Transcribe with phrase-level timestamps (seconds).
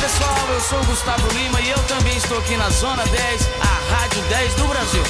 [0.00, 3.50] Olá pessoal, eu sou o Gustavo Lima e eu também estou aqui na Zona 10,
[3.60, 5.02] a Rádio 10 do Brasil.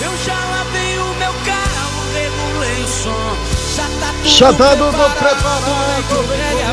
[0.00, 3.36] Eu já lavei o meu carro, regulei o som,
[3.74, 5.68] já tá tudo Já tá preparado, preparado,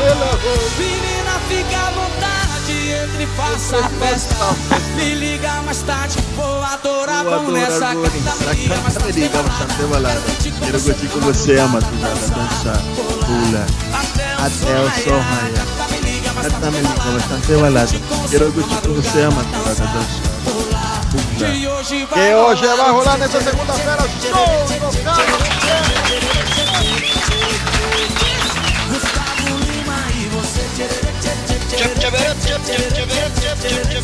[0.06, 0.38] é bom.
[0.78, 4.36] Menina, fica à vontade, entre e faça a festa.
[4.94, 10.52] Me liga mais tarde, vou adorar, Vou nessa carta, me liga mais tarde.
[10.64, 12.80] Quero curtir com você a madrugada, dançar,
[13.26, 13.66] pula,
[14.38, 15.91] até o sol raiar.
[16.42, 17.92] Me liga bastante balada.
[18.28, 20.02] Quero curtir com você a madrugada, dançar,
[20.42, 20.82] pula.
[21.38, 22.30] de hoje vai Que
[31.78, 34.02] e chebere, chep, chep, chep, chep, chep.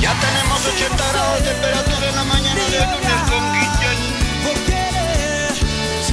[0.00, 3.42] Ya tenemos 80 grados de temperatura en la mañana de lunes con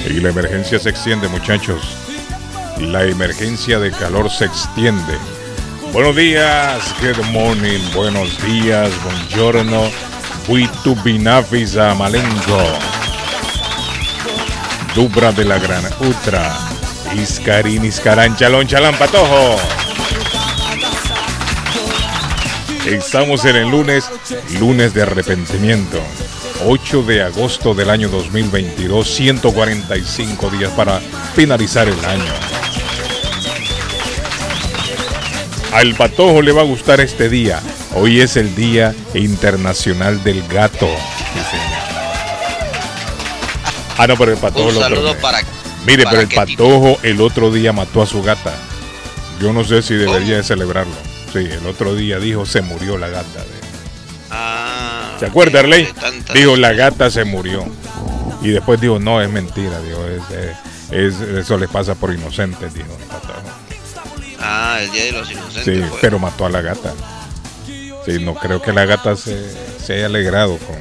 [0.05, 0.15] Guillén.
[0.15, 1.97] Y la emergencia se extiende, muchachos.
[2.79, 5.17] La emergencia de calor se extiende.
[5.91, 9.89] Buenos días, good morning, buenos días, buongiorno,
[10.47, 12.63] buitu binafisa malengo.
[14.95, 16.57] Dubra de la gran Utra.
[17.15, 19.57] Iscarín, Iscarán, Chalón, Chalán, Patojo.
[22.85, 24.09] Estamos en el lunes,
[24.59, 26.01] lunes de arrepentimiento.
[26.65, 30.99] 8 de agosto del año 2022, 145 días para
[31.35, 32.33] finalizar el año.
[35.71, 37.59] Al patojo le va a gustar este día.
[37.95, 40.87] Hoy es el Día Internacional del Gato.
[43.97, 45.39] Ah, no, pero el patojo Un saludo para.
[45.85, 48.53] Mire, para pero el patojo el otro día mató a su gata.
[49.41, 50.93] Yo no sé si debería de celebrarlo.
[51.31, 53.43] Sí, el otro día dijo se murió la gata.
[54.31, 55.87] Ah, ¿Se acuerda, Arley?
[56.33, 57.65] Dijo la gata se murió.
[58.41, 60.53] Y después dijo, no, es mentira, dijo, es, eh,
[60.91, 63.33] es- eso le pasa por inocentes, dijo el patojo.
[64.41, 65.63] Ah, el día de los inocentes.
[65.65, 65.99] Sí, fue.
[66.01, 66.93] pero mató a la gata.
[68.05, 69.37] Sí, no creo que la gata se,
[69.85, 70.77] se haya alegrado con,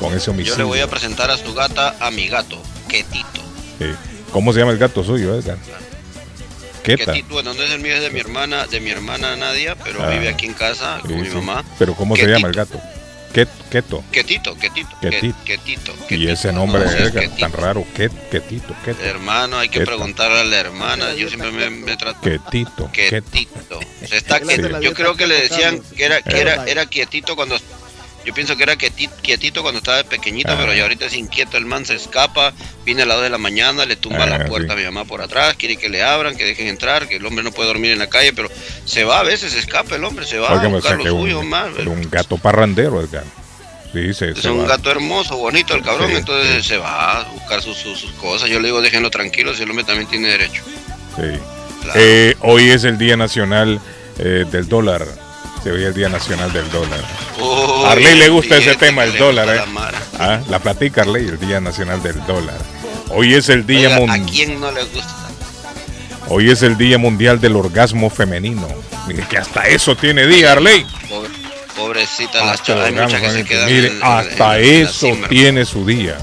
[0.00, 0.58] con ese Yo homicidio.
[0.58, 3.40] le voy a presentar a su gata a mi gato, Ketito.
[3.78, 3.86] Sí.
[4.32, 5.58] ¿Cómo se llama el gato suyo, Edgar?
[6.82, 7.12] Queta.
[7.12, 10.02] Ketito, bueno, no es el mío, es de mi hermana, de mi hermana Nadia, pero
[10.02, 11.34] Ah, vive aquí en casa Sí, con mi sí.
[11.34, 11.64] mamá.
[11.78, 12.80] Pero ¿cómo se llama el gato?
[13.32, 14.02] Ket- Keto.
[14.10, 15.36] Ketito, Ketito, Ketito.
[15.38, 15.92] Ket- Ketito.
[15.92, 17.36] Y Ketito, ese nombre no, sí, es Ketito.
[17.36, 17.84] tan raro.
[17.94, 19.02] Ket, Ketito, Keto.
[19.02, 19.90] Hermano, hay que Keto.
[19.90, 21.14] preguntarle a la hermana.
[21.14, 22.20] Yo siempre me, me trato.
[22.20, 22.90] Ketito.
[22.92, 23.30] Keto.
[23.30, 23.80] Quietito.
[24.06, 27.58] Se está la Yo creo que le decían que era, que era, era quietito cuando.
[28.24, 30.56] Yo pienso que era quieti- quietito cuando estaba pequeñito, Ah.
[30.58, 31.56] pero ya ahorita es inquieto.
[31.56, 32.52] El man se escapa,
[32.84, 34.72] viene a las 2 de la mañana, le tumba Ah, la puerta sí.
[34.74, 37.42] a mi mamá por atrás, quiere que le abran, que dejen entrar, que el hombre
[37.42, 38.50] no puede dormir en la calle, pero
[38.84, 41.10] se va a veces, se escapa el hombre, se va a buscar sea, lo que
[41.10, 43.24] suyo, un, gato parrandero, Edgar.
[43.92, 44.68] Sí, se, Es se un va.
[44.76, 46.68] gato hermoso, bonito el cabrón, Sí, entonces sí.
[46.70, 48.50] se va a buscar sus, sus, sus cosas.
[48.50, 50.62] Yo le digo, déjenlo tranquilo, si el hombre también tiene derecho.
[51.16, 51.22] Sí.
[51.82, 51.98] Claro.
[52.00, 53.80] Eh, hoy es el Día Nacional
[54.18, 55.06] eh, del Dólar.
[55.62, 57.00] Se hoy es el Día Nacional del Dólar.
[57.86, 59.66] A Arley le gusta ese tema, el dólar, la ¿eh?
[59.66, 59.98] mara.
[60.18, 62.56] Ah, la platica Arley, el Día Nacional del Dólar.
[63.10, 64.26] Hoy es el Día Oiga, ¿A Mundial.
[64.30, 65.14] quién no le gusta?
[66.28, 68.68] Hoy es el Día Mundial del Orgasmo Femenino.
[69.06, 70.84] Mire que hasta eso tiene día, Arley.
[71.08, 71.30] Pobre-
[71.76, 75.86] pobrecita las chavas, que se quedan Mire, en- hasta en- en la eso tiene su
[75.86, 76.18] día.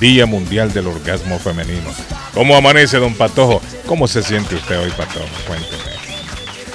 [0.00, 1.90] Día Mundial del Orgasmo Femenino.
[2.34, 3.62] ¿Cómo amanece, don Patojo?
[3.86, 5.26] ¿Cómo se siente usted hoy, Patojo?
[5.46, 5.97] Cuénteme.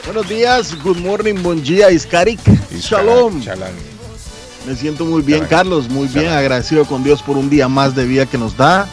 [0.06, 2.40] Buenos días, good morning, buen día, Iskarik.
[2.72, 3.42] Y Shalom.
[3.42, 3.72] Chalán.
[4.68, 5.46] Me siento muy bien.
[5.46, 8.88] Carlos, muy bien, agradecido con Dios por un día más de vida que nos da.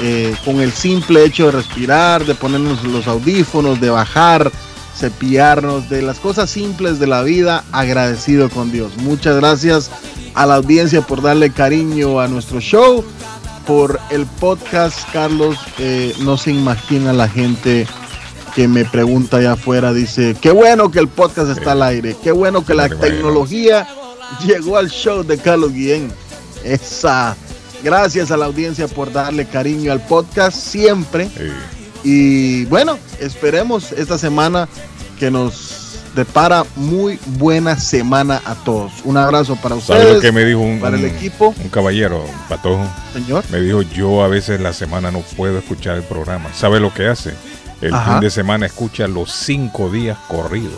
[0.00, 4.52] Eh, con el simple hecho de respirar, de ponernos los audífonos, de bajar,
[4.96, 8.96] cepillarnos, de las cosas simples de la vida, agradecido con Dios.
[8.98, 9.90] Muchas gracias
[10.34, 13.04] a la audiencia por darle cariño a nuestro show,
[13.66, 15.56] por el podcast, Carlos.
[15.78, 17.86] eh, no se imagina la gente
[18.56, 22.32] que me pregunta allá afuera, dice, qué bueno que el podcast está al aire, qué
[22.32, 23.86] bueno que la tecnología
[24.46, 26.10] llegó al show de Carlos Guillén.
[26.64, 27.36] Esa.
[27.84, 31.28] Gracias a la audiencia por darle cariño al podcast siempre.
[32.02, 34.68] Y bueno, esperemos esta semana
[35.18, 38.90] que nos depara muy buena semana a todos.
[39.04, 41.54] Un abrazo para ¿Sabe lo ustedes, que me dijo un, para el equipo.
[41.62, 42.86] un caballero, un Patojo?
[43.12, 43.44] señor.
[43.50, 46.48] Me dijo, yo a veces la semana no puedo escuchar el programa.
[46.54, 47.34] ¿Sabe lo que hace?
[47.80, 48.12] El Ajá.
[48.12, 50.72] fin de semana escucha los cinco días corridos.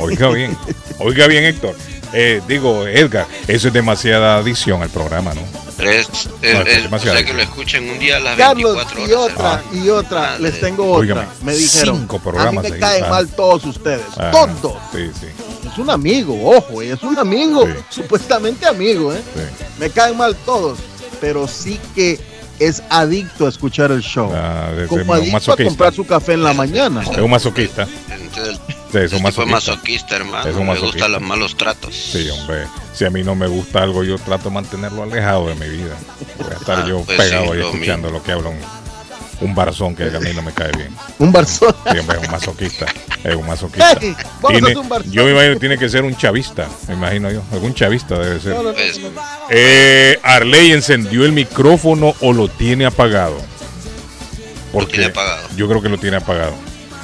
[0.00, 0.56] Oiga bien,
[0.98, 1.74] oiga bien, Héctor.
[2.12, 5.40] Eh, digo, Edgar, eso es demasiada adición al programa, ¿no?
[5.82, 6.06] Es,
[6.42, 7.16] es- No, es es- o demasiado.
[7.16, 9.32] sea que lo escuchen un día a las Carlos, 24 y horas.
[9.36, 11.28] otra, y otra, les tengo otra.
[11.42, 13.08] Me dijeron, cinco a mí programas me caen ah.
[13.10, 14.76] mal todos ustedes, Ah, todos.
[14.92, 15.26] Sí, sí,
[15.66, 17.72] Es un amigo, ojo, es un amigo, Sí.
[17.90, 19.20] supuestamente amigo, ¿eh?
[19.34, 19.64] sí.
[19.80, 20.78] Me caen mal todos,
[21.20, 22.20] pero sí que
[22.58, 24.30] es adicto a escuchar el show.
[24.34, 27.02] Ah, de- de- Como adicto a comprar su café en la mañana.
[27.02, 27.86] Es un masoquista.
[28.10, 28.58] Entonces,
[28.92, 29.54] Sí, es un masoquista.
[29.56, 30.48] masoquista, hermano.
[30.48, 31.94] Es un Me gustan los malos tratos.
[31.94, 32.66] Sí, hombre.
[32.92, 35.96] Si a mí no me gusta algo, yo trato de mantenerlo alejado de mi vida.
[36.38, 38.50] Voy a estar Ah, yo pues pegado sí, ahí lo escuchando lo que habla
[39.40, 40.94] un, barzón que a mí no me cae bien.
[41.18, 41.74] Un barzón.
[41.90, 42.86] Sí, es un masoquista.
[43.22, 43.96] Es un masoquista.
[44.00, 45.12] Hey, vamos a Tiene- hacer un barzón.
[45.12, 47.42] yo me imagino que tiene que ser un chavista, me imagino yo.
[47.52, 48.54] Algún chavista debe ser.
[48.54, 49.00] No, no, no, Pues.
[49.50, 53.36] Eh, Arley encendió el micrófono o lo tiene apagado.
[54.72, 55.48] Lo tiene apagado.
[55.56, 56.54] Yo creo que lo tiene apagado.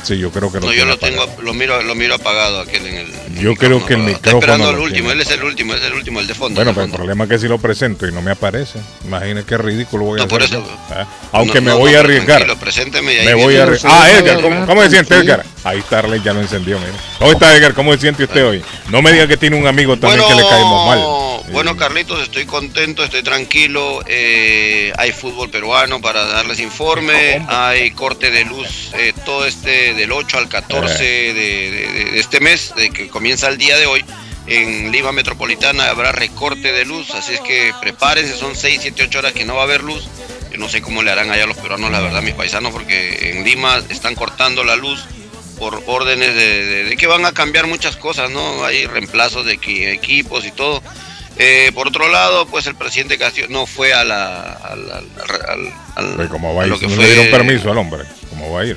[0.03, 1.43] Sí, yo creo que lo no, yo tiene lo tengo, apagado.
[1.43, 3.35] lo miro, lo miro apagado aquel en el.
[3.41, 5.13] Yo creo que el Está micrófono esperando lo al último, tiene.
[5.13, 6.55] él es el último, es el último, el de fondo.
[6.57, 9.47] Bueno, el pero el problema es que si lo presento y no me aparece, imagínese
[9.47, 10.39] qué ridículo voy a No, hacer.
[10.39, 10.65] por eso.
[10.91, 11.07] yo, ¿eh?
[11.33, 12.27] Aunque No, me no, voy no, a arriesgar.
[12.39, 13.93] tranquilo, presénteme y ahí Me voy a arriesgar.
[13.95, 15.15] Ah, Edgar, ¿cómo, cómo se siente.
[15.17, 15.45] Edgar?
[15.65, 16.93] Ahí está Arley, ya lo encendió, mire.
[17.19, 17.75] ¿Cómo está Edgar?
[17.75, 18.63] ¿Cómo se siente usted hoy?
[18.89, 20.99] No me diga que tiene un amigo también que le caemos mal.
[21.53, 24.03] Bueno, Eh, Carlitos, estoy contento, estoy tranquilo.
[24.07, 27.45] eh, hay fútbol peruano para darles informe.
[27.49, 32.73] Hay corte de luz eh, todo este del 8 al 14 de, de- este mes,
[32.77, 34.05] de que comienza el día de hoy.
[34.47, 39.19] En Lima Metropolitana habrá recorte de luz, así es que prepárense, son 6, 7, 8
[39.21, 40.05] horas que no va a haber luz.
[40.51, 43.45] Yo no sé cómo le harán allá los peruanos, la verdad, mis paisanos, porque en
[43.45, 45.05] Lima están cortando la luz
[45.59, 48.65] por órdenes de, de- de que van a cambiar muchas cosas, ¿no?
[48.65, 50.83] Hay reemplazos de equi- equipos y todo.
[51.43, 54.53] Eh, por otro lado, pues el presidente Castillo no fue a la...
[54.53, 56.73] al- al- al- al- ¿Cómo va a a ir?
[56.73, 58.05] lo que No fue- le dieron permiso al hombre.
[58.29, 58.77] ¿Cómo va a ir?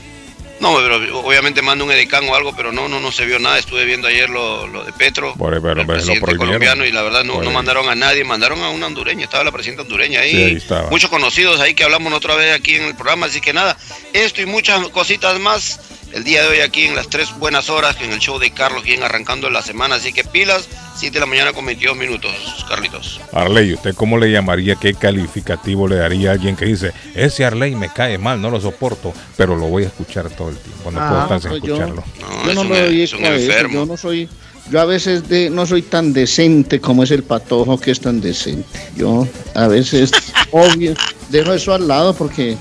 [0.62, 3.60] No, pero obviamente manda un edecán o algo, pero no, no, no se vio nada.
[3.60, 7.26] Estuve viendo ayer lo, lo de Petro, Por- pero- el presidente colombiano, y la verdad
[7.26, 10.56] no, mandaron a nadie, mandaron a una hondureña, estaba la presidenta hondureña ahí, Sí, ahí
[10.56, 10.90] estaba.
[10.90, 13.76] muchos conocidos ahí que hablamos otra vez aquí en el programa, así que nada,
[14.14, 15.82] esto y muchas cositas más
[16.14, 18.84] el día de hoy aquí en las tres buenas horas, en el show de Carlos,
[18.84, 22.32] bien arrancando la semana, así que pilas, 7 de la mañana con 22 minutos,
[22.70, 23.20] Carlitos.
[23.32, 27.76] Arley, ¿usted cómo le llamaría, qué calificativo le daría a alguien que dice, ese Arley
[27.76, 30.92] me cae mal, no lo soporto, pero lo voy a escuchar todo el tiempo?
[30.92, 32.04] No puedo Ah, estar sin pues yo- escucharlo.
[32.22, 33.74] No, yo no un, lo doy es un enfermo.
[33.74, 34.30] yo no soy
[34.72, 38.22] yo a veces de, no soy tan decente como es el patojo que es tan
[38.22, 40.10] decente yo a veces
[40.52, 40.94] obvio
[41.30, 42.56] dejo eso al lado porque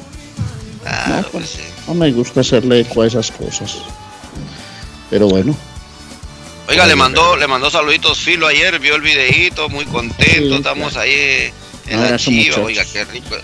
[0.85, 1.61] Ah, no, pues sí.
[1.87, 3.79] No me gusta hacerle eco a esas cosas.
[5.11, 5.55] Pero bueno.
[6.69, 10.97] Oiga, le mandó, le mandó saluditos Filo ayer, vio el videíto, muy contento, Sí, estamos
[10.97, 11.53] ahí
[11.89, 13.37] en la chiva, oiga, qué rico.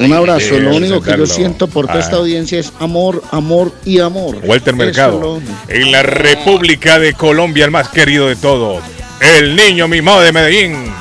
[0.00, 2.02] Un abrazo Sí, lo único que yo siento por toda Ah.
[2.02, 4.40] esta audiencia es amor amor y amor.
[4.42, 8.82] Walter Mercado, en la República de Colombia, el más querido de todos,
[9.20, 10.92] el niño mimado de Medellín,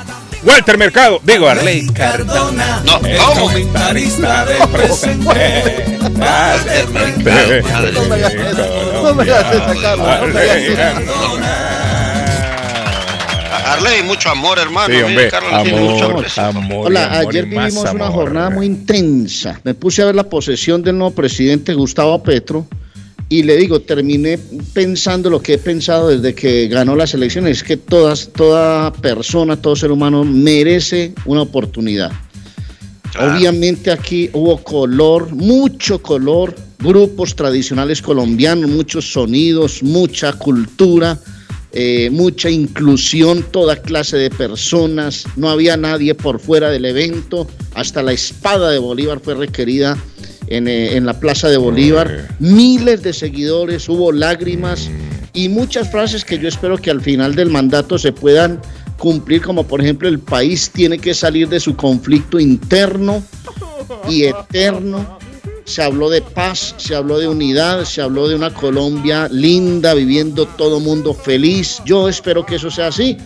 [0.44, 2.82] Walter Mercado, digo Arley Cardona.
[2.86, 3.42] No, el ¿cómo?
[3.42, 5.28] comentarista de presente.
[5.28, 7.92] Walter Mercado.
[7.92, 9.54] No me hagas
[9.84, 10.40] no me
[13.66, 14.94] Arley mucho amor, hermano.
[14.94, 16.44] Sí, hombre, Carlos le tiene mucho amor, aprecio.
[16.44, 16.88] amor.
[16.88, 18.12] Hola, y amor, ayer vivimos una amor.
[18.12, 19.60] jornada muy intensa.
[19.64, 22.66] Me puse a ver la posesión del nuevo presidente Gustavo Petro
[23.30, 24.40] y le digo, terminé
[24.74, 29.76] pensando lo que he pensado desde que ganó las elecciones, que todas, toda persona, todo
[29.76, 32.12] ser humano merece una oportunidad.
[33.12, 33.38] Claro.
[33.38, 41.20] Obviamente aquí hubo color, mucho color, grupos tradicionales colombianos, muchos sonidos, mucha cultura,
[41.72, 48.02] eh, mucha inclusión, toda clase de personas, no había nadie por fuera del evento, hasta
[48.02, 49.96] la espada de Bolívar fue requerida
[50.50, 54.90] en, eh, en la Plaza de Bolívar, miles de seguidores, hubo lágrimas
[55.34, 58.60] y muchas frases que yo espero que al final del mandato se puedan
[58.98, 63.24] cumplir, como por ejemplo el país tiene que salir de su conflicto interno
[64.10, 65.18] y eterno.
[65.66, 70.48] Se habló de paz, se habló de unidad, se habló de una Colombia linda, viviendo
[70.48, 71.80] todo mundo feliz.
[71.86, 73.18] Yo espero que eso sea así.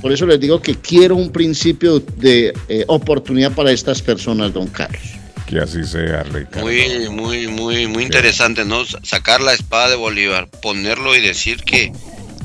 [0.00, 4.66] Por eso les digo que quiero un principio de eh, oportunidad para estas personas, don
[4.68, 5.19] Carlos.
[5.50, 6.62] Que así sea, Arley Cardona.
[6.64, 8.84] Muy, muy, muy, muy interesante, ¿no?
[9.02, 11.92] Sacar la espada de Bolívar, ponerlo y decir que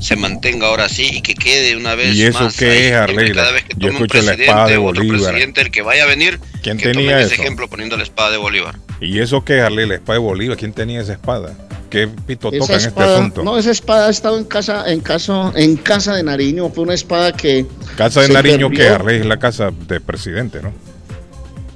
[0.00, 2.56] se mantenga ahora sí y que quede una vez ¿Y eso más.
[2.56, 3.32] qué ahí es, Arley?
[3.32, 5.20] Cada vez que Yo tome un escucho la presidente espada de Bolívar.
[5.30, 7.42] presidente, el que vaya a venir, ¿Quién que tenía tome ese eso?
[7.42, 8.74] ejemplo poniendo la espada de Bolívar.
[9.00, 9.86] ¿Y eso qué, Arley?
[9.86, 10.56] La espada de Bolívar.
[10.58, 11.54] ¿Quién tenía esa espada?
[11.88, 13.44] ¿Qué pito Esa toca en este espada, asunto?
[13.44, 16.68] no, esa espada ha estado en casa, en caso, en casa de Nariño.
[16.70, 17.64] Fue una espada que
[17.96, 18.94] casa de Nariño, que perdió.
[18.96, 20.72] Arley es la casa del presidente, ¿no?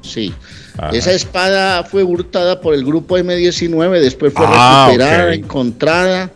[0.03, 0.35] Sí,
[0.79, 0.91] Ajá.
[0.97, 6.31] Esa espada fue hurtada por el grupo M19, después fue Ah, recuperada, encontrada.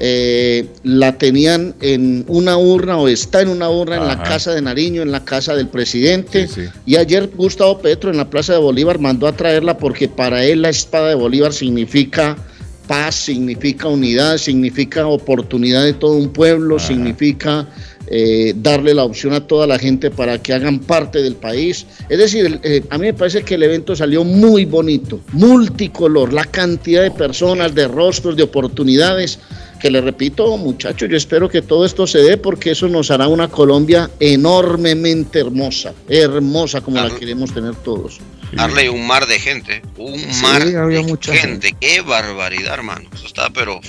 [0.00, 4.62] eh, la tenían en una urna o está en una urna en la casa de
[4.62, 6.46] Nariño, en la casa del presidente.
[6.46, 6.68] Sí, sí.
[6.86, 10.62] Y ayer Gustavo Petro en la Plaza de Bolívar mandó a traerla porque para él
[10.62, 12.36] la espada de Bolívar significa
[12.86, 16.86] paz, significa unidad, significa oportunidad de todo un pueblo, Ajá.
[16.86, 17.66] significa
[18.10, 21.86] eh, darle la opción a toda la gente para que hagan parte del país.
[22.08, 26.44] Es decir, eh, a mí me parece que el evento salió muy bonito, multicolor, la
[26.44, 29.38] cantidad de personas, de rostros, de oportunidades,
[29.80, 33.28] que le repito, muchachos, yo espero que todo esto se dé porque eso nos hará
[33.28, 38.18] una Colombia enormemente hermosa, hermosa como la queremos tener todos.
[38.56, 39.82] Arley, un mar de gente.
[39.96, 41.74] Un Sí, mar había de mucha gente.
[41.78, 43.08] Qué barbaridad, hermano.
[43.12, 43.80] Eso está, pero.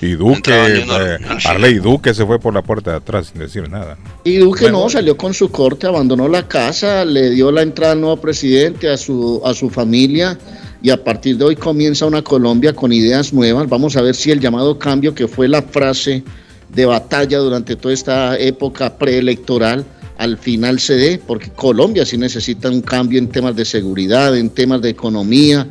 [0.00, 3.68] Y Duque, uno eh, Arley Duque se fue por la puerta de atrás sin decir
[3.68, 3.98] nada.
[4.22, 4.82] Y Duque Bueno.
[4.82, 8.88] no, salió con su corte, abandonó la casa, le dio la entrada al nuevo presidente,
[8.88, 10.38] a su, a su familia,
[10.82, 13.68] y a partir de hoy comienza una Colombia con ideas nuevas.
[13.68, 16.22] Vamos a ver si el llamado cambio, que fue la frase
[16.68, 19.84] de batalla durante toda esta época preelectoral,
[20.18, 24.50] al final se dé, porque Colombia sí necesita un cambio en temas de seguridad, en
[24.50, 25.66] temas de economía,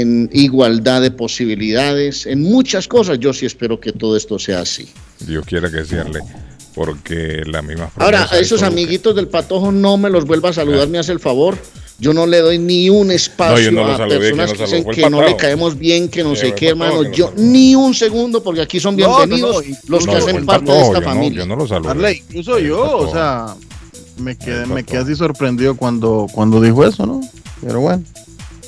[0.00, 3.18] en igualdad de posibilidades, en muchas cosas.
[3.18, 4.88] Yo sí espero que todo esto sea así.
[5.20, 6.22] Dios quiera que Arley.
[6.74, 10.88] Porque la misma Ahora, a esos amiguitos del patojo no me los vuelva a saludar,
[10.88, 11.58] me hace el favor.
[11.98, 14.76] Yo no le doy ni un espacio No, no a saludé, personas ¿quién que lo
[14.78, 17.02] dicen que no le caemos bien, que no Sí, sé qué, hermano.
[17.02, 20.16] que Yo ni un segundo, porque aquí son No, no, bienvenidos no, los que No,
[20.16, 21.38] hacen parte de Patojo, esta yo no- familia.
[21.40, 21.90] yo no lo saludé.
[21.90, 23.08] Arley, incluso yo, Patojo.
[23.08, 23.54] o sea,
[24.16, 27.20] me quedé, me quedé así sorprendido cuando, cuando dijo eso, ¿no?
[27.60, 28.02] Pero bueno.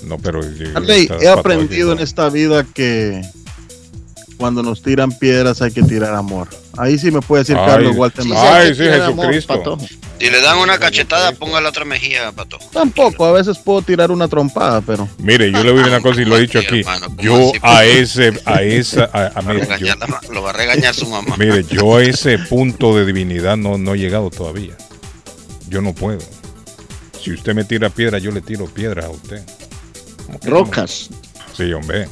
[0.06, 0.40] No, pero.
[0.42, 3.22] yo- Arley, está he aprendido en esta vida que
[4.36, 6.48] cuando nos tiran piedras hay que tirar amor.
[6.76, 8.24] Ahí sí me puede decir Ay, Carlos Walter.
[8.36, 9.78] Ay, sí, amor, Jesucristo.
[10.18, 12.58] Si le dan una cachetada, ponga la otra mejilla, pato.
[12.72, 16.02] Tampoco, a veces puedo tirar una trompada, pero Mire, yo le voy a decir una
[16.02, 16.80] cosa y lo he dicho aquí.
[16.80, 17.58] Hermano, ¿cómo Yo así?
[17.62, 20.52] a ese, a esa, a, a- Lo va a mire, yo- la lo va a
[20.52, 21.36] regañar su mamá.
[21.36, 24.76] mire, yo a ese punto de divinidad no, no he llegado todavía.
[25.68, 26.20] Yo no puedo.
[27.20, 29.42] Si usted me tira piedra, yo le tiro piedra a usted.
[30.38, 31.10] ¿Cómo que Rocas.
[31.56, 32.08] Sí, hombre.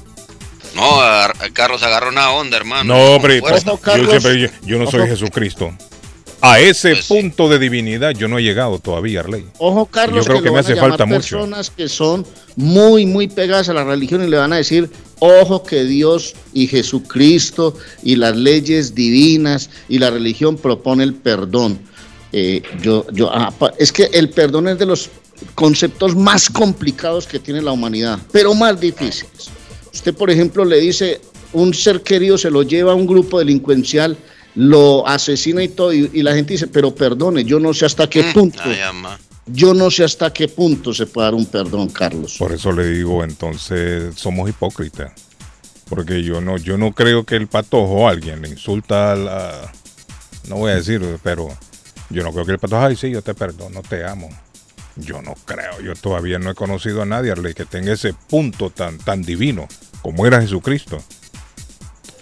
[0.74, 2.94] No, a- a Carlos agarró una onda, hermano.
[2.94, 3.64] No, hombre, Carlos.
[3.64, 5.08] yo siempre, yo, yo no soy Ojo.
[5.10, 5.72] Jesucristo.
[6.44, 7.14] A ese Pues sí.
[7.14, 9.46] punto de divinidad yo no he llegado todavía, Arley.
[9.58, 11.20] Ojo, Carlos, Yo creo que, me hace falta mucho.
[11.38, 12.26] personas que son
[12.56, 16.66] muy, muy pegadas a la religión y le van a decir, ojo que Dios y
[16.66, 21.78] Jesucristo y las leyes divinas y la religión propone el perdón.
[22.32, 25.10] Eh, yo, yo, ah, es que el perdón es de los
[25.54, 29.50] conceptos más complicados que tiene la humanidad, pero más difíciles.
[29.92, 31.20] Usted, por ejemplo, le dice,
[31.52, 34.16] un ser querido se lo lleva a un grupo delincuencial,
[34.54, 38.08] lo asesina y todo, y, y la gente dice, pero perdone, yo no sé hasta
[38.08, 38.60] qué Mm, punto.
[38.64, 38.78] ay.
[39.46, 42.36] Yo no sé hasta qué punto se puede dar un perdón, Carlos.
[42.38, 45.12] Por eso le digo, entonces somos hipócritas.
[45.88, 49.72] Porque yo no, yo no creo que el patojo o alguien le insulta a la.
[50.48, 51.48] No voy a decir, pero
[52.08, 54.28] yo no creo que el patojo, ay, sí, yo te perdono, te amo.
[54.96, 58.70] Yo no creo, yo todavía no he conocido a nadie Arley, que tenga ese punto
[58.70, 59.66] tan, tan divino
[60.02, 61.02] como era Jesucristo.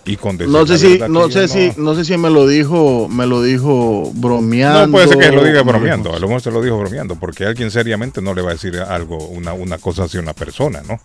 [0.06, 3.06] Y con decir no sé si, no sé si, no sé si me lo dijo,
[3.08, 4.86] me lo dijo bromeando.
[4.86, 7.16] No puede ser que lo diga me bromeando, a lo mejor se lo dijo bromeando,
[7.16, 10.32] porque alguien seriamente no le va a decir algo, una, una cosa así a una
[10.32, 11.00] persona, ¿no?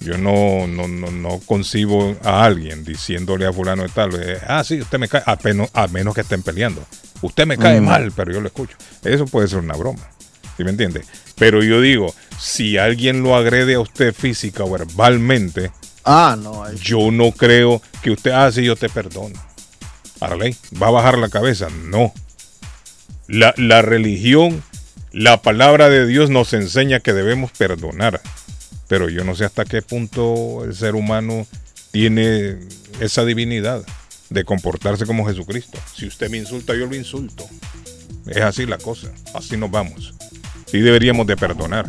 [0.00, 4.62] Yo no, no, no, no concibo a alguien diciéndole a fulano de tal, eh, ah,
[4.62, 6.84] sí, usted me cae, a, peno- a menos que estén peleando.
[7.22, 7.84] Usted me cae Mm.
[7.84, 8.76] mal, pero yo lo escucho.
[9.02, 10.02] Eso puede ser una broma,
[10.58, 11.02] ¿sí me entiende?
[11.36, 15.70] Pero yo digo, si alguien lo agrede a usted física o verbalmente,
[16.10, 19.38] Ah, no, yo no creo que usted, ah, sí, yo te perdono.
[20.20, 21.68] Arley, ¿va a bajar la cabeza?
[21.84, 22.14] No.
[23.26, 24.62] La, la religión,
[25.12, 28.22] la palabra de Dios nos enseña que debemos perdonar.
[28.88, 31.46] Pero yo no sé hasta qué punto el ser humano
[31.90, 32.56] tiene
[33.00, 33.84] esa divinidad
[34.30, 35.78] de comportarse como Jesucristo.
[35.94, 37.46] Si usted me insulta, yo lo insulto.
[38.26, 39.12] Es así la cosa.
[39.34, 40.14] Así nos vamos.
[40.70, 41.86] Sí deberíamos de perdonar.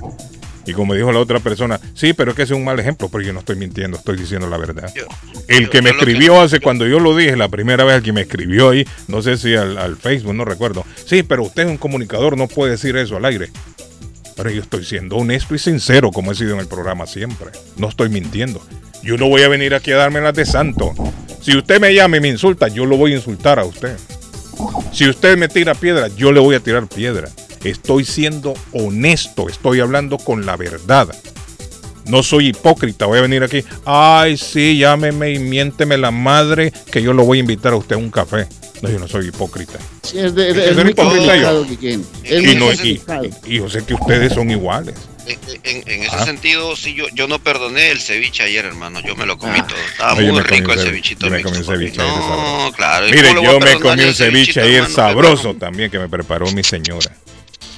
[0.65, 3.23] Y como dijo la otra persona, sí, pero es que es un mal ejemplo, pero
[3.23, 4.91] yo no estoy mintiendo, estoy diciendo la verdad.
[4.95, 5.07] Yo-
[5.47, 8.21] El que me escribió hace cuando yo lo dije, la primera vez el que me
[8.21, 10.85] escribió ahí, no sé si al, al Facebook, no recuerdo.
[11.05, 13.49] Sí, pero usted es un comunicador, no puede decir eso al aire.
[14.35, 17.47] Pero yo estoy siendo honesto y sincero, como he sido en el programa siempre.
[17.77, 18.61] No estoy mintiendo.
[19.01, 20.93] Yo no voy a venir aquí a darme las de santo.
[21.41, 23.97] Si usted me llama y me insulta, yo lo voy a insultar a usted.
[24.93, 27.29] Si usted me tira piedra, yo le voy a tirar piedra.
[27.63, 31.07] Estoy siendo honesto, estoy hablando con la verdad.
[32.05, 33.63] No soy hipócrita, voy a venir aquí.
[33.85, 37.95] Ay, sí, llámeme y miénteme la madre que yo lo voy a invitar a usted
[37.95, 38.47] a un café.
[38.81, 39.77] No, yo no soy hipócrita.
[40.01, 41.65] Sí, es, de- muy hipócrita yo.
[41.81, 44.95] Y, no, y, yo sé que ustedes son iguales.
[45.63, 46.25] en, en ese Ah.
[46.25, 49.01] sentido, sí, yo, yo no perdoné el ceviche ayer, hermano.
[49.01, 49.67] Yo me lo comí Ah.
[49.67, 49.77] todo.
[49.91, 51.27] Estaba No, muy rico el cevichito.
[51.27, 52.73] yo me comí un ceviche ayer, No, sabroso.
[52.75, 53.07] claro.
[53.07, 57.11] ¿y Mire, yo me comí un ceviche ayer sabroso también que me preparó mi señora.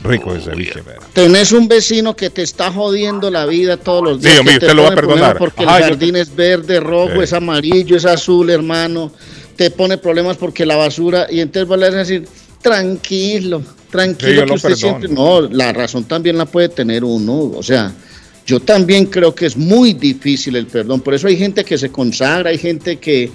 [0.03, 1.01] Rico el ceviche, ¿verdad?
[1.13, 4.39] Tenés un vecino que te está jodiendo la vida todos los días.
[4.39, 5.37] Que te usted lo va a perdonar.
[5.37, 7.23] Porque Ajá, el yo- jardín es verde, rojo, Sí.
[7.23, 9.11] es amarillo, es azul, hermano.
[9.55, 11.27] Te pone problemas porque la basura.
[11.29, 12.27] Y entonces vos le vas a decir,
[12.61, 15.09] tranquilo, tranquilo que usted siempre.
[15.09, 17.51] No, la razón también la puede tener uno.
[17.55, 17.93] O sea,
[18.47, 21.01] yo también creo que es muy difícil el perdón.
[21.01, 23.29] Por eso hay gente que se consagra, hay gente que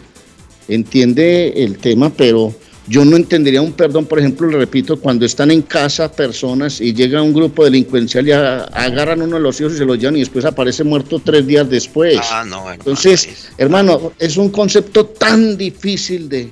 [0.69, 2.53] entiende el tema, pero
[2.89, 6.93] yo no entendería un perdón, por ejemplo, le repito, cuando están en casa personas y
[6.95, 10.17] llega un grupo delincuencial y a- agarran uno de los hijos y se los llevan
[10.17, 12.19] y después aparece muerto tres días después.
[12.31, 12.75] Ah, no, hermano.
[12.75, 16.51] Entonces, hermano, es un concepto tan difícil de,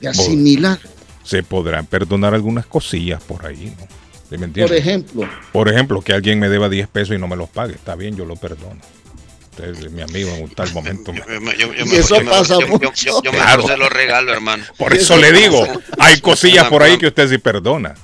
[0.00, 0.78] de asimilar.
[1.24, 3.86] Se podrán perdonar algunas cosillas por ahí, ¿no?
[4.30, 7.36] ¿Sí me Por ejemplo, Por ejemplo, que alguien me deba 10 pesos y no me
[7.36, 7.74] los pague.
[7.74, 8.80] Está bien, yo lo perdono.
[9.60, 11.12] Usted es mi amigo en un tal momento.
[11.12, 12.90] me- Yo- yo- yo- yo Y mejor- eso yo mejor- pasa yo- yo- mucho.
[12.94, 13.56] yo- Yo Claro.
[13.62, 14.64] mejor se lo regalo, hermano.
[14.76, 15.66] Por eso le digo,
[15.98, 17.94] hay cosillas por ahí que usted sí perdona.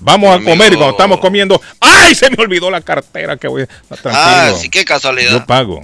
[0.00, 0.50] Vamos a Amigo.
[0.50, 2.14] comer y cuando estamos comiendo, ¡ay!
[2.14, 3.68] Se me olvidó la cartera que voy a...
[3.90, 5.30] Ah, Tranquilo, sí, qué casualidad.
[5.30, 5.80] yo pago.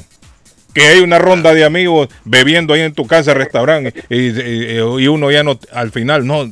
[0.75, 5.07] Que hay una ronda de amigos bebiendo ahí en tu casa, restaurante, y, y- y
[5.09, 6.51] uno ya no, al final, no,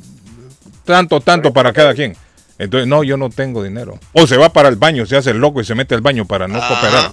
[0.84, 2.16] tanto, tanto para cada quien.
[2.58, 3.98] Entonces, no, yo no tengo dinero.
[4.12, 6.24] O se va para el baño, se hace el loco y se mete al baño
[6.24, 6.68] para no Ajá.
[6.68, 7.12] cooperar.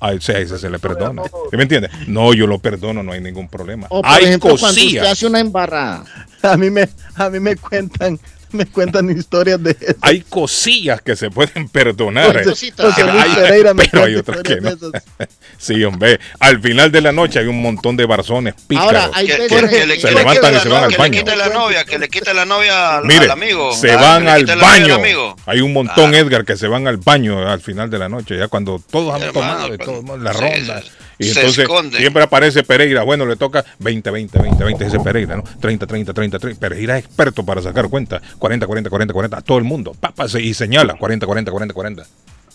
[0.00, 1.22] A ese, a ese se le perdona.
[1.24, 1.88] ¿Sí ¿Me entiende?
[2.06, 3.86] No, yo lo perdono, no hay ningún problema.
[3.90, 5.08] o por hay ejemplo, cuando usted cosillas.
[5.08, 6.04] hace una embarrada.
[6.42, 8.20] A mí me, a mí me cuentan,
[8.52, 9.94] me cuentan historias de eso.
[10.00, 12.28] hay cosillas que se pueden perdonar.
[12.28, 12.44] José- eh.
[12.44, 12.86] cositas.
[12.86, 14.70] José Luis Hay- Pereira pero hay otras que no.
[15.58, 16.20] Sí, hombre.
[16.38, 18.86] Al final de la noche hay un montón de barzones pícaros.
[18.88, 20.68] Ahora, hay Que, veces que- que que- le, Se que le levantan quite y se
[20.68, 21.10] la van al novia, baño.
[21.10, 23.72] Que le quite la novia, que le quite la novia al, Mire, al amigo.
[23.74, 24.94] se Ah, van al baño.
[24.96, 25.36] amigo.
[25.46, 26.18] Hay un montón, Ah.
[26.18, 29.32] Edgar, que se van al baño al final de la noche, ya cuando todos han
[29.32, 30.82] tomado y pues, todo, la sí, ronda.
[30.82, 31.98] se- Y se entonces esconden.
[31.98, 33.02] siempre aparece Pereira.
[33.02, 35.44] Bueno, le toca 20, 20, 20, 20, ese Pereira, ¿no?
[35.60, 36.60] 30, 30, 30, 30.
[36.60, 38.20] Pereira es experto para sacar cuenta.
[38.38, 39.36] 40, 40, 40, 40.
[39.38, 39.94] A todo el mundo.
[39.98, 42.06] Papa, y señala 40, 40, 40, 40.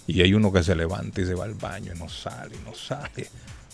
[0.07, 2.73] Y hay uno que se levanta y se va al baño y no sale, no
[2.75, 3.27] sale.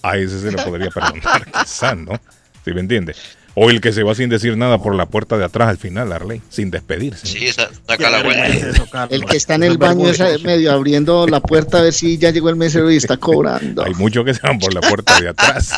[0.03, 2.19] A ese se le podría perdonar, quizás, ¿no?
[2.63, 3.15] ¿Sí me entiende?
[3.59, 6.11] O el que se va sin decir nada por la puerta de atrás al final,
[6.13, 7.25] Arley, sin despedirse.
[7.25, 9.07] Sí, sa- saca la vuelta.
[9.09, 12.29] El que está en el baño es medio abriendo la puerta a ver si ya
[12.29, 13.83] llegó el mesero y está cobrando.
[13.83, 15.71] Hay muchos que se van por la puerta de atrás.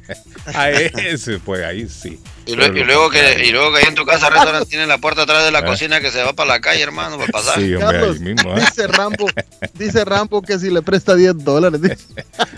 [0.54, 2.20] a ese, pues ahí sí.
[2.46, 5.44] Y, luego que, y luego que ahí en tu casa restaurante tiene la puerta atrás
[5.44, 5.64] de la Ah.
[5.64, 7.56] cocina que se va para la calle, hermano, para pasar.
[7.56, 8.56] Sí, hombre, Carlos, ahí mismo.
[8.56, 8.60] ¿eh?
[8.60, 9.26] dice Rambo,
[9.74, 11.82] dice Rambo que si le presta 10 dólares.
[11.82, 11.96] dice.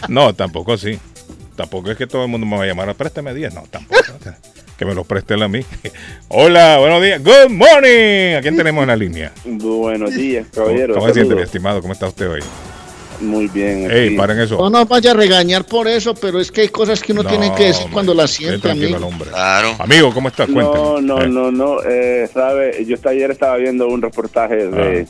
[0.09, 0.99] No, tampoco así.
[1.57, 3.55] Tampoco es que todo el mundo me va a llamar a préstame 10.
[3.55, 4.03] No, tampoco.
[4.79, 5.61] Que me los preste él a mí.
[6.29, 7.23] Hola, buenos días.
[7.23, 8.37] Good morning.
[8.37, 9.33] ¿A quién tenemos en la línea?
[9.45, 10.95] Buenos días, ¿Cómo, caballero.
[10.95, 11.81] cómo se siente, mi estimado?
[11.81, 12.41] ¿Cómo está usted hoy?
[13.21, 13.91] Muy bien.
[13.91, 14.57] Ey, paren eso.
[14.59, 17.31] No nos vaya a regañar por eso, pero es que hay cosas que uno No,
[17.31, 19.07] tiene que decir hombre, cuando la esté siente, amigo.
[19.07, 19.31] hombre.
[19.31, 19.71] Claro.
[19.79, 20.47] Amigo, ¿cómo estás?
[20.51, 20.75] Cuénteme.
[20.85, 21.77] No, no, Eh, no, no.
[21.83, 25.07] Eh, sabe, yo esta- ayer estaba viendo un reportaje de,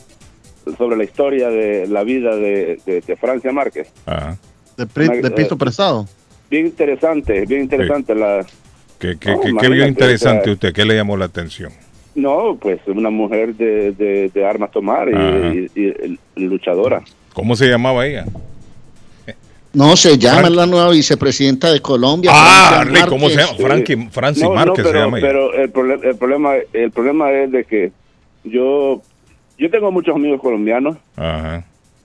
[0.65, 0.71] Ah.
[0.77, 3.89] sobre la historia de la vida de, de- de Francia Márquez.
[4.05, 4.37] Ajá.
[4.77, 6.07] De, pri- de piso prestado.
[6.49, 8.15] Bien interesante, bien interesante.
[8.15, 8.45] La,
[8.99, 10.73] ¿Qué, qué, No, qué- vio interesante usted?
[10.73, 11.71] ¿Qué le llamó la atención?
[12.15, 15.53] no, pues una mujer de, de, de armas tomar y, Ajá.
[15.53, 17.03] y- y- y luchadora.
[17.33, 18.25] ¿Cómo se llamaba ella?
[19.73, 22.31] No, se llama Frank- la nueva vicepresidenta de Colombia.
[22.33, 23.53] Ah, Arley, ¿cómo se llama?
[23.59, 25.27] Frankie, Francis no, no, Márquez se pero, llama ella.
[25.27, 27.91] pero el, prole- el problema el problema es de que
[28.43, 29.03] yo
[29.59, 31.63] yo tengo muchos amigos colombianos Ajá.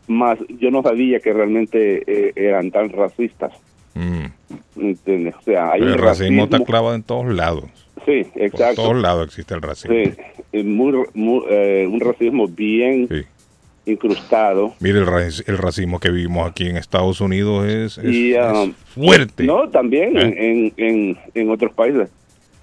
[0.09, 3.53] más yo no sabía que realmente eh, eran tan racistas
[3.95, 4.25] Mm.
[4.81, 5.35] ¿entiendes?
[5.39, 7.65] o sea hay el un racismo está racismo clavado en todos lados.
[8.07, 9.95] sí Por exacto todos lados existe el racismo.
[9.97, 10.13] sí
[10.53, 13.23] es muy, muy, eh, un racismo bien Sí.
[13.91, 18.35] incrustado Mire, el, raci- el racismo que vivimos aquí en Estados Unidos es, es- Y,
[18.35, 19.45] es um, fuerte.
[19.45, 20.35] no también ¿Eh?
[20.39, 22.09] en, en, en otros países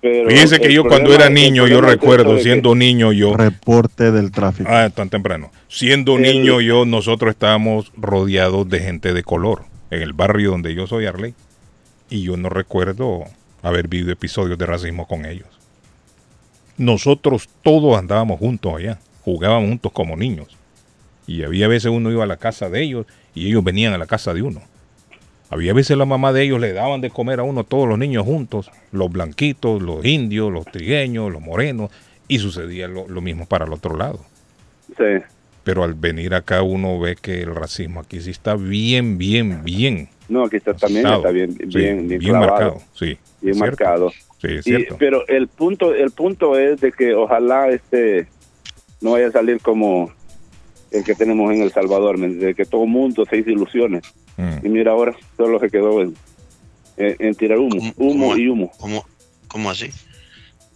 [0.01, 4.31] pero Fíjese que yo cuando era niño, yo recuerdo, que- siendo niño yo, Reporte del
[4.31, 4.69] tráfico.
[4.71, 10.01] ah, tan temprano, siendo El- niño yo, nosotros estábamos rodeados de gente de color, en
[10.01, 11.33] el barrio donde yo soy, Arley,
[12.09, 13.25] y yo no recuerdo
[13.61, 15.47] haber vivido episodios de racismo con ellos.
[16.77, 20.57] Nosotros todos andábamos juntos allá, jugábamos juntos como niños,
[21.27, 24.07] y había veces uno iba a la casa de ellos y ellos venían a la
[24.07, 24.61] casa de uno.
[25.51, 28.23] Había veces la mamá de ellos le daban de comer a uno todos los niños
[28.23, 31.91] juntos, los blanquitos, los indios, los trigueños, los morenos,
[32.27, 34.19] y sucedía lo, lo mismo para el otro lado.
[34.95, 35.23] sí
[35.69, 40.09] Pero al venir acá uno ve que el racismo aquí sí está bien, bien, bien.
[40.27, 41.19] no aquí está también marcado.
[41.19, 42.81] está bien Sí, bien bien, marcado.
[42.95, 43.59] Sí, bien es cierto.
[43.59, 44.09] marcado
[44.41, 44.95] Sí, es Y- cierto.
[44.97, 48.25] pero el punto el punto es de que ojalá este
[48.99, 50.11] no vaya a salir como
[50.89, 52.55] el que tenemos en El Salvador, ¿me entiendes?
[52.55, 54.01] que todo el mundo se hizo ilusiones.
[54.37, 54.65] Mm.
[54.65, 56.15] Y mira, ahora solo se quedó en,
[56.97, 58.71] en- en tirar humo, ¿Cómo- humo cómo- y humo.
[58.79, 59.05] ¿Cómo,
[59.47, 59.91] cómo así?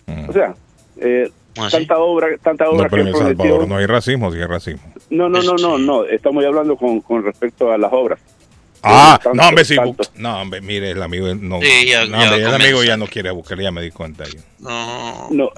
[0.06, 0.29] Mm.
[0.29, 0.53] O sea,
[0.97, 1.77] eh, ¿Cómo así?
[1.77, 3.43] tanta obra, tanta obra No, pero en que El prometió.
[3.45, 4.81] Salvador no hay racismo, sí hay racismo.
[5.09, 8.19] No, no, no, no, Este- no, estamos hablando con, con respecto a las obras.
[8.81, 9.77] Ah, Tanto, no, hombre, sí.
[10.15, 11.61] No, hombre, mire, el amigo no.
[11.61, 13.91] Sí, ya- no, ya hombre, el amigo ya no quiere a Bukele, ya me di
[13.91, 14.25] cuenta.
[14.25, 14.39] yo.
[14.59, 15.27] No.
[15.31, 15.49] No,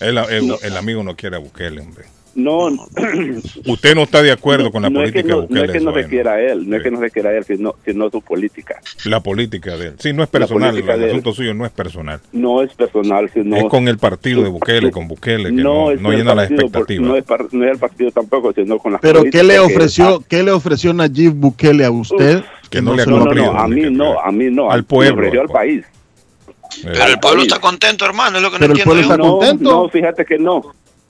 [0.00, 2.06] El, el- el amigo no quiere a Bukele, hombre.
[2.34, 2.68] No,
[3.66, 5.60] Usted no está de acuerdo con la no es que política no, de Bukele.
[5.60, 7.36] no es que no eso se es, quiera él, no es que no se quiera
[7.36, 8.80] él, sino, sino su política.
[9.04, 9.94] La política de él.
[9.98, 10.70] Sí, no es personal.
[10.70, 11.08] política El él.
[11.10, 12.20] asunto suyo no es personal.
[12.32, 16.00] No es personal, sino es con el partido de Bukele, con Bukele, que no, es
[16.00, 17.06] no el llena las expectativas.
[17.08, 19.58] No es, par- no es el partido tampoco, sino con las Pero ¿qué le que-
[19.60, 22.42] ofreció, qué le ofreció Nayib Bukele a usted?
[22.70, 24.70] Que no le ha No, no, cumplido, no, a mí que- no, a mí no,
[24.70, 25.84] Al pueblo, al al país.
[25.84, 29.02] Eh, Pero el pueblo está contento, hermano, es lo que no Pero el entiendo pueblo
[29.02, 29.70] está No, contento?
[29.72, 30.62] no, fíjate que no.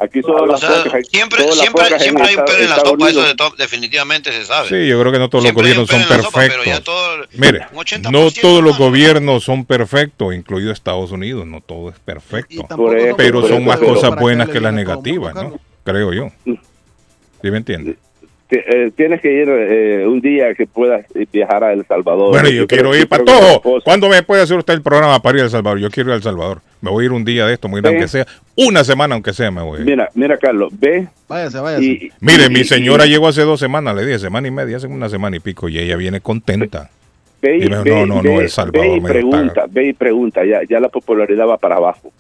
[0.03, 2.71] Aquí todas O las sea, focas- siempre, todas las siempre, siempre hay un pelo en
[2.71, 4.69] la sopa, eso de top, definitivamente se sabe.
[4.69, 6.85] Sí, yo creo que no todos los Siempre gobiernos son la sopa, pero ya perfectos.
[6.85, 11.91] todo- Mire, un 80%, no todos los gobiernos son perfectos, incluido Estados Unidos, no todo
[11.91, 12.67] es perfecto.
[13.17, 15.61] Pero son eso, más pero- cosas buenas que las negativas, ¿no?
[15.85, 16.29] Creo yo.
[16.47, 17.97] ¿Sí me entiende?
[18.53, 22.31] Eh, tienes que ir eh, un día que puedas viajar a El Salvador.
[22.31, 23.63] Bueno, yo quiero ir para todo.
[23.85, 25.79] ¿Cuándo me puede hacer usted el programa para ir a El Salvador?
[25.79, 26.61] Yo quiero ir a El Salvador.
[26.81, 28.19] Me voy a ir un día de esto, muy grande, Sí.
[28.19, 28.67] aunque sea.
[28.69, 29.87] Una semana, aunque sea, me voy a ir.
[29.87, 31.85] Mira, mira, Carlos, ve Váyase, váyase.
[31.85, 32.11] y...
[32.21, 34.87] Mire, y- mi señora y- llegó hace dos semanas, le dije, semana y media, hace
[34.89, 36.91] una semana y pico, y ella viene contenta.
[37.43, 40.45] Ve, y- dijo, ve- no, no, no, El Salvador ve y pregunta, ve y pregunta,
[40.45, 42.11] ya, ya la popularidad va para abajo.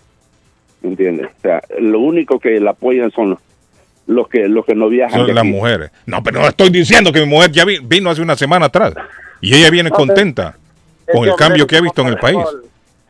[0.82, 1.26] ¿Me entiendes?
[1.38, 3.38] O sea, lo único que la apoyan son los,
[4.10, 5.18] los que los que no viajan.
[5.20, 5.52] Son de las aquí.
[5.52, 5.90] mujeres.
[6.06, 8.92] No, pero no estoy diciendo que mi mujer ya vi- vino hace una semana atrás.
[9.40, 10.56] Y ella viene contenta
[11.12, 12.38] con el cambio que ha visto en el país.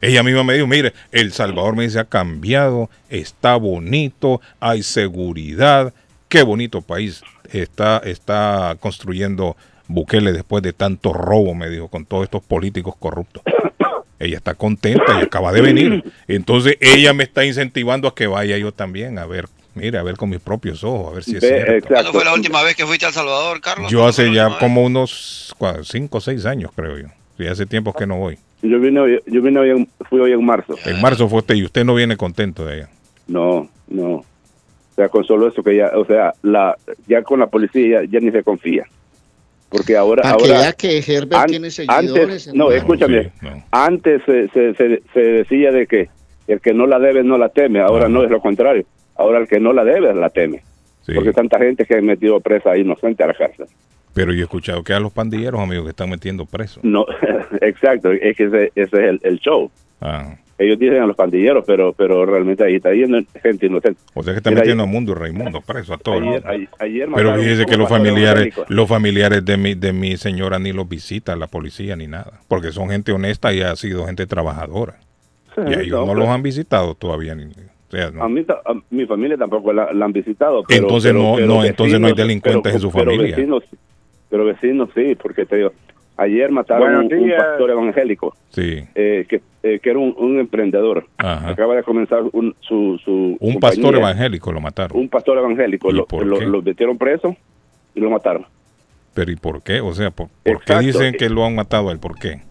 [0.00, 5.92] Ella misma me dijo, mire, El Salvador me dice ha cambiado, está bonito, hay seguridad,
[6.28, 9.56] qué bonito país está, está construyendo
[9.88, 13.42] Bukele después de tanto robo, me dijo, con todos estos políticos corruptos.
[14.18, 16.04] Ella está contenta y acaba de venir.
[16.28, 20.16] Entonces ella me está incentivando a que vaya yo también a ver, mire, a ver
[20.16, 21.72] con mis propios ojos, a ver si es Ve, cierto.
[21.72, 21.94] exacto.
[21.94, 23.90] ¿Cuándo fue la última vez que fuiste a El Salvador, Carlos?
[23.90, 25.54] Yo ¿Cuándo hace ya como unos
[25.84, 27.06] 5 o 6 años, creo yo.
[27.38, 28.38] Sí, hace tiempo que no voy.
[28.62, 30.76] Yo vine, hoy- yo vine hoy en- fui hoy en marzo.
[30.84, 32.88] En marzo fue usted y usted no viene contento de allá.
[33.26, 34.06] No, no.
[34.16, 34.24] O
[34.96, 38.20] sea, con solo eso que ya, o sea, la, ya con la policía ya, ya
[38.20, 38.84] ni se confía.
[39.70, 42.48] Porque ahora, Para que ahora que Herbert an- tiene seguidores.
[42.48, 43.64] antes, no, escúchame, sí, no.
[43.70, 46.10] antes se, se, se, se decía de que
[46.48, 48.08] el que no la debe no la teme, ahora Ajá.
[48.12, 48.84] no es lo contrario.
[49.20, 50.62] Ahora el que no la debe la teme.
[51.02, 51.12] Sí.
[51.14, 53.66] Porque tanta gente que ha metido presa inocente a la cárcel.
[54.14, 56.82] Pero yo he escuchado que a los pandilleros, amigos, que están metiendo presos.
[56.82, 57.04] No,
[57.60, 59.70] exacto, es que ese, ese es el, el show.
[60.00, 64.00] Ah, Ellos dicen a los pandilleros, pero pero realmente ahí está yendo gente inocente.
[64.14, 66.22] o sea que están Mira, metiendo a ayer- Mundo y Raimundo preso a todos.
[66.22, 70.58] Ayer, ayer, ayer Pero fíjese que los familiares, los familiares de mi, de mi señora
[70.58, 74.26] ni los visitan la policía ni nada, porque son gente honesta y ha sido gente
[74.26, 74.96] trabajadora.
[75.56, 77.34] Y a ellos No, no pero- los han visitado todavía.
[77.34, 77.44] Ni,
[77.92, 78.22] o sea, no.
[78.24, 80.62] A mí, a mi familia tampoco la, la han visitado.
[80.68, 83.36] Pero, Entonces pero- no- pero no, entonces no hay delincuentes pero- en su pero familia.
[83.36, 83.64] Vecinos,
[84.28, 85.72] pero vecinos sí, porque te digo,
[86.16, 91.06] ayer mataron un, un pastor evangélico Sí, eh, que, eh, que era un, un emprendedor.
[91.18, 91.50] Ajá.
[91.50, 93.60] Acaba de comenzar un, su, su un compañía.
[93.60, 94.98] pastor evangélico lo mataron.
[94.98, 95.90] Un pastor evangélico.
[95.90, 96.46] ¿Y Lo, por lo, qué?
[96.46, 97.34] lo metieron preso
[97.94, 98.46] y lo mataron.
[99.14, 99.80] Pero ¿y por qué?
[99.80, 101.98] O sea, ¿por, por qué dicen que lo han matado a él?
[101.98, 102.42] ¿Por qué?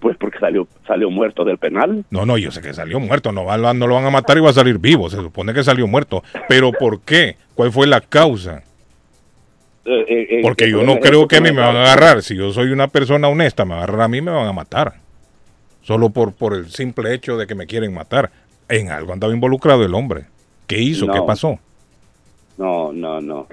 [0.00, 2.04] Pues porque salió salió muerto del penal.
[2.10, 4.40] No, no, yo sé que salió muerto, no, va- no lo van a matar y
[4.40, 6.22] va a salir vivo, se supone que salió muerto.
[6.48, 7.36] Pero ¿por qué?
[7.54, 8.62] ¿Cuál fue la causa?
[9.84, 12.22] Eh, eh, eh, Porque yo no creo que a mí me van a agarrar.
[12.22, 14.94] Si yo soy una persona honesta, me agarran a mí, me van a matar.
[15.82, 18.30] Solo por, por el simple hecho de que me quieren matar.
[18.68, 20.24] En algo andaba involucrado el hombre.
[20.66, 21.06] ¿Qué hizo?
[21.06, 21.26] ¿Qué No.
[21.26, 21.58] pasó?
[22.58, 23.46] No, no, no.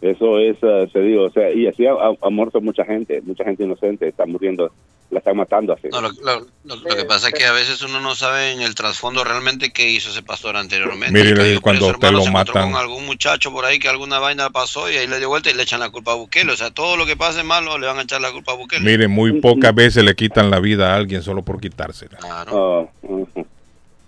[0.00, 3.64] Eso es, eh, se digo, o sea, y así ha muerto mucha gente, mucha gente
[3.64, 4.72] inocente, está muriendo,
[5.10, 5.88] la están matando así.
[5.90, 8.60] No, lo, lo- lo- lo que pasa es que a veces uno no sabe en
[8.60, 11.12] el trasfondo realmente qué hizo ese pastor anteriormente.
[11.12, 14.88] Mire, cuando usted hermano, lo matan- con algún muchacho por ahí que alguna vaina pasó
[14.90, 16.52] y ahí le dio vuelta y le echan la culpa a Bukele.
[16.52, 18.84] O sea, todo lo que pase malo le van a echar la culpa a Bukele.
[18.84, 22.16] Mire, muy pocas veces le quitan la vida a alguien solo por quitársela.
[22.18, 22.88] Claro.
[22.88, 23.46] Ah, ujú.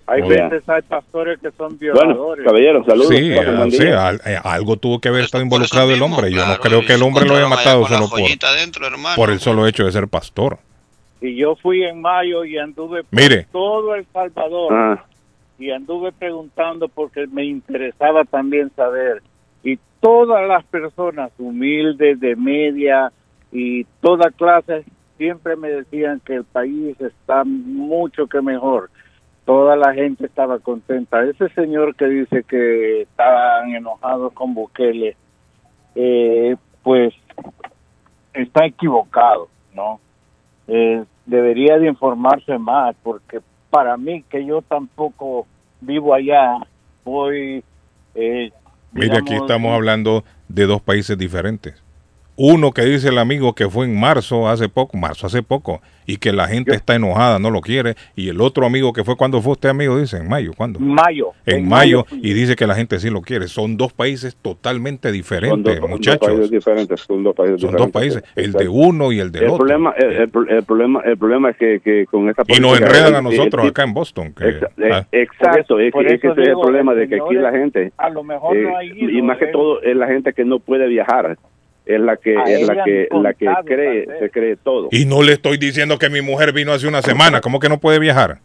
[0.05, 0.49] Hay Hola.
[0.49, 2.45] veces hay pastores que son Bueno, violadores.
[2.45, 3.09] caballero, saludos.
[3.71, 6.31] Sí, al- eh, algo tuvo que haber estado involucrado el mismo, hombre.
[6.33, 8.21] Yo no creo que el hombre lo haya matado solo por,
[9.17, 10.59] por el solo hecho de ser pastor.
[11.23, 13.47] Y yo fui en mayo y anduve por Mire.
[13.53, 15.05] todo El Salvador Ah,
[15.59, 19.23] y anduve preguntando porque me interesaba también saber.
[19.63, 23.13] Y todas las personas humildes, de media
[23.53, 24.85] y toda clase,
[25.17, 28.91] siempre me decían que el país está mucho que mejor.
[29.45, 31.23] Toda la gente estaba contenta.
[31.25, 35.17] Ese señor que dice que estaban enojados con Bukele,
[35.95, 37.15] eh, pues
[38.35, 40.01] está equivocado, ¿no?
[40.67, 45.47] Eh, debería de informarse más, porque para mí, que yo tampoco
[45.81, 46.59] vivo allá,
[47.05, 47.65] voy...
[48.15, 48.53] Eh,
[48.93, 51.83] Mire, aquí estamos hablando de dos países diferentes.
[52.37, 56.17] Uno que dice el amigo que fue en marzo hace poco, marzo hace poco, y
[56.17, 59.41] que la gente está enojada, no lo quiere, y el otro amigo que fue cuando
[59.43, 60.81] fue usted amigo, dice en mayo, ¿cuándo?
[60.81, 61.29] Mayo.
[61.47, 63.49] En, mayo, y dice que la gente sí lo quiere.
[63.49, 66.27] Son dos países totalmente Son diferentes, dos, dos muchachos.
[66.27, 67.01] países diferentes.
[67.03, 68.23] Son dos países Son dos diferentes.
[68.23, 69.59] países, el de uno y el del el otro.
[69.59, 73.15] problema, el, el el problema, el problema es que, que con esa Y nos enredan
[73.15, 74.33] a nosotros acá en Boston.
[74.33, 77.35] que- Exa- eh, ah, Exacto, es que, es ese es el problema de que aquí
[77.35, 79.11] la gente, A lo mejor eh, no ha ido.
[79.11, 79.51] y más que ¿eh?
[79.53, 81.37] todo es la gente que no puede viajar,
[81.87, 84.89] es la que A es la que la que cree, se cree todo.
[84.93, 87.41] Y no le estoy diciendo que mi mujer vino hace una semana.
[87.41, 88.39] ¿Cómo que no puede viajar?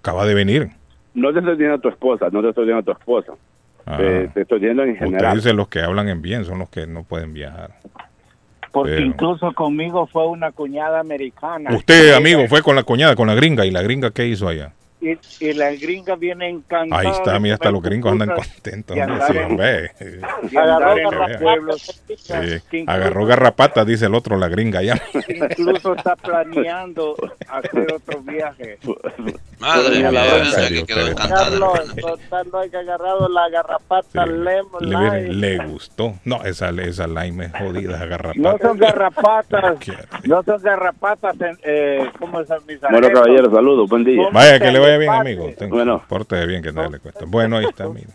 [0.00, 0.68] Acaba de venir.
[1.14, 3.32] No te estoy diciendo a tu esposa, no te estoy diciendo a tu esposa,
[3.86, 5.36] Ah, te, te estoy diciendo en usted general.
[5.36, 7.70] dice los que hablan en bien son los que no pueden viajar.
[8.70, 11.74] Porque pero- incluso conmigo fue una cuñada americana.
[11.74, 13.64] Usted, amigo, fue con la cuñada, con la gringa.
[13.64, 14.72] ¿Y la gringa qué hizo allá?
[15.00, 17.00] Y, y la gringa viene encantada.
[17.00, 18.96] Ahí está, mira, hasta los gringos andan contentos.
[22.86, 23.86] Agarró garrapatas.
[23.86, 25.00] dice el otro, la gringa allá.
[25.28, 27.14] Incluso está planeando
[27.48, 28.78] hacer otro viaje.
[29.58, 31.14] Madre mía, que Serio, quedó.
[31.16, 34.30] Carlos, total, no hay que agarrado la garrapata Sí.
[34.30, 35.32] lemon Le, lime.
[35.34, 36.14] le gustó.
[36.24, 38.38] No, esa, esa lime es jodida, garrapata.
[38.38, 39.76] No son garrapatas,
[40.24, 44.28] no son garrapatas, en, eh, ¿cómo es mis Bueno, caballero, saludos, buen día.
[44.32, 45.50] Vaya, que le vaya bien, amigo.
[45.58, 46.02] Ten- Bueno.
[46.08, 47.20] Pórtese bien, que nada le cuesta.
[47.26, 48.08] Bueno, ahí está, mire.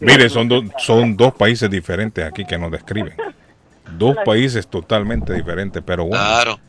[0.00, 3.14] Mire, son, dos son dos países diferentes aquí que nos describen.
[3.98, 6.60] Dos países totalmente diferentes, pero bueno, Claro.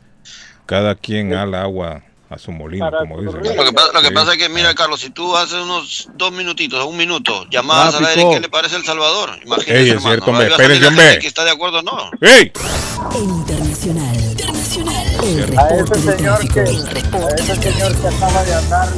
[0.65, 3.37] cada quien ala agua a su molino, Para como dicen.
[3.55, 4.13] Lo que, pasa, lo que Sí.
[4.13, 8.01] pasa es que, mira, Carlos, si tú haces unos dos minutitos, un minuto, llamadas al
[8.01, 8.27] Tráfico.
[8.29, 9.29] aire, ¿qué le parece El Salvador?
[9.67, 11.19] Ey, es hermano, cierto, a espérense, la hombre.
[11.19, 12.09] que está de acuerdo o no.
[12.21, 12.51] ¡Ey!
[13.13, 14.15] Internacional.
[14.15, 15.05] Internacional.
[15.23, 18.89] El A reporte ese señor que, a ese señor que acaba de hablar,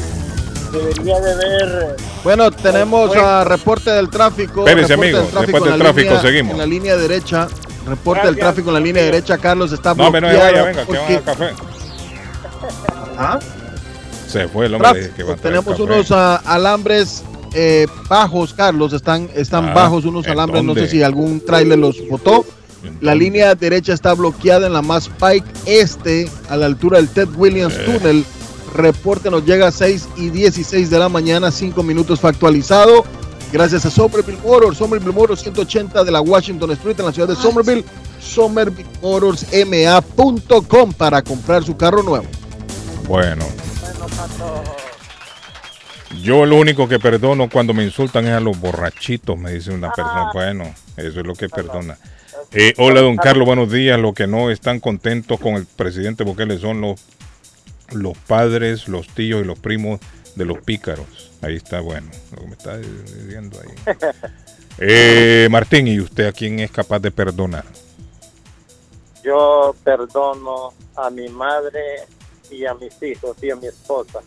[0.72, 4.62] debería de ver Bueno, tenemos a reporte del tráfico.
[4.68, 6.52] Espérese, amigo, tráfico reporte en del la tráfico, línea- seguimos.
[6.54, 7.48] En la línea derecha,
[7.88, 10.86] reporte del tráfico en la línea derecha, Carlos está No, hombre, no bloqueado vaya, venga,
[10.86, 11.50] que van a café.
[13.18, 13.40] ¿Ah?
[14.28, 15.16] Se fue el hombre Tráfico.
[15.16, 15.82] que va a Tenemos café.
[15.84, 20.88] unos ah, alambres eh, bajos, Carlos, están, están Ah, bajos unos ¿en alambres, no sé
[20.88, 22.46] si algún trailer los botó.
[22.84, 27.08] ¿En La línea derecha está bloqueada en la más Pike Este, a la altura del
[27.10, 27.84] Ted Williams Eh.
[27.86, 28.26] Tunnel.
[28.78, 33.04] Reporte nos llega a 6 y 16 de la mañana, 5 minutos fue actualizado.
[33.52, 37.36] Gracias a Somerville Motors, Somerville Motors 180 de la Washington Street en la ciudad de
[37.36, 37.84] Somerville.
[38.22, 42.26] SomervilleMotorsMA.com para comprar su carro nuevo.
[43.08, 43.46] Bueno.
[46.22, 49.92] Yo lo único que perdono cuando me insultan es a los borrachitos, me dice una
[49.92, 50.30] persona.
[50.34, 50.64] Bueno,
[50.98, 51.98] eso es lo que perdona.
[52.52, 54.00] Eh, hola, don Carlos, buenos días.
[54.00, 57.02] Los que no están contentos con el presidente Bukele son los,
[57.92, 60.00] los padres, los tíos y los primos
[60.36, 61.32] de los pícaros.
[61.42, 63.96] Ahí está, bueno, lo que me está diciendo ahí.
[64.80, 67.64] Eh, Martín, ¿y usted a quién es capaz de perdonar?
[69.24, 71.82] Yo perdono a mi madre
[72.52, 74.20] y a mis hijos y a mi esposa.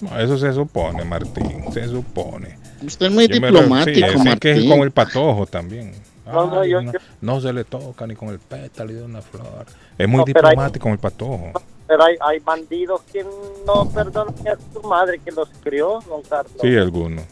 [0.00, 2.58] No, eso se supone, Martín, se supone.
[2.84, 4.70] Usted es muy Yo diplomático, re- sí, ese que es Martín.
[4.70, 5.92] con el patojo también.
[6.26, 9.02] No, no, Ay, yo- no, yo- no se le toca ni con el pétalo de
[9.02, 9.66] una flor.
[9.98, 11.52] Es muy No, pero hay- diplomático con el patojo.
[11.92, 13.22] Pero hay, hay bandidos que
[13.66, 16.54] no perdonan a su madre que los crió, don Carlos.
[16.62, 17.22] Sí, algunos.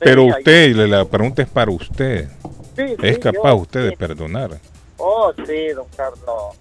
[0.00, 2.28] Pero hay- usted, le- la pregunta es para usted.
[2.76, 3.96] Sí, ¿Es sí, capaz yo- usted de sí.
[3.96, 4.58] perdonar?
[4.96, 6.56] Oh, sí, don Carlos.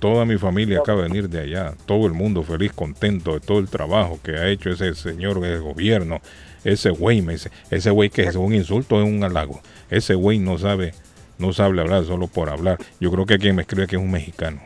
[0.00, 1.72] Toda mi familia acaba de venir de allá.
[1.86, 5.62] Todo el mundo feliz, contento de todo el trabajo que ha hecho ese señor del
[5.62, 6.20] gobierno.
[6.62, 9.62] Ese güey, me dice, ese güey que es un insulto es un halago.
[9.88, 10.92] Ese güey no sabe,
[11.38, 12.76] no sabe hablar solo por hablar.
[13.00, 14.60] Yo creo que quien me escribe que es un mexicano.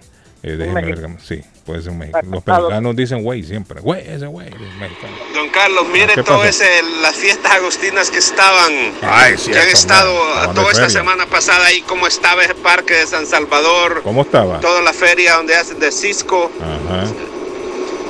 [0.48, 2.28] Eh, déjeme ver, sí, puede ser un mexicano.
[2.30, 3.80] Los mexicanos dicen güey siempre.
[3.80, 5.16] Güey, ese güey es mexicano.
[5.34, 6.48] Don Carlos, mire ¿Qué todo pasó?
[6.48, 10.14] ese, las fiestas agostinas que estaban, Ay, que han estado
[10.54, 10.88] toda esta feria.
[11.00, 14.60] semana pasada ahí, cómo estaba el parque de San Salvador, ¿Cómo estaba?
[14.60, 17.10] toda la feria donde hacen de Cisco, Ajá.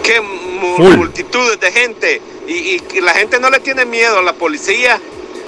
[0.03, 0.21] qué
[0.77, 0.97] Full.
[0.97, 5.01] multitudes de gente y, la gente no le tiene miedo a la policía.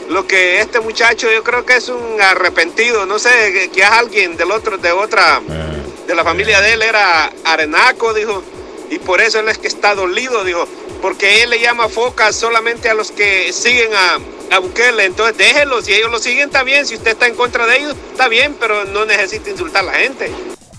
[0.08, 3.86] Lo que este muchacho yo creo que es un arrepentido, no sé, que, que es
[3.90, 8.42] alguien del otro, de otra, Eh, de la familia de él era Arenaco, dijo,
[8.90, 10.66] y por eso él es que está dolido, dijo,
[11.02, 15.84] porque él le llama focas solamente a los que siguen a, a Bukele, entonces déjelos,
[15.84, 18.56] si ellos lo siguen está bien, si usted está en contra de ellos, está bien,
[18.58, 20.32] pero no necesita insultar a la gente.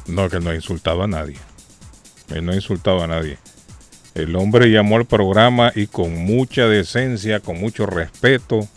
[0.08, 1.38] No, que no ha insultado a nadie.
[2.34, 3.38] Él no ha insultado a nadie.
[4.16, 8.68] El hombre llamó al programa y con mucha decencia, con mucho respeto,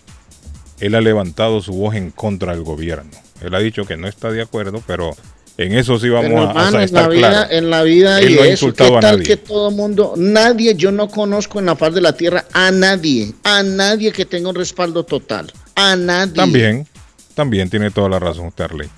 [0.80, 3.10] él ha levantado su voz en contra del gobierno.
[3.40, 5.16] Él ha dicho que no está de acuerdo, pero
[5.58, 7.52] en eso sí vamos Pero, a- hermano, a, en estar la vida, claros.
[7.52, 9.22] en la vida Él y no ha eso, ¿qué tal nadie.
[9.24, 13.32] que todo mundo, nadie, yo no conozco en la faz de la tierra a nadie,
[13.44, 16.34] a nadie que tenga un respaldo total, a nadie.
[16.34, 16.86] También,
[17.34, 18.88] también tiene toda la razón usted, Arley.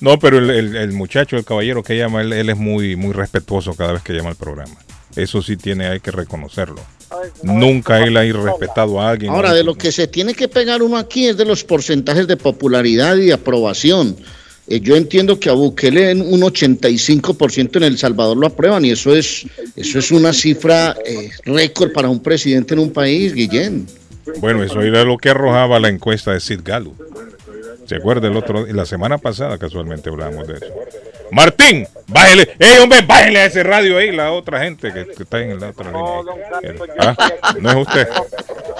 [0.00, 3.12] No, pero el, el- el muchacho, el caballero que llama, él, él es muy, muy
[3.14, 4.74] respetuoso cada vez que llama al programa.
[5.16, 6.82] Eso sí tiene, hay que reconocerlo.
[7.42, 9.32] Nunca él ha irrespetado a alguien.
[9.32, 12.36] Ahora, de lo que se tiene que pegar uno aquí es de los porcentajes de
[12.36, 14.16] popularidad y de aprobación.
[14.68, 18.90] Eh, yo entiendo que a Bukele en un 85% en El Salvador lo aprueban y
[18.90, 23.86] eso es, eso es una cifra eh, récord para un presidente en un país, Guillén.
[24.38, 27.00] Bueno, eso era lo que arrojaba la encuesta de Sid Gallup.
[27.86, 28.66] ¿Se acuerda el otro?
[28.66, 30.66] La semana pasada casualmente hablábamos de eso.
[31.30, 35.40] Martín, bájele, ¡Ey, hombre, bájele a ese radio ahí, la otra gente que, que está
[35.40, 36.84] en la otra línea.
[36.98, 37.16] ¿Ah?
[37.60, 38.08] No es usted.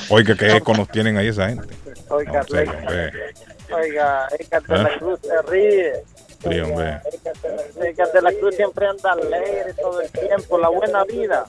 [0.08, 1.66] Oiga, ¿qué eco nos tienen ahí esa gente?
[2.08, 3.55] Oiga, No.
[3.74, 4.78] Oiga, Edgar de ¿Ah?
[4.82, 5.92] la Cruz se ríe.
[6.42, 7.00] Sí, hombre.
[7.82, 11.44] Edgar de la Cruz siempre anda alegre todo el tiempo, la buena vida.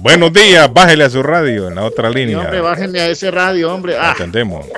[0.00, 2.60] Buenos días, bájele a su radio en la otra Y, hombre, línea.
[2.60, 3.96] bájenle a ese radio, hombre.
[3.98, 4.66] Ah, Atendemos.
[4.66, 4.72] se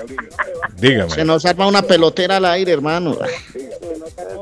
[0.77, 3.19] Dígame, nos arma una pelotera al aire, hermano.
[3.23, 3.57] Es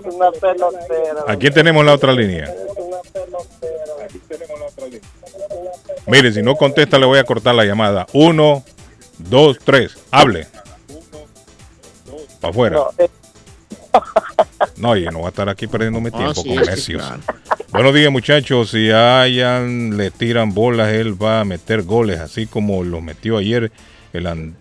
[0.05, 1.25] una pelotera.
[1.27, 2.53] ¿a quién tenemos en la otra línea?
[6.07, 8.07] Mire, si no contesta, le voy a cortar la llamada.
[8.13, 8.63] Uno,
[9.19, 10.47] dos, tres, hable.
[12.47, 12.77] Para afuera.
[12.77, 13.09] No, eh,
[14.77, 17.03] No, yo no voy a estar aquí perdiendo mi tiempo sí, con sí, necios.
[17.03, 17.23] claro.
[17.71, 18.71] Buenos días, muchachos.
[18.71, 23.73] Si hayan, le tiran bolas, él va a meter goles, así como los metió ayer
[24.13, 24.55] el an-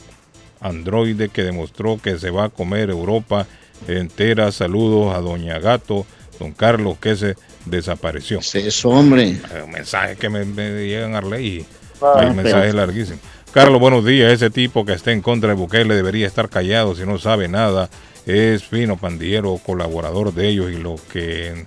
[0.61, 3.45] androide que demostró que se va a comer Europa
[3.87, 4.51] entera.
[4.51, 6.05] Saludos a Doña Gato,
[6.39, 8.39] don Carlos, que se desapareció.
[8.39, 9.31] Es eso, hombre.
[9.31, 11.65] Eh, Un mensaje que me, me llegan a Arley y
[12.01, 13.19] Ah, el mensaje es larguísimo.
[13.55, 14.33] Carlos, buenos días.
[14.33, 17.89] Ese tipo que está en contra de Bukele debería estar callado si no sabe nada.
[18.25, 21.63] Es fino, pandillero, colaborador de ellos y los que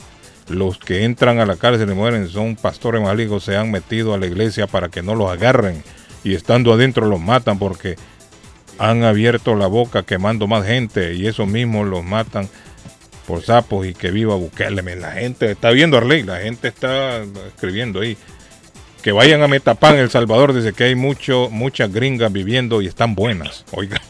[0.48, 4.18] los que entran a la cárcel y mueren son pastores malignos, se han metido a
[4.18, 5.82] la iglesia para que no los agarren
[6.24, 7.96] y estando adentro los matan porque
[8.78, 12.50] han abierto la boca quemando más gente y esos mismos los matan
[13.26, 14.82] por sapos y que viva Bukele.
[14.96, 18.18] La gente está viendo Arley, la gente está escribiendo ahí.
[19.02, 23.14] Que vayan a Metapan, El Salvador, dice que hay mucho, muchas gringas viviendo y están
[23.14, 23.64] buenas.
[23.72, 24.00] Oiga,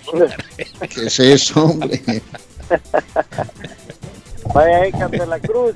[0.95, 2.01] ¿Qué es eso, hombre?
[4.55, 5.75] Vaya de la Cruz.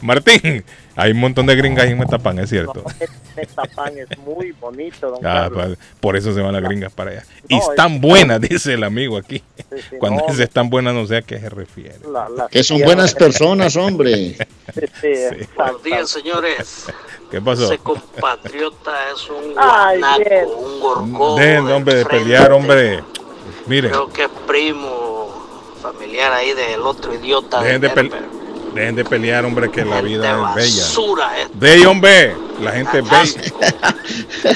[0.00, 0.64] Martín,
[0.96, 2.84] hay un montón de gringas en Metapan, es cierto.
[3.36, 5.76] Metapán es muy bonito, don Ah, Carlos.
[5.76, 7.24] pa- por eso se van las gringas para allá.
[7.48, 9.42] Y están es- buenas, dice el amigo aquí.
[9.58, 11.96] Sí, sí, Cuando no, dice están buenas, no sé a qué se refiere.
[12.10, 14.36] la- la Que son buenas personas, hombre.
[15.00, 15.12] Sí.
[15.56, 16.86] Buenos días, señores.
[17.30, 17.64] ¿Qué pasó?
[17.66, 21.38] Ese compatriota es un guanaco, un gorgón.
[21.40, 23.04] Dejen, hombre, de pelear, hombre.
[23.66, 25.28] Miren, Creo que es primo
[25.82, 27.60] familiar ahí del otro idiota.
[27.62, 28.28] dejen de, de pele- Denver.
[28.74, 30.82] dejen de pelear, hombre, que la vida es bella.
[30.82, 31.48] basura, eh.
[31.54, 33.42] De ahí, hombre, la gente es bella.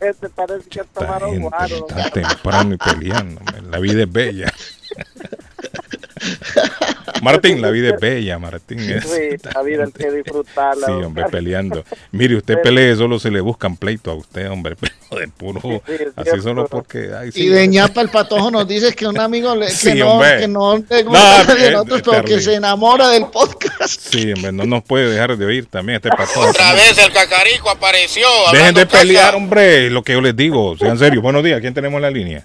[0.00, 1.86] Este parece que Esta tomaron gente guaro.
[1.88, 3.40] está temprano y peleando.
[3.40, 3.62] hombre.
[3.70, 4.52] La vida es bella.
[7.22, 8.78] Martín, la vida es bella, Martín.
[8.80, 10.86] es- Sí, la vida hay que disfrutarla.
[10.86, 11.84] Sí, hombre, peleando.
[12.12, 15.60] Mire, usted pelee, solo se le buscan pleito a usted, hombre, pero de puro.
[15.60, 16.42] Sí, sí, así cierto.
[16.42, 17.10] solo porque.
[17.18, 17.42] ay, sí.
[17.44, 20.38] Y de ñapa el patojo nos dice que un amigo le, que, no, hombre.
[20.40, 24.00] que no le No, gusta de eh, nosotros, pero que se enamora del podcast.
[24.12, 26.48] Sí, hombre, no nos puede dejar de oír también este patrón.
[26.48, 28.26] Otra vez el cacarico apareció.
[28.52, 31.22] Dejen de pelear, hombre, lo que yo les digo, sean serios.
[31.22, 32.44] Buenos días, ¿quién tenemos en la línea?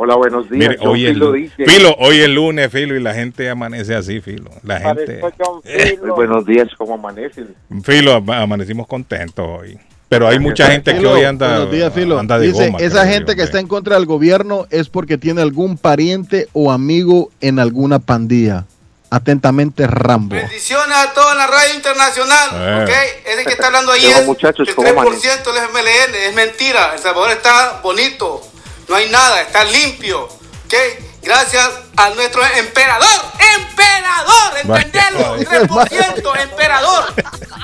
[0.00, 0.76] Hola, buenos días.
[0.76, 4.48] Mire, hoy Filo dice- Filo, hoy es lunes, Filo, y la gente amanece así, Filo.
[4.62, 5.20] La gente,
[5.64, 6.14] Filo.
[6.14, 7.52] buenos días, ¿cómo amanecen?
[7.82, 9.76] Filo, ama- amanecimos contentos hoy.
[10.08, 12.16] Pero hay mucha gente que Filo, hoy anda, buenos días, Filo.
[12.16, 12.78] anda de Dice, goma.
[12.78, 16.46] esa creo gente yo, que está en contra del gobierno es porque tiene algún pariente
[16.52, 18.66] o amigo en alguna pandilla.
[19.10, 20.36] Atentamente, Rambo.
[20.36, 22.84] Bendiciones a todos en la radio internacional, Eh.
[22.84, 23.30] ¿ok?
[23.32, 26.92] Ese que está hablando ahí Pero, es muchachos, el ¿cómo 3% del FMLN, es mentira.
[26.94, 28.40] El Salvador está bonito,
[28.88, 30.74] no hay nada, está limpio, ¿ok?
[31.22, 33.08] Gracias a nuestro emperador,
[33.56, 35.36] emperador, entendelo,
[35.68, 36.14] Vaya.
[36.14, 37.14] 3%, emperador,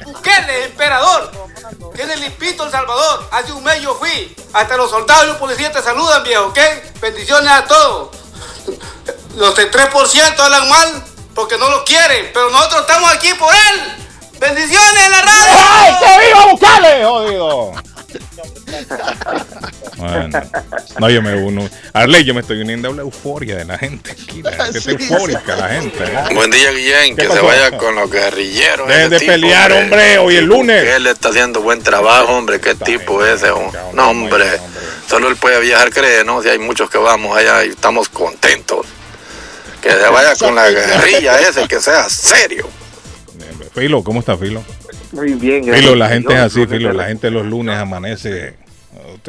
[0.05, 1.33] Bukele, emperador.
[1.95, 5.73] Tiene limpito El Salvador, hace un mes yo fui, hasta los soldados y los policías
[5.73, 6.59] te saludan, viejo, ¿ok?
[7.01, 8.17] Bendiciones a todos.
[9.37, 14.05] Los del 3% hablan mal porque no lo quieren, pero nosotros estamos aquí por él.
[14.39, 15.57] Bendiciones en la radio.
[15.71, 17.73] ¡Ay, que viva Bucale, jodido!
[19.97, 20.29] Bueno,
[20.99, 21.69] no, yo me uno.
[21.93, 24.43] Arley, yo me estoy uniendo a la euforia de la gente aquí.
[24.43, 25.99] La gente está eufórica, la gente.
[26.35, 27.17] Buen día, Guillén.
[27.17, 27.41] ¿Qué Que pasó?
[27.41, 28.89] se vaya con los guerrilleros.
[28.89, 30.83] Dejen de tipo, pelear, hombre, hoy es lunes.
[30.83, 32.61] Que él está haciendo buen trabajo, hombre.
[32.61, 33.51] Qué tipo ese.
[33.53, 34.45] hom- No, hombre.
[35.09, 36.43] Solo él puede viajar, cree, ¿no?
[36.43, 38.87] Si hay muchos que vamos allá y estamos contentos.
[39.81, 42.69] Que se vaya con la guerrilla ese, que sea serio.
[43.75, 44.65] Filo, ¿cómo está Filo?
[45.13, 46.93] Muy bien, Filo, la gente es así, Filo.
[46.93, 48.55] La gente los lunes amanece,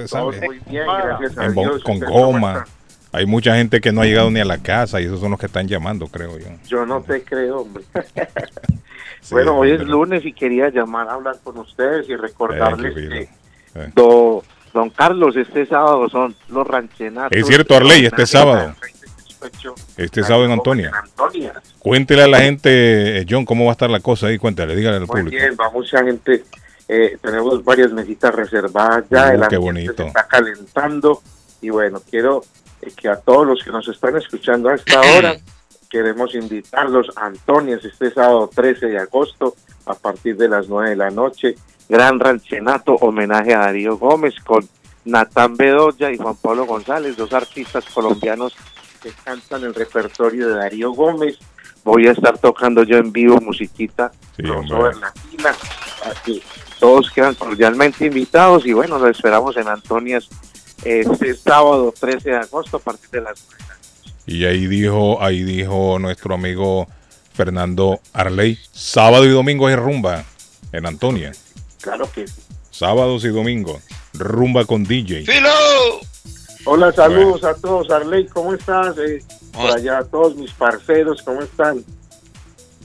[0.03, 1.83] usted sabe, Muy bien, gracias a en bo- Dios.
[1.83, 2.51] con ¿Usted cómo coma.
[2.59, 2.65] está?
[3.13, 5.39] Hay mucha gente que no ha llegado ni a la casa y esos son los
[5.39, 6.47] que están llamando, creo yo.
[6.67, 7.85] Yo no te creo, hombre.
[9.31, 13.21] bueno, hoy es lunes y quería llamar a hablar con ustedes y recordarles que
[13.75, 13.91] Eh.
[13.95, 14.43] do-
[14.73, 17.37] don Carlos, este sábado son los ranchenatos.
[17.37, 18.75] Es cierto, Arley, este sábado.
[19.95, 20.91] Este sábado en Antonia.
[20.93, 21.53] Antonia.
[21.79, 24.37] Cuéntele a la gente, eh, John, cómo va a estar la cosa ahí.
[24.37, 25.29] Cuéntale, dígale al Muy público.
[25.37, 26.43] bien, va mucha gente.
[26.87, 29.27] Eh, tenemos varias mesitas reservadas ya.
[29.27, 29.93] Uh, el qué ambiente bonito.
[29.95, 31.21] se está calentando.
[31.61, 32.43] Y bueno, quiero
[32.81, 35.35] eh, que a todos los que nos están escuchando a esta hora,
[35.89, 39.55] queremos invitarlos a Antonias este sábado 13 de agosto
[39.85, 41.55] a partir de las 9 de la noche.
[41.89, 44.67] Gran ranchenato, homenaje a Darío Gómez con
[45.05, 48.55] Natán Bedoya y Juan Pablo González, dos artistas colombianos
[49.01, 51.37] que cantan el repertorio de Darío Gómez.
[51.83, 55.51] Voy a estar tocando yo en vivo musiquita crossover latina.
[56.03, 56.41] Aquí
[56.79, 60.27] todos quedan cordialmente invitados y bueno, lo esperamos en Antonias
[60.83, 63.43] este sábado 13 de agosto a partir de las
[64.25, 66.87] Y ahí dijo, ahí dijo nuestro amigo
[67.33, 70.23] Fernando Arley, sábado y domingo hay rumba
[70.71, 71.31] en Antonia.
[71.81, 72.41] Claro que sí.
[72.71, 73.81] Sábados y domingos,
[74.13, 75.25] rumba con DJ.
[75.25, 75.49] ¡Filo!
[76.65, 77.89] Hola, saludos a todos.
[77.89, 78.97] Arley, ¿cómo estás?
[78.97, 79.23] Eh,
[79.53, 81.83] por allá, a todos mis parceros, ¿cómo están?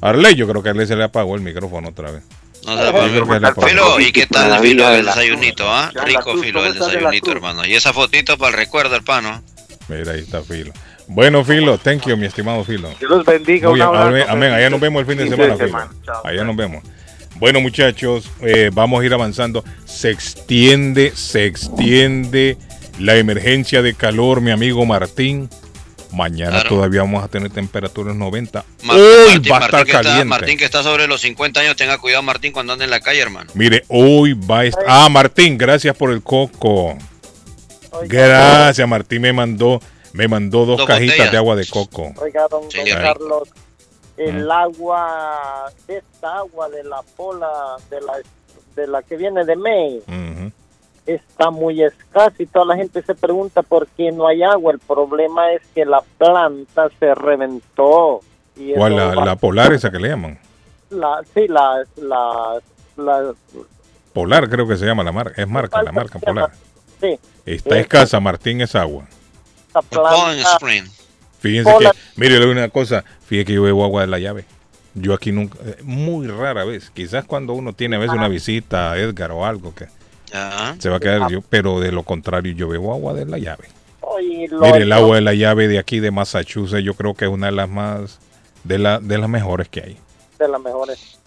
[0.01, 2.23] Arley, yo creo que a Arley se le apagó el micrófono otra vez.
[2.67, 3.09] No se Yo apagó.
[3.09, 3.69] creo que se le apagó.
[3.69, 5.91] Filo, ¿y qué tal Filo el desayunito, ah?
[6.05, 7.67] Rico Filo ¿cómo el desayunito, hermano.
[7.67, 9.43] Y esa fotito para el recuerdo, hermano.
[9.89, 10.73] Mira, ahí está Filo.
[11.09, 12.89] Bueno, Filo, thank you, mi estimado Filo.
[13.01, 13.69] Dios los bendiga.
[13.69, 14.53] Muy un abrazo, amén, amén.
[14.53, 15.67] Allá nos vemos el fin de semana, de Filo.
[15.67, 15.91] semana.
[16.05, 16.23] Chao.
[16.25, 16.85] Allá nos vemos.
[17.37, 19.65] Bueno, muchachos, eh, vamos a ir avanzando.
[19.87, 22.59] Se extiende, se extiende
[22.99, 25.49] la emergencia de calor, mi amigo Martín.
[26.13, 26.69] Mañana Claro.
[26.69, 28.65] todavía vamos a tener temperaturas 90.
[28.83, 29.05] Mar- Hoy
[29.35, 30.25] Martín, va a Martín estar que está, caliente.
[30.25, 33.21] Martín que está sobre los 50 años, tenga cuidado Martín cuando ande en la calle,
[33.21, 33.51] hermano.
[33.55, 34.85] Mire, hoy va a estar.
[34.89, 36.97] Ah, Martín, gracias por el coco.
[38.05, 39.81] Gracias, Martín me mandó,
[40.13, 41.33] me mandó dos, Dos cajitas botellas.
[41.33, 42.13] de agua de coco.
[42.17, 42.63] Oiga, don.
[42.69, 43.49] Carlos,
[44.17, 44.51] el Mm.
[44.51, 47.49] agua, esta agua de la pola,
[47.91, 48.13] de la,
[48.77, 50.30] de la que viene de May, Ujú.
[51.15, 54.73] Está muy escasa y toda la gente se pregunta por qué no hay agua.
[54.73, 58.21] El problema es que la planta se reventó.
[58.57, 58.97] Y ¿Cuál?
[58.97, 60.39] La, va- la polar esa que le llaman.
[60.91, 62.61] la- sí, la, la,
[62.97, 63.35] la-
[64.13, 65.41] Polar creo que se llama la marca.
[65.41, 66.51] Es marca, la marca Polar.
[67.01, 69.05] sí, Está escasa, Martín, esa agua.
[69.69, 70.59] esta planta.
[71.39, 71.93] Fíjense Polar.
[71.93, 74.45] que, mire, una cosa, fíjese que yo bebo agua de la llave.
[74.95, 78.91] Yo aquí nunca, eh, muy rara vez, quizás cuando uno tiene a veces una visita
[78.91, 79.87] a Edgar o algo que
[80.79, 83.69] se va a quedar yo, pero de lo contrario yo bebo agua de la llave.
[84.21, 87.47] Mire, el agua de la llave de aquí de Massachusetts yo creo que es una
[87.47, 88.19] de las más,
[88.65, 89.97] de, la, de las mejores que hay.
[90.39, 91.19] de las mejores.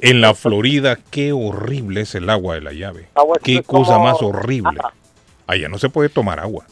[0.00, 3.08] En la Florida, qué horrible es el agua de la llave.
[3.14, 4.78] Agua Qué como- cosa más horrible.
[5.46, 6.66] Allá no se puede tomar agua.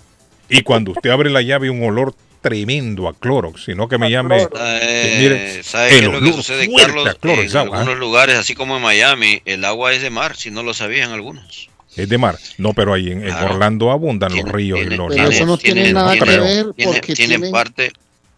[0.48, 4.42] Y cuando usted abre la llave, un olor tremendo a Clorox, sino que me llame.
[4.42, 7.16] Eh, que mire, ¿Sabe qué es lo que sucede, Carlos?
[7.20, 7.80] Clorox, en agua, ¿eh?
[7.80, 11.10] algunos lugares, así como en Miami, el agua es de mar, si no lo sabían
[11.10, 11.68] algunos.
[11.96, 12.38] Es de mar.
[12.58, 13.54] No, pero ahí en, en Claro.
[13.54, 17.14] Orlando abundan los ríos y los Pero eso no tiene nada que ver Tiene- porque
[17.14, 17.92] tienen tienen, parte.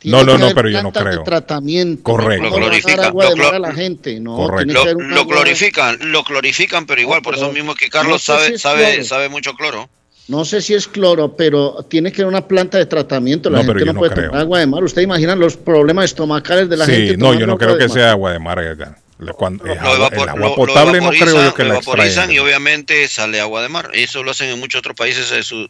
[0.05, 1.25] No, no, no, pero yo no creo.
[1.25, 2.05] tratamiento.
[2.05, 2.45] Correcto.
[2.51, 4.37] Lo glorifican, lo mar clo- a la gente, no.
[4.37, 4.85] Correcto.
[4.97, 8.59] Lo, glorifican, lo glorifican, pero igual, por eso mismo que Carlos no sé sabe, si
[8.59, 9.05] sabe, cloro.
[9.05, 9.89] sabe mucho cloro.
[10.29, 13.51] No sé si es cloro, pero tiene que haber una planta de tratamiento.
[13.51, 14.27] La No, gente pero yo no, no puede creo.
[14.27, 14.85] tomar agua de mar.
[14.85, 17.17] ¿Usted imagina los problemas estomacales de la sí, gente?
[17.17, 17.91] no, yo no creo que mar?
[17.91, 18.59] sea agua de mar.
[18.61, 18.97] Edgar.
[19.37, 21.69] Cuando- es Lo, agua- evapor- el agua lo- lo potable no creo yo que lo
[21.71, 22.31] la vaporizan extraen.
[22.33, 23.91] y obviamente sale agua de mar.
[23.93, 25.69] Eso lo hacen en muchos otros países eh,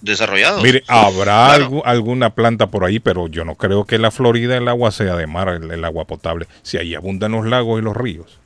[0.00, 0.62] desarrollados.
[0.62, 1.24] Mire, habrá
[1.56, 1.70] Claro.
[1.70, 4.92] algu- alguna planta por ahí, pero yo no creo que en la Florida el agua
[4.92, 6.46] sea de mar, el, el agua potable.
[6.62, 8.38] Si ahí abundan los lagos y los ríos,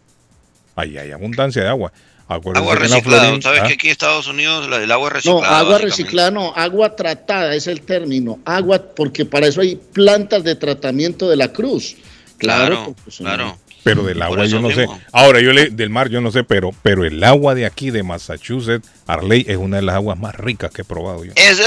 [0.77, 1.93] ahí hay abundancia de agua.
[2.31, 3.23] Acuérdense agua reciclada.
[3.25, 3.67] Florida- ¿Sabes ¿ah?
[3.69, 5.59] que aquí en Estados Unidos el agua es No, reciclada?
[5.61, 8.39] agua reciclada, no, agua tratada es el término.
[8.45, 11.97] Agua, porque para eso hay plantas de tratamiento de la cruz.
[12.37, 13.59] Claro, claro.
[13.95, 14.97] Pero del agua yo no mismo.
[14.97, 15.03] sé.
[15.13, 18.03] Ahora yo le del mar yo no sé, pero pero el agua de aquí de
[18.03, 21.33] Massachusetts, Arley es una de las aguas más ricas que he probado yo.
[21.37, 21.59] Es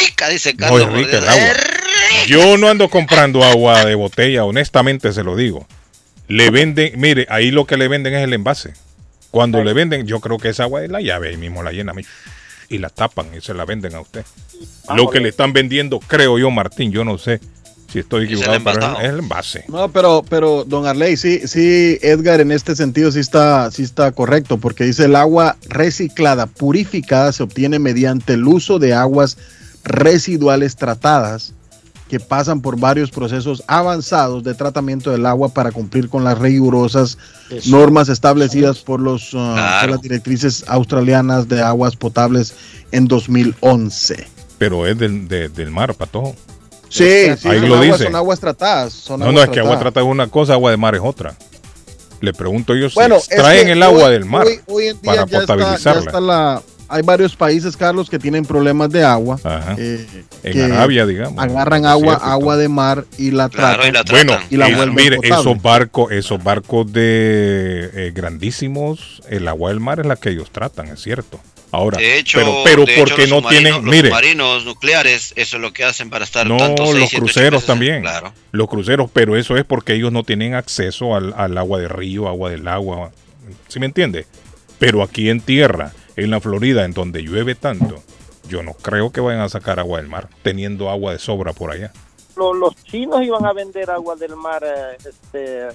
[0.00, 0.82] rica, dice No Carlos.
[0.82, 1.52] es rica el agua.
[2.26, 5.66] Yo no ando comprando agua de botella, honestamente se lo digo.
[6.28, 8.74] Le venden, mire, ahí lo que le venden es el envase.
[9.30, 11.96] Cuando le venden, yo creo que esa agua es la llave, ahí mismo la llenan
[12.68, 14.24] y la tapan y se la venden a usted.
[14.94, 17.40] Lo que le están vendiendo, creo yo, Martín, yo no sé
[17.92, 19.64] Si estoy Es el equivocado, pero es el envase.
[19.68, 24.12] No, pero, pero, don Arley, sí, sí, Edgar, en este sentido sí está, sí está
[24.12, 29.36] correcto, porque dice el agua reciclada, purificada, se obtiene mediante el uso de aguas
[29.84, 31.52] residuales tratadas
[32.08, 37.16] que pasan por varios procesos avanzados de tratamiento del agua para cumplir con las rigurosas
[37.50, 37.70] Eso.
[37.70, 39.92] normas establecidas por, los, uh, por Claro.
[39.92, 42.54] las directrices australianas de aguas potables
[42.90, 44.26] en 2011.
[44.58, 46.36] Pero es del, de- del mar, patojo.
[46.92, 47.04] Sí,
[47.38, 48.04] sí, Ahí son, lo aguas, dice.
[48.04, 48.92] son aguas tratadas.
[48.92, 49.80] son No, no, es que agua tratadas.
[49.94, 51.34] trata es una cosa, agua de mar es otra.
[52.20, 54.86] Le pregunto yo Bueno, si es extraen que el agua hoy- del mar hoy- hoy
[54.88, 56.00] en día para ya está- ya potabilizarla.
[56.02, 59.40] está la- hay varios países, Carlos, que tienen problemas de agua.
[59.42, 59.74] Ajá.
[59.78, 60.06] eh,
[60.42, 61.42] En que Arabia, digamos.
[61.42, 63.88] Agarran agua, agua de mar y la Claro, tratan.
[63.88, 64.46] y la Bueno, tratan.
[64.50, 65.40] Y la es- vuelven mire, potable.
[65.40, 70.50] esos barcos, esos barcos de eh, grandísimos, el agua del mar es la que ellos
[70.52, 71.40] tratan, es cierto.
[71.74, 75.32] Ahora, De hecho, pero, pero de hecho, porque los no tienen, los mire, submarinos nucleares,
[75.36, 77.66] eso es lo que hacen para estar no, tanto seis, los siete, cruceros meses.
[77.66, 78.32] también, Claro.
[78.52, 82.28] los cruceros, pero eso es porque ellos no tienen acceso al, al agua de río,
[82.28, 83.10] agua del agua,
[83.68, 84.26] ¿sí me entiende?
[84.78, 88.02] Pero aquí en tierra, en la Florida, en donde llueve tanto,
[88.48, 91.70] yo no creo que vayan a sacar agua del mar, teniendo agua de sobra por
[91.70, 91.90] allá.
[92.36, 94.62] Lo- los chinos iban a vender agua del mar.
[94.62, 95.68] eh, este,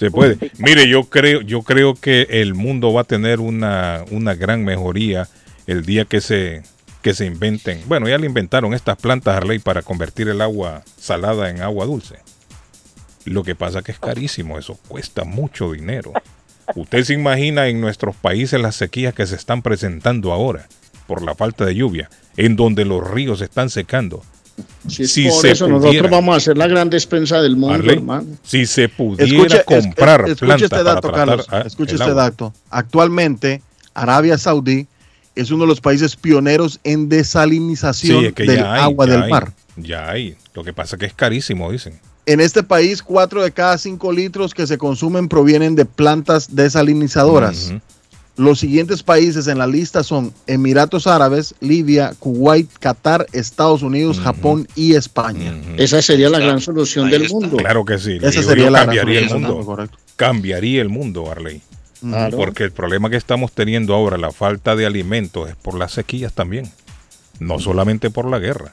[0.00, 0.50] Se puede.
[0.56, 5.28] Mire, yo creo, yo creo que el mundo va a tener una, una gran mejoría
[5.66, 6.62] el día que se,
[7.02, 7.82] que se inventen.
[7.86, 12.16] Bueno, ya le inventaron estas plantas Harley para convertir el agua salada en agua dulce.
[13.26, 16.14] Lo que pasa que es carísimo, eso cuesta mucho dinero.
[16.74, 20.66] Usted se imagina en nuestros países las sequías que se están presentando ahora
[21.06, 24.22] por la falta de lluvia, en donde los ríos se están secando.
[24.88, 27.90] Si es Si por se eso nosotros vamos a hacer la gran despensa del mundo,
[27.90, 28.26] hermano.
[28.42, 31.66] si se pudiera Escuche, comprar es- escuche plantas este para dato, tratar Carlos.
[31.66, 32.14] Escuche este agua.
[32.22, 32.54] dato.
[32.70, 33.62] Actualmente,
[33.94, 34.86] Arabia Saudí
[35.34, 39.22] es uno de los países pioneros en desalinización Sí, es que del hay, agua del
[39.24, 39.52] hay, mar.
[39.76, 40.36] Ya hay.
[40.54, 41.98] Lo que pasa es que es carísimo, dicen.
[42.26, 47.68] En este país, cuatro de cada cinco litros que se consumen provienen de plantas desalinizadoras.
[47.70, 47.80] Ujú.
[48.40, 54.66] Los siguientes países en la lista son Emiratos Árabes, Libia, Kuwait, Qatar, Estados Unidos, Japón
[54.74, 55.54] y España.
[55.76, 57.34] Esa sería la gran solución Ahí del está.
[57.34, 57.56] mundo.
[57.58, 58.16] Claro que sí.
[58.22, 59.66] Esa sería la gran cambiaría el solución, mundo.
[59.66, 59.98] correcto.
[60.16, 61.60] Cambiaría el mundo, Arley.
[62.00, 62.34] Claro.
[62.38, 66.32] Porque el problema que estamos teniendo ahora, la falta de alimentos, es por las sequías
[66.32, 66.72] también.
[67.40, 68.72] No solamente por la guerra.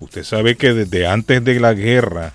[0.00, 2.32] Usted sabe que desde antes de la guerra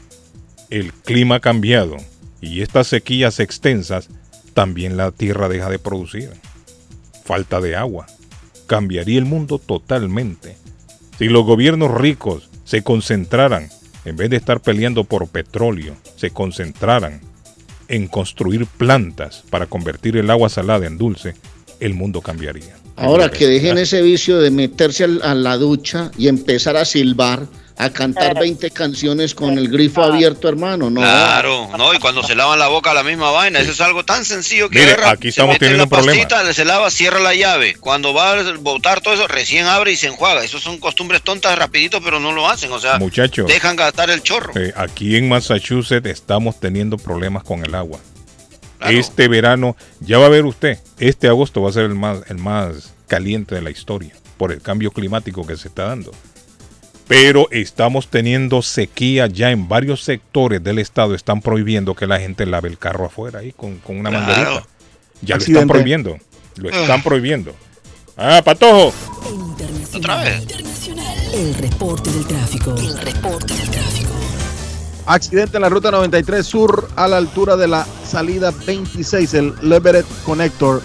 [0.69, 1.97] el clima ha cambiado
[2.39, 4.07] y estas sequías extensas
[4.53, 6.29] también la tierra deja de producir.
[7.23, 8.07] Falta de agua.
[8.67, 10.57] Cambiaría el mundo totalmente.
[11.17, 13.69] Si los gobiernos ricos se concentraran,
[14.05, 17.21] en vez de estar peleando por petróleo, se concentraran
[17.87, 21.35] en construir plantas para convertir el agua salada en dulce,
[21.79, 22.75] el mundo cambiaría.
[22.95, 27.47] Ahora que dejen ese vicio de meterse a la ducha y empezar a silbar,
[27.83, 30.89] a cantar 20 canciones con el grifo abierto, hermano.
[30.89, 31.01] No.
[31.01, 34.23] Claro, no, y cuando se lavan la boca la misma vaina, eso es algo tan
[34.23, 36.27] sencillo que Mire, agarra, aquí se estamos mete teniendo la un problema.
[36.29, 37.75] pastita, se lava, cierra la llave.
[37.75, 40.43] Cuando va a botar todo eso, recién abre y se enjuaga.
[40.43, 44.21] Eso son costumbres tontas rapidito, pero no lo hacen, o sea, Muchachos, dejan gastar el
[44.21, 44.53] chorro.
[44.55, 47.99] eh, aquí en Massachusetts estamos teniendo problemas con el agua.
[48.77, 48.97] Claro.
[48.97, 52.37] Este verano, ya va a ver usted, este agosto va a ser el más, el
[52.37, 56.11] más caliente de la historia por el cambio climático que se está dando.
[57.11, 61.13] Pero estamos teniendo sequía ya en varios sectores del estado.
[61.13, 64.25] Están prohibiendo que la gente lave el carro afuera ahí con, con una Claro.
[64.27, 64.67] manguerita.
[65.21, 65.51] Ya lo Accidente.
[65.59, 66.17] están prohibiendo.
[66.55, 67.53] Lo están prohibiendo.
[68.15, 68.93] Ah, patojo.
[69.29, 69.97] Internacional.
[69.97, 70.41] Otra vez.
[70.41, 71.17] Internacional.
[71.33, 72.75] El reporte del tráfico.
[72.77, 74.09] El reporte del tráfico.
[75.05, 80.05] Accidente en la ruta 93 Sur a la altura de la salida 26, el Leverett
[80.23, 80.81] Connector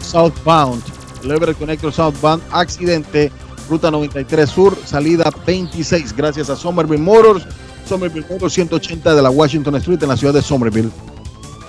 [0.00, 0.82] Southbound.
[1.22, 3.30] Leverett Connector Southbound, accidente,
[3.68, 7.44] ruta 93 Sur, salida 26, gracias a Somerville Motors.
[7.88, 10.90] Somerville Motors 180 de la Washington Street en la ciudad de Somerville.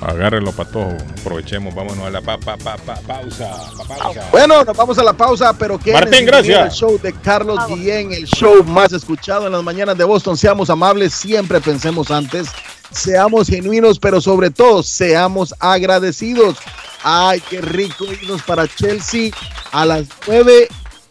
[0.02, 0.96] Agárrenlo, patojo.
[1.22, 1.74] Aprovechemos.
[1.74, 3.50] Vámonos a la pa, pa, pa, pa- pausa.
[3.88, 4.28] pa- pausa.
[4.32, 6.66] Bueno, nos vamos a la pausa, pero que Martín, gracias.
[6.66, 10.38] El show de Carlos Guillén, el show más escuchado en las mañanas de Boston.
[10.38, 12.48] Seamos amables, siempre pensemos antes.
[12.92, 16.58] Seamos genuinos, pero sobre todo, seamos agradecidos.
[17.04, 19.32] Ay, qué rico irnos para Chelsea
[19.72, 20.68] a las 9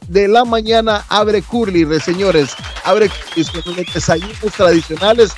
[0.09, 1.05] de la mañana.
[1.09, 2.51] Abre Curly, re, señores.
[2.85, 5.33] Abre Curly desayunos tradicionales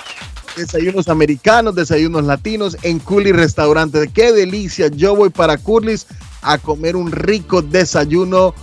[0.59, 4.11] desayunos americanos, desayunos latinos en Curly Restaurante.
[4.13, 4.89] Qué delicia.
[4.89, 6.07] Yo voy para Curly's
[6.43, 8.55] a comer un rico desayuno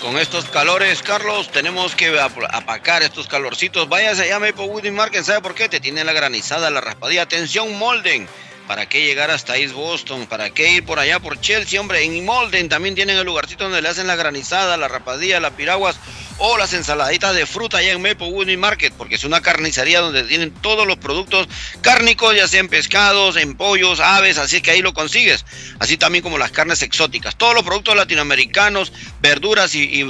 [0.00, 3.88] Con estos calores, Carlos, tenemos que ap- apacar estos calorcitos.
[3.88, 5.68] Váyase allá a Maplewood Market, ¿sabe por qué?
[5.68, 7.22] Te tiene la granizada, la raspadilla.
[7.22, 8.26] Atención, Molden.
[8.66, 10.26] ¿Para qué llegar hasta East Boston?
[10.26, 11.80] ¿Para qué ir por allá por Chelsea?
[11.80, 15.52] Hombre, en Molden también tienen el lugarcito donde le hacen la granizada, la raspadilla, las
[15.52, 15.96] piraguas
[16.44, 20.50] o las ensaladitas de fruta allá en Maplewood Market, porque es una carnicería donde tienen
[20.50, 21.46] todos los productos
[21.82, 25.44] cárnicos, ya sean pescados, en pollos, aves, así que ahí lo consigues.
[25.78, 27.36] Así también como las carnes exóticas.
[27.36, 30.04] Todos los productos latinoamericanos, verduras y-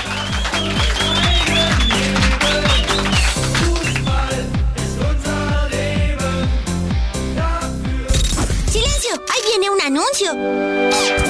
[9.68, 11.29] Un anuncio!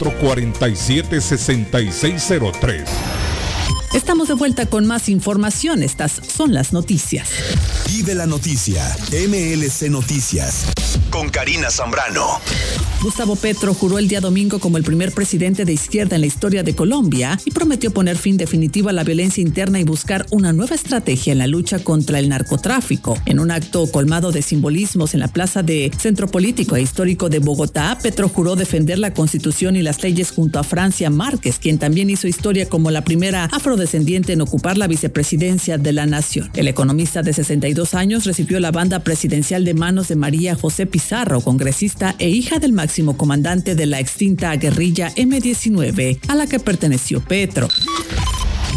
[0.00, 2.84] 617-447-6603.
[3.92, 5.82] Estamos de vuelta con más información.
[5.82, 7.28] Estas son las noticias.
[7.88, 8.84] Vive la noticia.
[9.10, 10.66] MLC Noticias.
[11.10, 12.40] Con Karina Zambrano.
[13.02, 16.62] Gustavo Petro juró el día domingo como el primer presidente de izquierda en la historia
[16.62, 20.74] de Colombia y prometió poner fin definitivo a la violencia interna y buscar una nueva
[20.74, 23.16] estrategia en la lucha contra el narcotráfico.
[23.24, 27.38] En un acto colmado de simbolismos en la plaza de Centro Político e Histórico de
[27.38, 32.10] Bogotá, Petro juró defender la constitución y las leyes junto a Francia Márquez, quien también
[32.10, 33.48] hizo historia como la primera
[33.80, 36.50] afrodescendiente en ocupar la vicepresidencia de la nación.
[36.54, 41.40] El economista de 62 años recibió la banda presidencial de manos de María José Pizarro,
[41.40, 47.24] congresista e hija del máximo comandante de la extinta guerrilla M-19, a la que perteneció
[47.24, 47.68] Petro.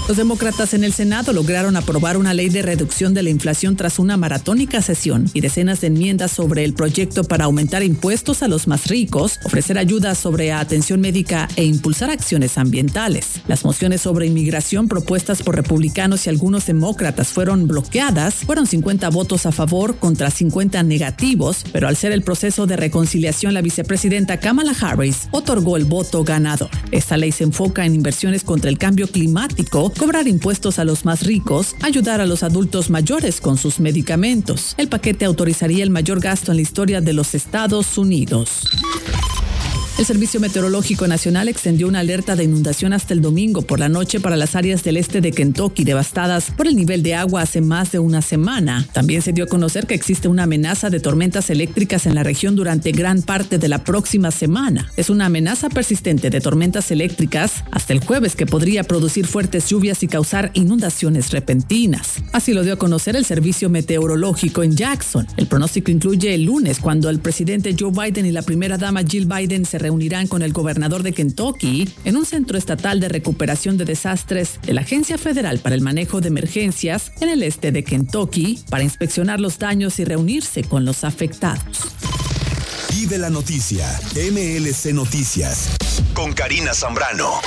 [0.08, 4.00] Los demócratas en el Senado lograron aprobar una ley de reducción de la inflación tras
[4.00, 8.68] una maratónica sesión y decenas de enmiendas sobre el proyecto para aumentar impuestos a los
[8.68, 13.42] más ricos, ofrecer ayuda sobre atención médica e impulsar acciones ambientales.
[13.48, 18.36] Las mociones sobre inmigración propuestas por republicanos y algunos demócratas fueron bloqueadas.
[18.46, 23.54] Fueron 50 votos a favor contra 50 negativos, pero al ser el proceso de reconciliación,
[23.54, 26.70] la vicepresidenta Kamala Harris otorgó el voto ganador.
[26.92, 31.24] Esta ley se enfoca en inversiones contra el cambio climático cobrar impuestos a los más
[31.24, 34.76] ricos, ayudar a los adultos mayores con sus medicamentos.
[34.78, 38.64] El paquete autorizaría el mayor gasto en la historia de los Estados Unidos.
[39.96, 44.20] El Servicio Meteorológico Nacional extendió una alerta de inundación hasta el domingo por la noche
[44.20, 47.92] para las áreas del este de Kentucky devastadas por el nivel de agua hace más
[47.92, 48.88] de una semana.
[48.92, 52.56] También se dio a conocer que existe una amenaza de tormentas eléctricas en la región
[52.56, 54.92] durante gran parte de la próxima semana.
[54.98, 60.02] Es una amenaza persistente de tormentas eléctricas hasta el jueves que podría producir fuertes lluvias
[60.02, 62.16] y causar inundaciones repentinas.
[62.32, 65.28] Así lo dio a conocer el Servicio Meteorológico en Jackson.
[65.38, 69.28] El pronóstico incluye el lunes cuando el presidente Joe Biden y la primera dama Jill
[69.28, 73.86] Biden se reunirán con el gobernador de Kentucky en un centro estatal de recuperación de
[73.86, 78.64] desastres de la Agencia Federal para el Manejo de Emergencias en el este de Kentucky
[78.70, 81.94] para inspeccionar los daños y reunirse con los afectados.
[82.92, 85.70] Vive la noticia, MLC Noticias,
[86.14, 87.42] con Karina Zambrano.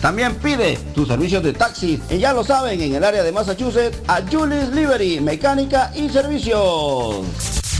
[0.00, 2.00] También pide tus servicios de taxi.
[2.08, 7.26] Y ya lo saben, en el área de Massachusetts, a Julius Livery, mecánica y servicios.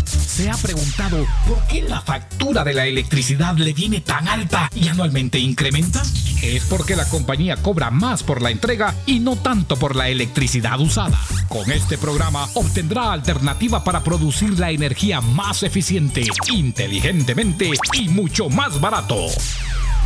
[0.05, 4.89] ¿Se ha preguntado por qué la factura de la electricidad le viene tan alta y
[4.89, 6.03] anualmente incrementa?
[6.43, 10.81] Es porque la compañía cobra más por la entrega y no tanto por la electricidad
[10.81, 11.19] usada.
[11.49, 18.81] Con este programa obtendrá alternativa para producir la energía más eficiente, inteligentemente y mucho más
[18.81, 19.27] barato.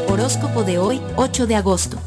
[0.07, 1.97] Horóscopo de hoy, 8 de agosto.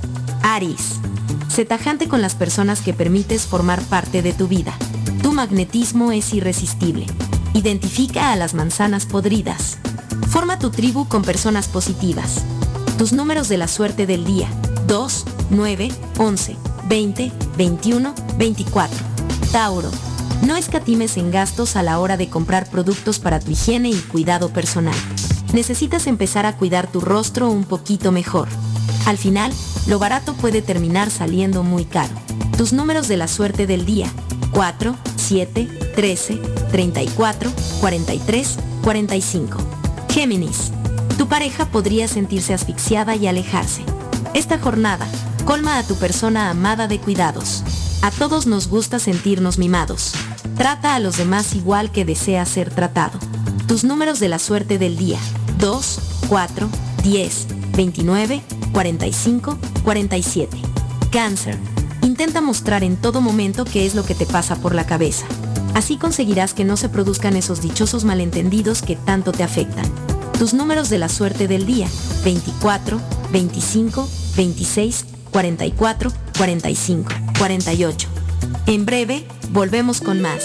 [0.45, 1.01] Aries.
[1.49, 4.73] Sé tajante con las personas que permites formar parte de tu vida.
[5.43, 7.05] Magnetismo es irresistible.
[7.53, 9.77] Identifica a las manzanas podridas.
[10.29, 12.45] Forma tu tribu con personas positivas.
[12.97, 14.47] Tus números de la suerte del día.
[14.87, 16.57] 2, 9, 11,
[16.89, 18.97] 20, 21, 24.
[19.51, 19.91] Tauro.
[20.47, 24.51] No escatimes en gastos a la hora de comprar productos para tu higiene y cuidado
[24.51, 24.95] personal.
[25.53, 28.47] Necesitas empezar a cuidar tu rostro un poquito mejor.
[29.07, 29.53] Al final,
[29.89, 32.15] lo barato puede terminar saliendo muy caro.
[32.57, 34.09] Tus números de la suerte del día.
[34.53, 34.95] 4,
[35.33, 35.67] 7,
[35.97, 36.37] 13,
[36.71, 39.59] 34, 43, 45.
[40.11, 40.73] Géminis.
[41.17, 43.83] Tu pareja podría sentirse asfixiada y alejarse.
[44.35, 45.07] Esta jornada,
[45.47, 47.65] colma a tu persona amada de cuidados.
[48.03, 50.13] A todos nos gusta sentirnos mimados.
[50.59, 53.19] Trata a los demás igual que deseas ser tratado.
[53.67, 55.19] Tus números de la suerte del día.
[55.59, 56.69] 2, 4,
[57.05, 58.43] 10, 29,
[58.75, 60.59] 45, 47.
[61.11, 61.72] Cáncer.
[62.23, 65.27] Intenta mostrar en todo momento qué es lo que te pasa por la cabeza.
[65.75, 69.85] Así conseguirás que no se produzcan esos dichosos malentendidos que tanto te afectan.
[70.39, 71.89] Tus números de la suerte del día.
[72.23, 73.01] 24,
[73.33, 78.09] 25, 26, 44, 45, 48.
[78.67, 80.45] En breve, volvemos con más.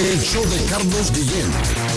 [0.00, 1.46] El show de Carlos Guillén.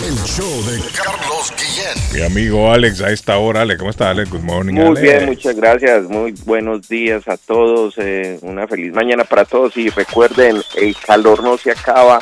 [0.06, 2.12] El show de Carlos Guillén.
[2.12, 4.30] Mi amigo Alex, a esta hora, Alex, ¿cómo está Alex?
[4.30, 5.00] Good morning, Muy Alex.
[5.00, 6.02] bien, muchas gracias.
[6.04, 7.94] Muy buenos días a todos.
[7.96, 9.76] eh, una feliz mañana para todos.
[9.78, 12.20] Y recuerden, el calor no se acaba.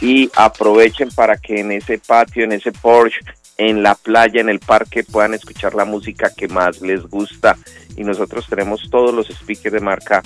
[0.00, 3.20] Y aprovechen para que en ese patio, en ese Porsche,
[3.58, 7.58] en la playa, en el parque, puedan escuchar la música que más les gusta.
[7.96, 10.22] Y nosotros tenemos todos los speakers de marca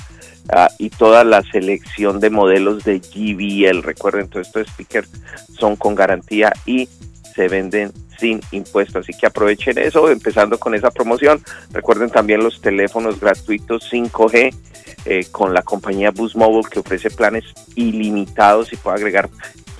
[0.51, 3.83] ah, y toda la selección de modelos de GBL.
[3.83, 5.11] Recuerden, todos estos speakers
[5.59, 6.89] son con garantía y
[7.35, 9.05] se venden sin impuestos.
[9.05, 11.43] Así que aprovechen eso, empezando con esa promoción.
[11.73, 14.55] Recuerden también los teléfonos gratuitos 5G
[15.07, 19.31] eh, con la compañía Boost Mobile que ofrece planes ilimitados y puede agregar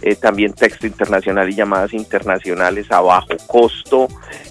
[0.03, 4.09] eh, también texto internacional y llamadas internacionales a bajo costo.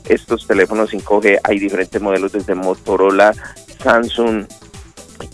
[0.08, 3.34] Estos teléfonos 5G hay diferentes modelos desde Motorola,
[3.84, 4.46] Samsung,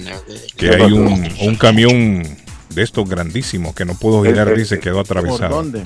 [0.56, 2.22] que ¿Qué hay un, un camión
[2.68, 5.56] de estos grandísimos que no puedo girar Eh, eh, y se quedó atravesado.
[5.56, 5.82] dónde?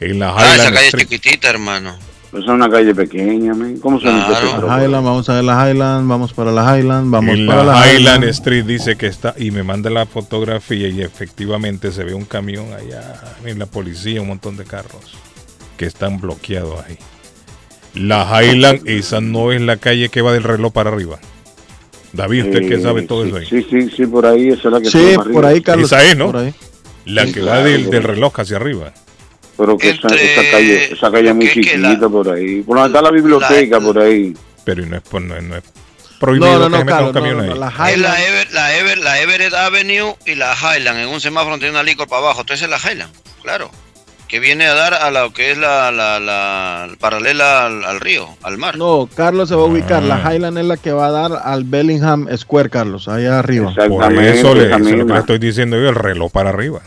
[0.00, 1.96] En la Ah, esa Highland calle es chiquitita, hermano.
[2.32, 3.78] Pues es una calle pequeña, men.
[3.78, 4.66] ¿Cómo se La centro?
[4.66, 7.92] Highland, vamos a ver la Highland, vamos para la Highland, vamos en para la, la,
[7.92, 12.24] Highland Street dice que está y me manda la fotografía y efectivamente se ve un
[12.24, 15.14] camión allá en la policía, un montón de carros
[15.76, 16.96] que están bloqueados ahí.
[17.94, 21.18] La Highland, esa no es la calle que va del reloj para arriba.
[22.14, 23.46] David, usted que Eh, sabe todo sí, eso ahí.
[23.46, 25.48] Sí, sí, sí, por ahí, esa es la que Sí, por arriba.
[25.48, 25.92] ahí, Carlos.
[25.92, 26.26] Esa es, ¿no?
[26.26, 26.54] Por ahí.
[27.04, 28.94] La Sí, que claro, va del, del reloj hacia arriba.
[29.56, 32.62] Pero que esa, Entre- esa calle, esa calle es muy chiquita la- por ahí.
[32.62, 34.34] Por donde está la biblioteca, la- por ahí.
[34.64, 35.62] Pero no es, por- no es, no es
[36.18, 37.48] prohibido No, no, que un no, camión no, ahí.
[37.50, 38.02] no, la Highland.
[38.02, 41.00] la, Ever- la, Ever- la Everett Avenue y la Highland.
[41.00, 42.40] En un semáforo tiene una licor para abajo.
[42.42, 43.12] Entonces es la Highland,
[43.42, 43.70] claro.
[44.28, 48.26] Que viene a dar a lo que es la, la, la paralela al, al río,
[48.42, 48.78] al mar.
[48.78, 50.02] No, Carlos se va a ubicar.
[50.02, 50.32] La Ah.
[50.34, 53.74] Highland es la que va a dar al Bellingham Square, Carlos, allá arriba.
[53.74, 54.38] Por Exactamente.
[54.40, 56.80] eso, le, eso es lo que le estoy diciendo yo, el reloj para arriba.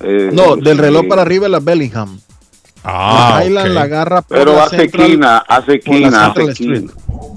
[0.00, 0.82] Eh, No, del sí.
[0.82, 2.18] reloj para arriba es la Bellingham.
[2.84, 3.74] Ah, la Highland ok.
[3.74, 6.92] la agarra por Pero la hace Central- esquina, hace por la esquina, hace esquina.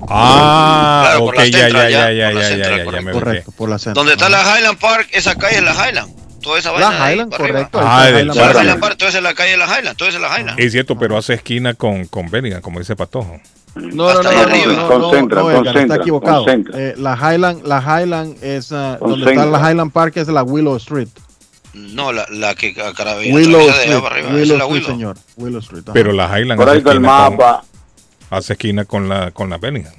[0.08, 3.12] Ah, Claro, ok, la ya, ya, Central, ya, ya, ya, la ya, ya, Central, ya.
[3.12, 3.94] Correcto, por la Central.
[3.96, 6.14] Donde está la Highland Park, esa calle es la Highland.
[6.42, 6.90] Toda esa vaina.
[6.92, 7.80] La de ahí Highland, correcto.
[7.84, 9.88] Ah, del la Toda la Highland Highland Park, entonces es la calle de la Highland.
[9.90, 10.60] Entonces es la Highland.
[10.60, 13.40] Es cierto, pero hace esquina con, con Bellingham, como dice Patojo.
[13.76, 13.84] No,
[14.14, 14.74] no, no, no, ahí no, arriba.
[14.74, 16.44] no, no, Concentra, no, Edgar, está concentra, equivocado.
[16.46, 16.80] concentra.
[16.80, 19.34] Eh, la Highland, la Highland es ah, donde Concentra.
[19.34, 21.10] está la Highland Park es la Willow Street.
[21.74, 24.30] No, la, la que a Carabina Willow Street, arriba.
[24.30, 24.88] Willow Street, Willow.
[24.90, 25.18] señor.
[25.38, 25.84] Willow Street.
[25.84, 25.94] ajá.
[25.94, 27.64] Pero la Highland Por hace ahí está el esquina, con, mapa.
[28.30, 29.94] hace esquina con la, con la Bellingham.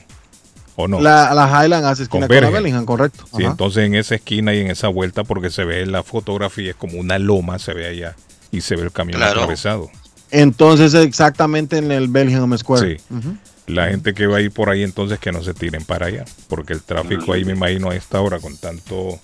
[0.76, 1.00] ¿O no?
[1.00, 2.50] la, la Highland hace esquina con la.
[2.50, 3.24] Bellingham, correcto.
[3.36, 3.52] Sí, Ajá.
[3.52, 6.76] entonces en esa esquina y en esa vuelta, porque se ve en la fotografía, es
[6.76, 8.16] como una loma, se ve allá.
[8.50, 9.40] Y se ve el camión Claro.
[9.42, 9.90] atravesado.
[10.32, 12.98] Entonces exactamente en el Bellingham Square.
[12.98, 13.04] Sí.
[13.66, 16.24] La gente que va a ir por ahí, entonces que no se tiren para allá.
[16.48, 19.20] Porque el tráfico ahí, me imagino, a esta hora, con tanto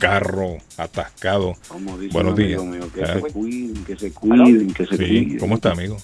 [0.00, 1.54] carro atascado.
[1.68, 2.60] Como dice Buenos días.
[2.62, 3.14] mío, que Ah.
[3.14, 5.38] se cuiden, que se cuiden, que se Sí, cuiden.
[5.38, 5.96] ¿cómo está, amigo?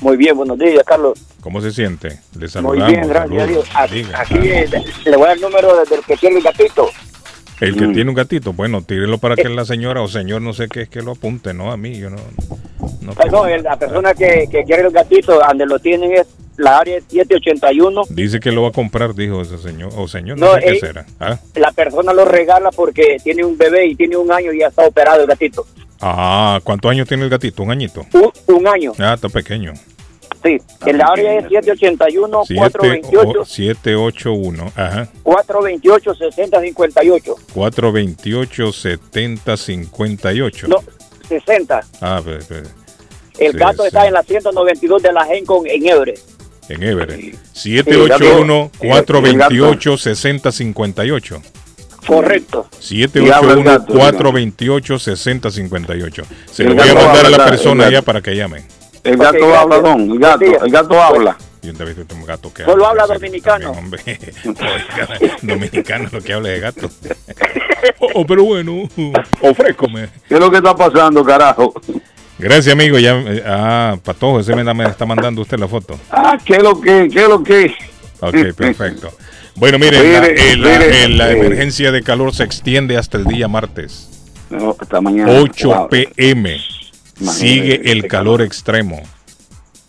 [0.00, 1.18] Muy bien, buenos días, Carlos.
[1.40, 2.08] ¿Cómo se siente?
[2.34, 2.86] Le Muy saludamos.
[2.88, 3.68] bien, gracias a Dios.
[3.68, 3.68] saludos.
[3.74, 4.20] Aquí, Diga.
[4.20, 4.68] aquí, eh,
[5.04, 6.88] le voy a dar el número de- del que tiene el gatito.
[7.60, 7.92] El que Mm.
[7.92, 10.88] tiene un gatito, bueno, tírelo para que la señora o señor, no sé qué es
[10.88, 12.16] que lo apunte, no a mí, yo no.
[13.00, 16.26] no Ah, no, el- la persona que, que quiere el gatito, donde lo tienen es
[16.56, 18.02] la área 781.
[18.10, 20.70] Dice que lo va a comprar, dijo ese señor, o señor, no, No, sé qué
[20.72, 21.06] eh, será.
[21.20, 21.38] ¿Ah?
[21.54, 24.86] La persona lo regala porque tiene un bebé y tiene un año y ya está
[24.86, 25.66] operado el gatito.
[26.00, 27.62] Ah, ¿cuántos años tiene el gatito?
[27.62, 28.04] ¿Un añito?
[28.12, 29.72] Un, un año, Ah, está pequeño.
[30.42, 30.58] sí.
[30.84, 35.08] En la área es 781 Siete, 428 o- 781, ajá.
[35.22, 37.34] 428 6058.
[37.54, 40.68] 428 7058.
[40.68, 40.76] No,
[41.28, 41.80] 60.
[42.00, 42.62] Ah, pe- pe-
[43.38, 43.86] El Sí, gato sí.
[43.88, 46.18] está en la 192 de la Gencon en Everett.
[46.72, 47.36] En Everett.
[47.52, 51.42] 781 428 6058.
[52.06, 52.68] Correcto.
[52.78, 56.22] 781 428 6058.
[56.50, 58.04] Se lo voy a mandar a la habla, persona gato.
[58.04, 58.64] para que llame.
[59.04, 60.10] El gato Ok, habla, don.
[60.10, 61.36] El gato, el gato habla.
[61.62, 63.70] Y un David, un gato que Solo habla Sí, dominicano.
[63.72, 64.18] también,
[65.42, 66.90] dominicano lo que habla de gato.
[67.98, 68.88] Oh, oh, pero bueno,
[69.40, 70.08] ofrécome.
[70.28, 71.72] ¿Qué es lo que está pasando, carajo?
[72.38, 72.98] Gracias, amigo.
[72.98, 75.98] Ya, eh, ah, Patojo, ese me, me está mandando usted la foto.
[76.10, 77.08] Ah, ¿qué lo que?
[77.12, 77.74] ¿Qué lo que?
[78.20, 79.10] Ok, perfecto.
[79.54, 81.38] Bueno, miren, la, Mire, eh, la- mire, eh, la eh.
[81.38, 84.08] emergencia de calor se extiende hasta el día martes.
[84.50, 85.32] No, hasta mañana.
[85.32, 85.88] 8 Wow.
[85.88, 86.56] pm.
[87.20, 89.02] Imagínate, Sigue el este calor extremo.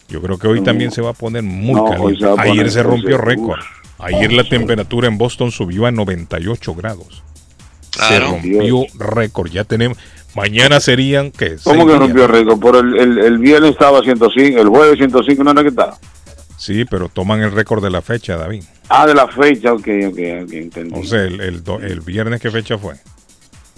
[0.10, 2.26] Yo creo que hoy también se va a poner muy No, caliente.
[2.38, 3.60] Ayer se rompió récord.
[3.98, 7.24] Ayer la temperatura en Boston subió a 98 grados.
[7.92, 8.10] Claro.
[8.16, 9.50] Se rompió récord.
[9.50, 9.98] Ya tenemos.
[10.36, 11.58] Mañana serían, ¿qué?
[11.64, 12.00] ¿Cómo que días.
[12.00, 12.60] rompió récord?
[12.60, 15.98] Por el, el, el viernes estaba 105, el jueves 105, ¿no era que estaba?
[16.58, 18.64] Sí, pero toman el récord de la fecha, David.
[18.90, 21.00] Ah, de la fecha, ok, ok, ok, entendí.
[21.00, 22.96] O sea, el, el, do- el viernes, ¿qué fecha fue?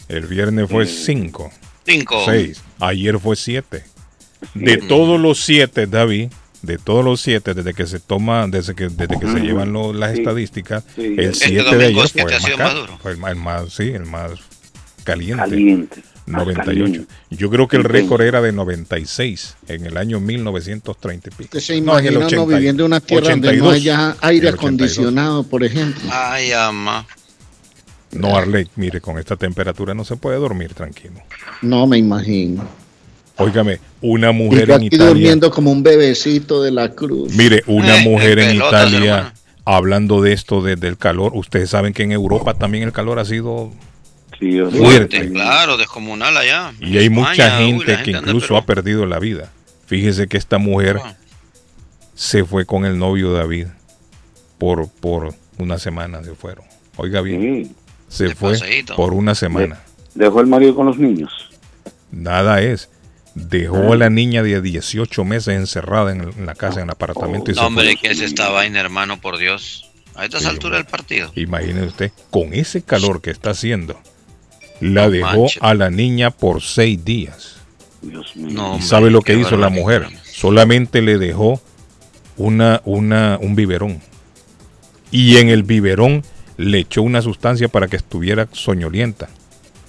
[0.08, 1.52] El viernes fue 5.
[1.86, 2.22] Cinco.
[2.26, 2.62] 6.
[2.80, 3.84] Ayer fue 7.
[4.54, 6.30] De todos los 7, David,
[6.62, 9.92] de todos los 7, desde que se toma, desde que, desde que se llevan lo-
[9.94, 10.20] las Sí.
[10.20, 11.06] estadísticas, Sí.
[11.06, 12.98] el Este 7 de domingo ayer siete fue ha el más, caro, duro.
[13.02, 14.32] fue el más, el más- sí, el más
[15.04, 15.42] caliente.
[15.44, 16.04] Caliente.
[16.28, 16.66] Más 98.
[16.66, 17.14] caliente.
[17.30, 21.44] Yo creo que el récord era de 96 en el año 1930 y pico.
[21.44, 23.74] Usted se No, en imagina el uno 80 viviendo en una tierra donde no 82,
[23.74, 24.60] haya aire en el 82.
[24.60, 26.02] acondicionado, por ejemplo.
[26.12, 27.06] Ay, ama.
[28.12, 31.16] No, Arley, mire, con esta temperatura no se puede dormir tranquilo.
[31.62, 32.66] No me imagino.
[33.38, 35.08] Óigame, una mujer yo en Italia.
[35.08, 37.34] durmiendo como un bebecito de la cruz.
[37.36, 39.32] Mire, una Eh, mujer en en Italia hermano.
[39.66, 41.34] hablando de esto de- del calor.
[41.36, 43.72] Ustedes saben que en Europa también el calor ha sido
[44.40, 45.32] Sí, Fuerte.
[45.32, 46.74] Claro, descomunal allá.
[46.80, 49.52] Y hay mucha uy, gente que incluso pero- ha perdido la vida.
[49.88, 51.00] Fíjese que esta mujer
[52.14, 53.68] se fue con el novio David
[54.58, 56.66] por, por una semana se fueron.
[56.98, 57.76] Oiga bien,
[58.08, 58.96] se fue paseíto.
[58.96, 59.82] por una semana.
[60.14, 61.32] Dejó el marido con los niños.
[62.12, 62.90] Nada es.
[63.36, 67.52] Dejó a la niña de 18 meses encerrada en, la casa, en el apartamento.
[67.52, 67.98] y se No, hombre, fue.
[67.98, 69.92] que es esta vaina, hermano, por Dios.
[70.16, 71.30] A estas alturas del partido.
[71.36, 74.00] Imagínese usted, con ese calor que está haciendo,
[74.82, 77.56] la dejó a la niña por seis días.
[78.02, 80.08] No, ¿Y hombre, sabe lo que hizo la mujer?
[80.24, 81.60] Solamente le dejó
[82.38, 84.02] una, una, un biberón.
[85.12, 86.24] Y en el biberón
[86.58, 89.30] le echó una sustancia para que estuviera soñolienta.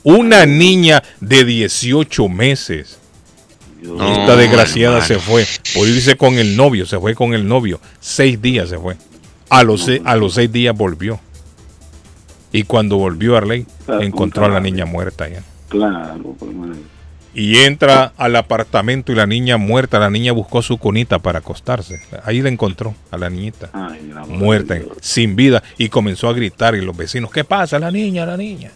[0.02, 2.98] Una niña de 18 meses.
[3.82, 5.06] Esta No, desgraciada hermano.
[5.06, 7.80] se fue por irse con el novio, se fue con el novio.
[8.00, 8.96] Seis días se fue.
[9.50, 11.20] A los, se- a los seis días volvió.
[12.56, 13.66] Y cuando volvió Arley,
[14.00, 15.42] encontró a la niña muerta ya.
[15.68, 16.50] Claro, pues.
[17.34, 19.98] Y entra al apartamento y la niña muerta.
[19.98, 22.00] La niña buscó su cunita para acostarse.
[22.24, 23.68] Ahí la encontró a la niñita.
[23.74, 25.62] Ay, la madre muerta, sin vida.
[25.76, 26.74] Y comenzó a gritar.
[26.76, 27.78] Y los vecinos, ¿qué pasa?
[27.78, 28.70] La niña, la niña.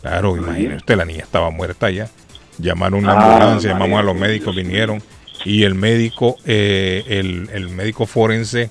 [0.00, 2.08] Claro, imagínese usted, la niña estaba muerta ya.
[2.56, 5.02] Llamaron a una Ah, ambulancia, llamamos a María, los médicos, vinieron.
[5.44, 8.70] Y el médico, eh, el, el médico forense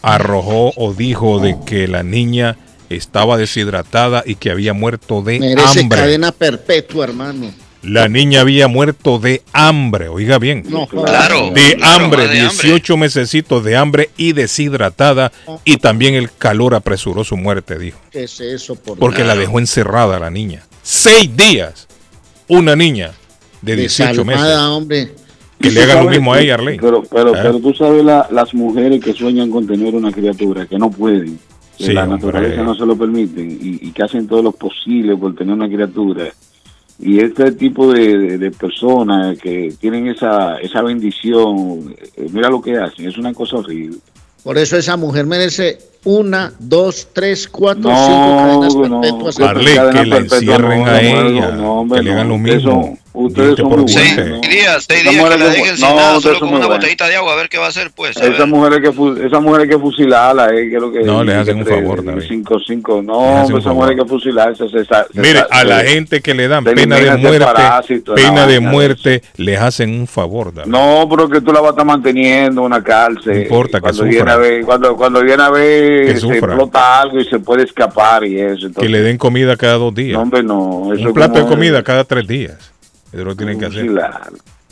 [0.00, 2.56] arrojó o dijo de que la niña
[2.96, 5.98] estaba deshidratada y que había muerto de Merece hambre.
[5.98, 7.50] cadena perpetua, hermano.
[7.82, 10.62] La niña había muerto de hambre, oiga bien.
[10.68, 12.68] No, Claro, De claro, hambre, de hambre.
[12.68, 15.32] 18 mesecitos de hambre y deshidratada.
[15.64, 17.98] Y también el calor apresuró su muerte, dijo.
[18.12, 18.76] ¿Qué es eso?
[18.76, 20.62] Por Porque la dejó encerrada la niña.
[20.84, 21.88] Seis días.
[22.46, 23.10] Una niña
[23.62, 24.46] de 18 meses.
[24.58, 25.14] Hombre.
[25.60, 26.76] Que le hagan lo mismo a ella, Arley.
[26.80, 27.40] Pero, pero, ¿Eh?
[27.42, 31.38] pero tú sabes la- las mujeres que sueñan con tener una criatura, que no pueden,
[31.86, 32.18] Sí, la hombre.
[32.18, 35.68] naturaleza no se lo permiten y, y que hacen todo lo posible por tener una
[35.68, 36.26] criatura.
[36.98, 42.60] Y este tipo de, de- de personas que tienen esa, esa bendición, eh, mira lo
[42.62, 43.98] que hacen, es una cosa horrible.
[44.44, 49.36] Por eso esa mujer merece una, dos, tres, cuatro, No, cinco cadenas no, perpetuas.
[49.36, 51.50] Cadena que la encierren no, a no, ella.
[51.52, 52.72] no, hombre, que le hagan lo ustedes mismo.
[52.82, 56.38] son- ustedes son muy Seis días, seis días que la dejen sin no, nada, ustedes
[56.38, 58.16] solo con una botellita de agua, a ver qué va a hacer, pues.
[58.16, 58.46] a Esa ver.
[58.46, 61.22] mujer hay que, fu- esa mujer hay que fusilarla, eh, que es lo que No,
[61.22, 62.22] le que hacen un favor, David.
[62.26, 64.54] Cinco, cinco, no, esa mujer hay que fusilarla.
[65.14, 69.60] Mire, a la gente que le dan pena de muerte, parásito, pena de muerte, les
[69.60, 70.70] hacen un favor, David.
[70.70, 73.34] No, pero que tú la vas a estar manteniendo en una cárcel.
[73.34, 74.10] No importa, que cuando sufra.
[74.10, 77.64] viene a ver, cuando, cuando viene a ver, Que se explota algo y se puede
[77.64, 78.68] escapar y eso.
[78.72, 80.14] que le den comida cada dos días.
[80.14, 80.92] No, hombre, no.
[80.94, 82.72] Eso un plato de comida cada tres días.
[83.12, 83.86] Eso lo tienen que hacer.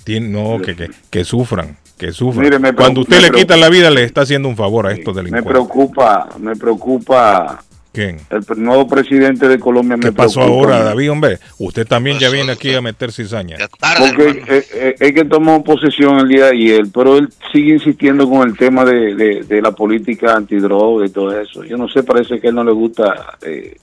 [0.05, 2.43] Tien- no, que, que, que sufran, que sufran.
[2.45, 4.93] Mire, me Cuando usted me le quita la vida, le está haciendo un favor a
[4.93, 5.51] estos Me delincuentes.
[5.53, 8.19] preocupa, me preocupa ¿Quién?
[8.31, 9.97] el nuevo presidente de Colombia.
[10.01, 10.61] ¿Qué me pasó preocupa.
[10.75, 11.39] ahora, David, hombre?
[11.59, 13.57] Usted también Pues ya viene aquí a meter cizaña.
[13.99, 18.29] Porque eh, eh, es que tomó posesión el día de ayer, pero él sigue insistiendo
[18.31, 21.65] con el tema de, de, de la política antidroga y todo eso.
[21.65, 23.37] Yo no sé, parece que a él no le gusta.
[23.43, 23.77] eh,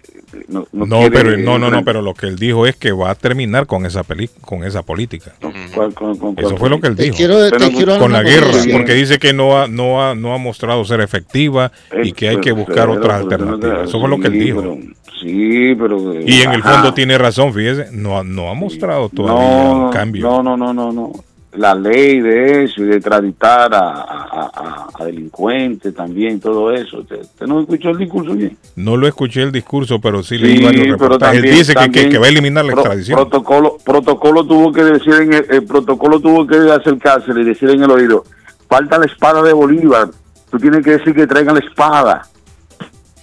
[0.49, 2.91] no, no No, quiere pero no, no, no, pero lo que él dijo es que
[2.91, 5.33] va a terminar con esa peli con esa política.
[5.73, 7.15] ¿Cuál- con- con- Eso fue lo que él Te dijo.
[7.15, 7.37] quiero-
[7.71, 10.99] quiero con la guerra, porque dice que no ha, no ha, no ha mostrado ser
[11.01, 11.71] efectiva
[12.03, 13.89] y que hay que buscar otras alternativas.
[13.97, 14.61] Eso fue lo que él dijo.
[14.61, 14.77] pero-
[15.19, 16.13] sí, pero.
[16.21, 19.91] Y en el fondo tiene razón, fíjese, no, ha- no ha mostrado todavía no, un
[19.91, 20.21] cambio.
[20.27, 21.11] No, no, no, no, no.
[21.53, 26.99] La ley de eso y de traditar a, a, a- a delincuentes también, todo eso.
[26.99, 28.55] ¿Usted, usted no escuchó el discurso bien?
[28.75, 31.33] No lo escuché el discurso, pero sí, Sí, leí varios pero reportajes.
[31.37, 33.15] también- él dice que, también que va a eliminar la pro- extradición.
[33.17, 37.81] Protocolo, protocolo tuvo que decir en el, el protocolo tuvo que acercarse y decir en
[37.81, 38.23] el oído,
[38.69, 40.09] falta la espada de Bolívar.
[40.51, 42.21] Tú tienes que decir que traigan la espada.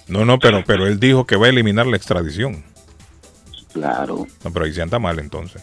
[0.07, 2.63] No, no, pero, pero él dijo que va a eliminar la extradición.
[3.73, 5.61] Claro, No, pero ahí se anda mal entonces.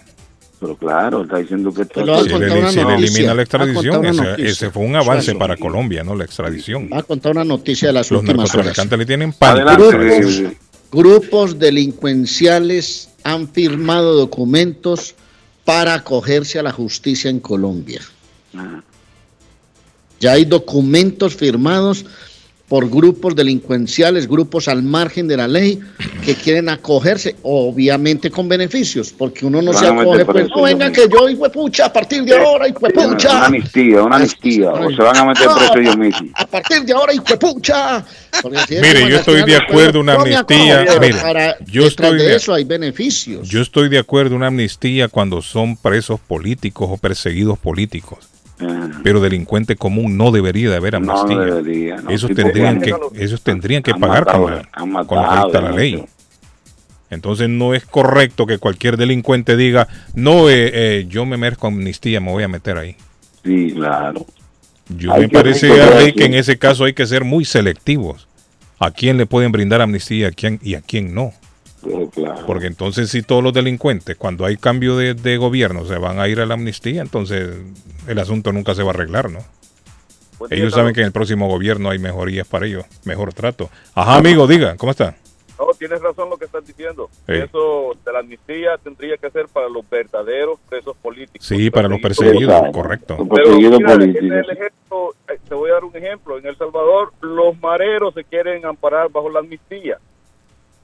[0.60, 2.00] pero claro, está diciendo que a Si
[2.38, 4.04] le, si le elimina la extradición,
[4.38, 5.38] ese, fue un avance Suazo.
[5.38, 6.14] para Colombia, ¿no?
[6.14, 6.88] La extradición.
[6.90, 8.66] Voy a contar una noticia de las Los últimas horas.
[8.76, 9.34] narcotraficantes le tienen.
[9.40, 10.52] Grupos,
[10.92, 15.14] grupos delincuenciales han firmado documentos
[15.64, 18.02] para acogerse a la justicia en Colombia.
[20.20, 22.04] Ya hay documentos firmados
[22.72, 25.78] por grupos delincuenciales, grupos al margen de la ley,
[26.24, 30.90] que quieren acogerse, obviamente con beneficios, porque uno no Van se acoge, pues, no venga
[30.90, 34.02] que yo, hijo de pucha, a partir de ahora, hijo de Una, una pucha, amnistía,
[34.02, 34.70] una amnistía.
[34.70, 35.54] O se van a meter No.
[35.56, 36.30] preso ellos mismos.
[36.34, 38.06] a partir de ahora, hijo de pucha.
[38.66, 42.16] Si Mire, yo estoy de no acuerdo, una no amnistía, pero mire, para- yo estoy
[42.16, 43.46] de de- eso hay beneficios.
[43.46, 48.31] Yo estoy de acuerdo una amnistía cuando son presos políticos o perseguidos políticos.
[49.02, 51.00] Pero delincuente común no debería de haber.
[51.00, 51.54] No amnistía.
[51.54, 52.10] debería, no.
[52.10, 56.04] Esos tendrían que, esos tendrían que pagar matado, con la, con la han ley.
[57.10, 62.20] Entonces no es correcto que cualquier delincuente diga, no, eh, eh, yo me merezco amnistía,
[62.20, 62.96] me voy a meter ahí.
[63.44, 64.24] Sí, claro.
[64.88, 68.28] Yo Hay me parece, que- que en ese caso hay que ser muy selectivos.
[68.78, 71.32] ¿A quién le pueden brindar amnistía a quién, y a quién no?
[72.46, 76.28] Porque entonces si todos los delincuentes, cuando hay cambio de, de gobierno, se van a
[76.28, 77.56] ir a la amnistía, entonces
[78.06, 79.40] el asunto nunca se va a arreglar, ¿no?
[80.48, 83.70] día, Ellos saben que en el próximo gobierno hay mejorías para ellos, mejor trato.
[83.94, 85.16] Ajá, amigo, diga, ¿cómo está?
[85.58, 87.08] No, tienes razón lo que estás diciendo.
[87.26, 87.34] Sí.
[87.34, 91.46] Eso de la amnistía tendría que ser para los verdaderos presos políticos.
[91.46, 93.16] Sí, para los perseguidos, correcto.
[93.32, 96.38] Pero mira, en el ejemplo, eh, te voy a dar un ejemplo.
[96.38, 99.98] En El Salvador, los mareros se quieren amparar bajo la amnistía.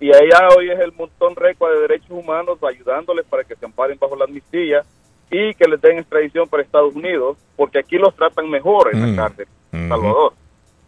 [0.01, 3.99] Y allá hoy es el montón recua de derechos humanos ayudándoles para que se amparen
[3.99, 4.83] bajo la amnistía
[5.31, 9.16] y que les den extradición para Estados Unidos, porque aquí los tratan mejor en Mm.
[9.16, 10.33] la cárcel, en El Salvador.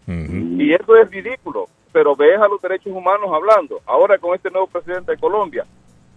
[0.07, 3.81] Y eso es ridículo, pero ves a los derechos humanos hablando.
[3.87, 5.65] Ahora con este nuevo presidente de Colombia,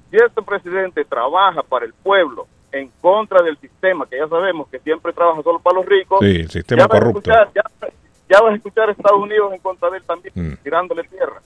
[0.09, 4.79] si este presidente trabaja para el pueblo en contra del sistema, que ya sabemos que
[4.79, 7.63] siempre trabaja solo para los ricos, Sí, el sistema ya, vas a escuchar, ya,
[8.29, 10.57] ya vas a escuchar a Estados Unidos en contra de él también, Mm.
[10.63, 11.41] tirándole tierra.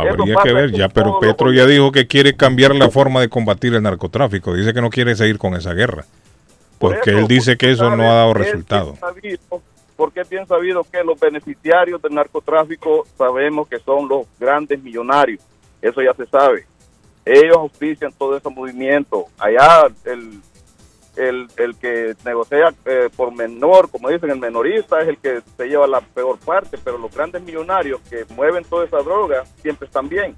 [0.00, 3.28] Habría pasa que ver ya, pero Petro ya dijo que quiere cambiar la forma de
[3.28, 4.54] combatir el narcotráfico.
[4.54, 6.04] Dice que no quiere seguir con esa guerra.
[6.78, 8.96] Porque eso, él dice que eso no ha dado resultado.
[8.96, 9.62] Sabido,
[9.96, 15.40] porque es bien sabido que los beneficiarios del narcotráfico sabemos que son los grandes millonarios.
[15.80, 16.66] Eso ya se sabe.
[17.24, 19.26] Ellos auspician todo ese movimiento.
[19.38, 20.40] Allá el,
[21.16, 25.68] el, el que negocia eh, por menor, como dicen, el menorista es el que se
[25.68, 30.08] lleva la peor parte, pero los grandes millonarios que mueven toda esa droga siempre están
[30.08, 30.34] bien.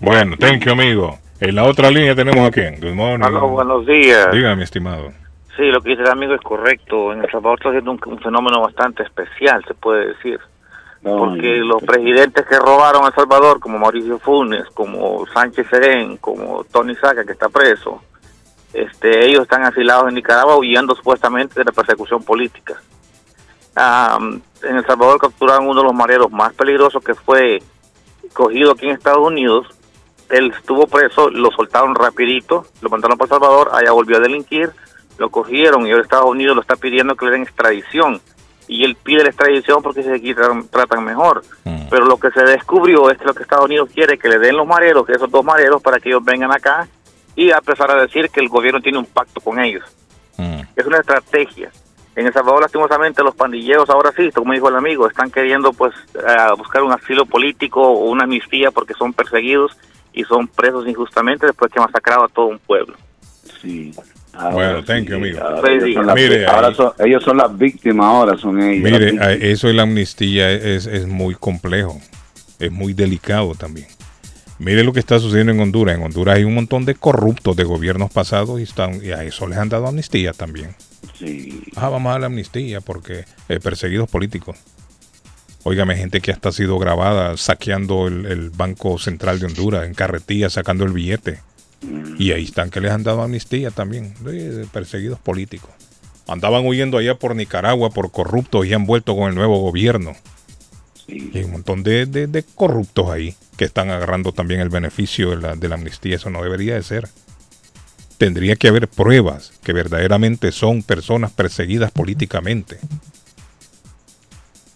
[0.00, 1.18] Bueno, thank you, amigo.
[1.40, 2.80] En la otra línea tenemos a quién.
[2.80, 3.24] Good morning.
[3.24, 4.30] Aló, buenos días.
[4.32, 5.10] Diga, mi estimado.
[5.56, 7.12] Sí, lo que dice el amigo es correcto.
[7.12, 10.38] En El Salvador está siendo un, un fenómeno bastante especial, se puede decir.
[11.02, 16.64] Porque los presidentes que robaron a El Salvador, como Mauricio Funes, como Sánchez Serén, como
[16.64, 18.02] Tony Saca, que está preso,
[18.72, 22.80] este, ellos están asilados en Nicaragua huyendo supuestamente de la persecución política.
[23.74, 24.18] Ah,
[24.62, 27.62] en El Salvador capturaron uno de los mareros más peligrosos que fue
[28.32, 29.66] cogido aquí en Estados Unidos.
[30.28, 34.70] Él estuvo preso, lo soltaron rapidito, lo mandaron para El Salvador, allá volvió a delinquir,
[35.18, 38.20] lo cogieron y ahora Estados Unidos lo está pidiendo que le den extradición.
[38.68, 41.42] Y él pide la extradición porque se aquí tratan, mejor.
[41.90, 44.38] Pero lo que se descubrió es que lo que Estados Unidos quiere es que le
[44.38, 46.86] den los mareros, que esos dos mareros, para que ellos vengan acá
[47.36, 49.84] y a empezar a decir que el gobierno tiene un pacto con ellos.
[50.76, 51.70] Es una estrategia.
[52.16, 55.92] En El Salvador, lastimosamente, los pandilleros ahora sí, como dijo el amigo, están queriendo pues
[56.14, 56.20] eh,
[56.56, 59.76] buscar un asilo político o una amnistía porque son perseguidos
[60.12, 62.94] y son presos injustamente después que masacrado a todo un pueblo.
[63.60, 63.92] Sí.
[64.52, 65.38] Bueno, thank you, amigo.
[65.42, 68.90] Ahora, ellos son, las- Mire, ahora ahí- son- ellos son las víctimas, ahora son ellos.
[68.90, 72.00] Mire, eso de la amnistía es, es muy complejo,
[72.58, 73.86] es muy delicado también.
[74.60, 75.96] Mire lo que está sucediendo en Honduras.
[75.96, 79.46] En Honduras hay un montón de corruptos de gobiernos pasados y, están, y a eso
[79.48, 80.76] les han dado amnistía también.
[81.76, 84.58] Ah, vamos a la amnistía porque eh, perseguidos políticos.
[85.62, 89.94] Óigame, gente que hasta ha sido grabada saqueando el, el Banco Central de Honduras, en
[89.94, 91.40] carretilla, sacando el billete.
[92.18, 95.70] Y ahí están que les han dado amnistía también, de- perseguidos políticos.
[96.28, 100.12] Andaban huyendo allá por Nicaragua por corruptos y han vuelto con el nuevo gobierno.
[101.08, 105.32] Y hay un montón de, de- de corruptos ahí que están agarrando también el beneficio
[105.32, 106.16] de la, de la amnistía.
[106.16, 107.10] Eso no debería de ser.
[108.16, 112.78] Tendría que haber pruebas que verdaderamente son personas perseguidas políticamente.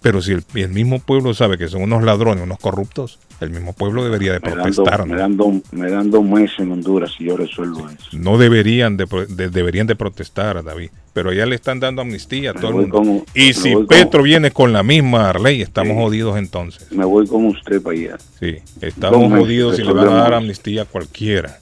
[0.05, 3.72] Pero si el, el mismo pueblo sabe que son unos ladrones, unos corruptos, el mismo
[3.72, 5.06] pueblo debería de me, protestar.
[5.06, 8.10] me, dan dos, me dan dos meses en Honduras si yo resuelvo eso.
[8.12, 9.06] No deberían de,
[9.51, 10.90] deberían de protestar, David.
[11.14, 13.24] Pero ya le están dando amnistía a todo el mundo.
[13.32, 16.93] y me si Petro viene con la misma ley, estamos jodidos entonces.
[16.93, 18.18] Me voy con usted para allá.
[18.39, 21.60] Sí, estamos jodidos y le van a dar amnistía a cualquiera.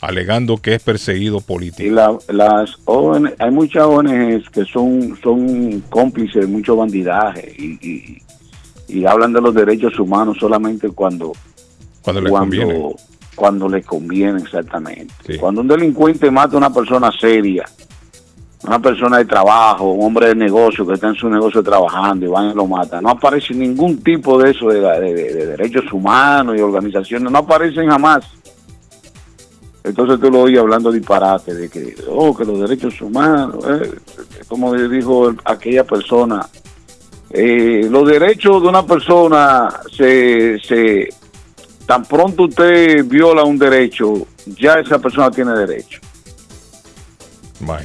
[0.00, 1.82] Alegando que es perseguido político.
[1.82, 7.64] Y la- las ONG, hay muchas ONGs que son, son cómplices de mucho bandidaje y,
[7.88, 8.22] y,
[8.88, 11.32] y hablan de los derechos humanos solamente cuando
[12.02, 12.94] Cuando les conviene.
[13.34, 15.12] cuando les conviene exactamente.
[15.38, 17.64] Cuando un delincuente mata a una persona seria,
[18.64, 22.28] una persona de trabajo, un hombre de negocio que está en su negocio trabajando y
[22.28, 25.46] van y lo matan, no aparece ningún tipo de eso de, la- de- de- de
[25.46, 28.24] derechos humanos y organizaciones, no aparecen jamás.
[29.88, 33.98] Entonces tú lo oyes hablando disparate de que, oh, que los derechos humanos, eh,
[34.48, 36.46] como dijo el- aquella persona,
[37.30, 41.08] eh, los derechos de una persona se, se,
[41.86, 46.00] tan pronto usted viola un derecho, ya esa persona tiene derecho.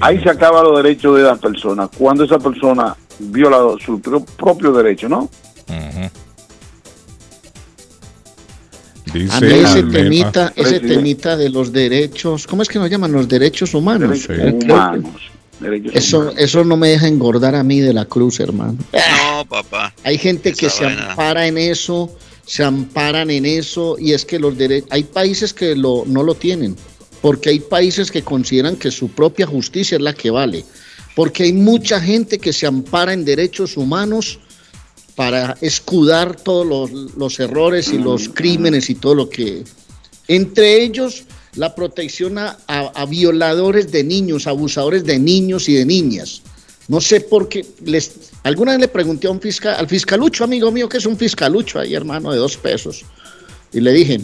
[0.02, 4.72] Ahí se acaban los derechos de las personas, cuando esa persona viola su pro- propio
[4.72, 5.30] derecho, ¿no?
[9.30, 13.12] A mí ese temita, ese temita de los derechos, ¿cómo es que nos llaman?
[13.12, 14.28] Los derechos humanos.
[14.28, 15.12] Derechos humanos.
[15.60, 16.36] Derechos Eso, humanos.
[16.40, 18.78] eso no me deja engordar a mí de la cruz, hermano.
[18.92, 19.94] No, papá.
[20.04, 21.12] Hay gente que Esa se vaina.
[21.12, 22.16] ampara en eso,
[22.46, 26.36] se amparan en eso, y es que los derechos, hay países que lo, no lo
[26.36, 26.76] tienen,
[27.22, 30.66] porque hay países que consideran que su propia justicia es la que vale,
[31.16, 34.40] porque hay mucha gente que se ampara en derechos humanos
[35.16, 39.64] para escudar todos los, errores y los crímenes y todo lo que...
[40.28, 41.24] Entre ellos,
[41.56, 46.42] la protección a, a- a violadores de niños, abusadores de niños y de niñas.
[46.88, 47.66] No sé por qué.
[47.86, 48.12] Les,
[48.44, 51.80] alguna vez le pregunté a un fiscal, al fiscalucho, amigo mío, que es un fiscalucho
[51.80, 53.04] ahí, hermano, de dos pesos.
[53.72, 54.20] Y le dije,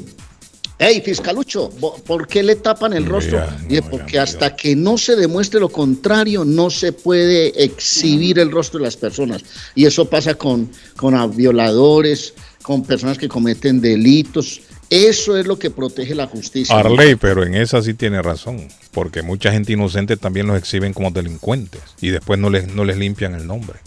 [0.80, 3.44] hey, fiscalucho, ¿vo- ¿por qué le tapan el rostro?
[3.70, 8.80] Y porque hasta que no se demuestre lo contrario, no se puede exhibir el rostro
[8.80, 9.44] de las personas.
[9.76, 12.34] Y eso pasa con, con violadores,
[12.64, 14.62] con personas que cometen delitos.
[14.90, 16.76] Eso es lo que protege la justicia.
[16.76, 21.12] Arley, pero en esa sí tiene razón, porque mucha gente inocente también los exhiben como
[21.12, 23.78] delincuentes y después no les, no les limpian el nombre.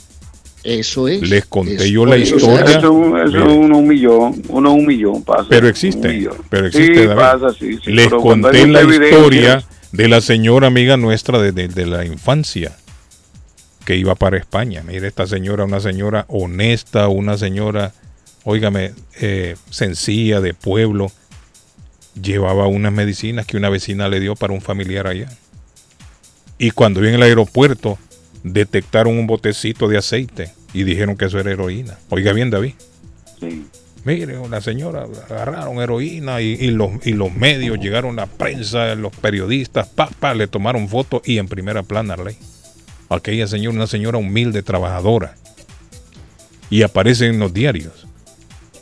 [0.64, 1.28] Eso es.
[1.28, 2.60] Les conté yo la historia.
[2.64, 5.46] Eso, eso uno un millón, uno un millón pasa.
[5.48, 7.20] pero existe, pero existe, Sí, David.
[7.20, 11.86] pasa, sí, sí, Les conté la historia de la señora amiga nuestra de, de- de
[11.86, 12.76] la infancia
[13.84, 14.82] que iba para España.
[14.86, 17.92] Mire, esta señora, una señora honesta, una señora,
[18.44, 21.10] óigame, eh, sencilla, de pueblo,
[22.20, 25.28] llevaba unas medicinas que una vecina le dio para un familiar allá.
[26.58, 27.98] Y cuando vi en el aeropuerto,
[28.42, 31.98] detectaron un botecito de aceite y dijeron que eso era heroína.
[32.08, 32.74] Oiga bien, David.
[33.40, 33.66] Sí.
[34.04, 39.14] Mire, la señora agarraron heroína y, y los, y los medios llegaron, la prensa, los
[39.14, 42.36] periodistas, pa, pa, le tomaron fotos y en primera plana, ley.
[43.08, 45.36] Aquella señora, una señora humilde, trabajadora.
[46.68, 48.08] Y aparece en los diarios.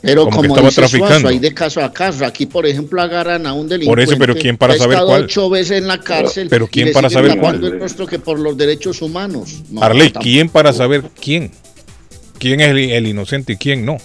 [0.01, 1.29] Pero Como como, que estaba dice Suazo, traficando.
[1.29, 2.25] hay de caso a caso.
[2.25, 3.85] Aquí, por ejemplo, agarran a un delincuente.
[3.87, 5.23] Por eso, pero ¿quién para saber estado cuál?
[5.25, 6.47] ocho veces en la cárcel.
[6.49, 7.63] Pero ¿quién para saber cuál?
[7.63, 9.61] el rostro que por los derechos humanos.
[9.69, 10.11] No, Arley.
[10.11, 11.51] ¿quién para saber quién?
[12.39, 13.97] ¿Quién es el, el inocente y quién no?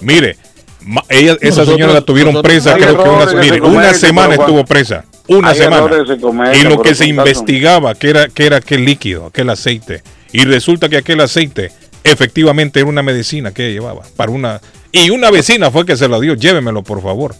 [0.00, 0.36] Mire,
[0.82, 4.28] ma- ella, esa Nosotros- señora la tuvieron presa, creo que una, mire, se una semana
[4.30, 5.04] pero estuvo presa.
[5.28, 5.88] Una semana.
[6.06, 10.02] se Y lo que se investigaba, que era, que era aquel líquido, aquel aceite.
[10.32, 11.70] Y resulta que aquel aceite
[12.04, 14.02] efectivamente era una medicina que ella llevaba.
[14.16, 14.60] Para una,
[14.92, 17.34] y una vecina fue que se la dio, llévemelo por favor.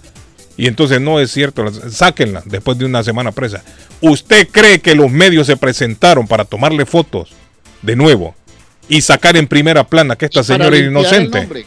[0.59, 3.63] Y entonces no es cierto, la- sáquenla después de una semana presa.
[4.01, 7.31] ¿Usted cree que los medios se presentaron para tomarle fotos
[7.83, 8.35] de nuevo
[8.89, 11.67] y sacar en primera plana que esta señora era inocente?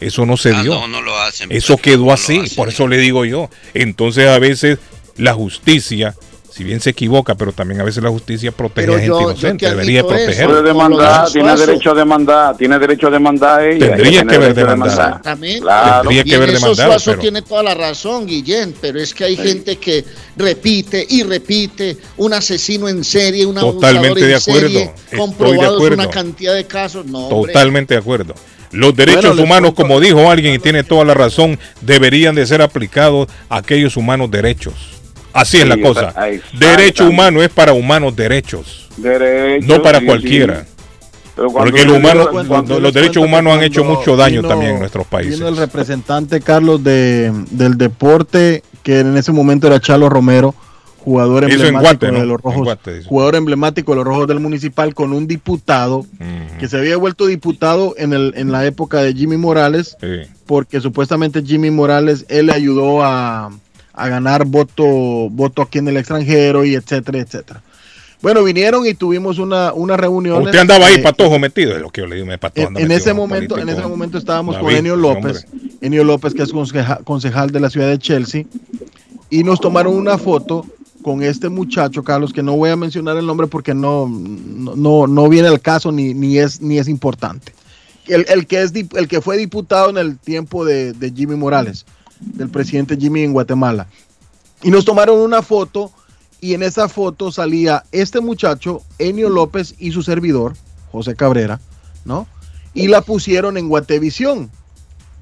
[0.00, 0.74] Eso no se Ah, dio.
[0.74, 1.50] no, no lo hacen.
[1.52, 3.48] Eso quedó así, por eso le digo yo.
[3.74, 4.78] Entonces a veces
[5.16, 6.14] la justicia,
[6.54, 9.20] si bien se equivoca, pero también a veces la justicia protege Pero a gente yo-
[9.22, 10.46] inocente, te debería proteger.
[10.46, 13.86] Puede demandar, tiene derecho a demandar, tiene derecho a demandar ella.
[13.96, 14.90] Tendría que haber derecho a demandado.
[15.08, 15.60] Exactamente.
[15.60, 16.00] Claro.
[16.02, 19.24] Tendría que y en demandado, Suazo pero- tiene toda la razón, Guillén, pero es que
[19.24, 20.04] hay gente que
[20.36, 25.58] repite y repite, un asesino en serie, un Totalmente abusador en de acuerdo, serie, estoy
[25.58, 25.94] de acuerdo.
[25.94, 27.52] una cantidad de casos, no, hombre.
[27.54, 28.34] Totalmente de acuerdo.
[28.72, 32.62] Los derechos Bueno, humanos, como dijo alguien y tiene toda la razón, deberían de ser
[32.62, 34.74] aplicados a aquellos humanos derechos.
[35.32, 36.14] Así es Sí, la cosa.
[36.58, 40.64] Derecho humano es para humanos derechos, Derecho, no para sí, cualquiera.
[40.64, 40.68] sí.
[41.34, 44.72] Pero cuando Porque los digo- humanos, cuando- los derechos humanos han hecho mucho daño también
[44.72, 45.36] en nuestros países.
[45.38, 50.54] Vino el representante Carlos de, del deporte, que en ese momento era Chalo Romero,
[50.98, 52.20] jugador Eso emblemático Guate, ¿no?
[52.20, 56.04] de los En rojos, Guate, jugador emblemático de los rojos del municipal con un diputado
[56.60, 60.30] que se había vuelto diputado en el en la época de Jimmy Morales, Sí.
[60.44, 63.50] porque supuestamente Jimmy Morales él le ayudó a,
[63.94, 64.84] a ganar voto
[65.30, 67.62] voto aquí en el extranjero y etcétera, etcétera.
[68.22, 70.44] Bueno, vinieron y tuvimos una, una reunión.
[70.44, 72.92] Usted andaba ahí patojo metido, es lo que yo le digo, me patojo En, en
[72.92, 75.46] ese en momento, en ese momento estábamos con David, Enio ese López,
[75.80, 78.44] Enio López que es conceja- concejal de la ciudad de Chelsea,
[79.28, 80.64] y nos tomaron una foto
[81.02, 85.28] con este muchacho, Carlos, que no voy a mencionar el nombre porque no, no, no,
[85.28, 87.52] viene al caso ni, ni, es, ni es importante.
[88.06, 91.86] El, el que es, el que fue diputado en el tiempo de, de Jimmy Morales,
[92.22, 93.86] del presidente Jimmy en Guatemala.
[94.62, 95.92] Y nos tomaron una foto
[96.40, 100.54] y en esa foto salía este muchacho, Enio López y su servidor,
[100.90, 101.60] José Cabrera,
[102.04, 102.26] ¿no?
[102.74, 104.50] Y la pusieron en Guatevisión.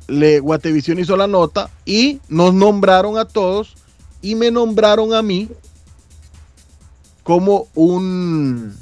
[0.08, 3.76] Le, Guatevisión hizo la nota y nos nombraron a todos
[4.22, 5.48] y me nombraron a mí
[7.22, 8.74] como un,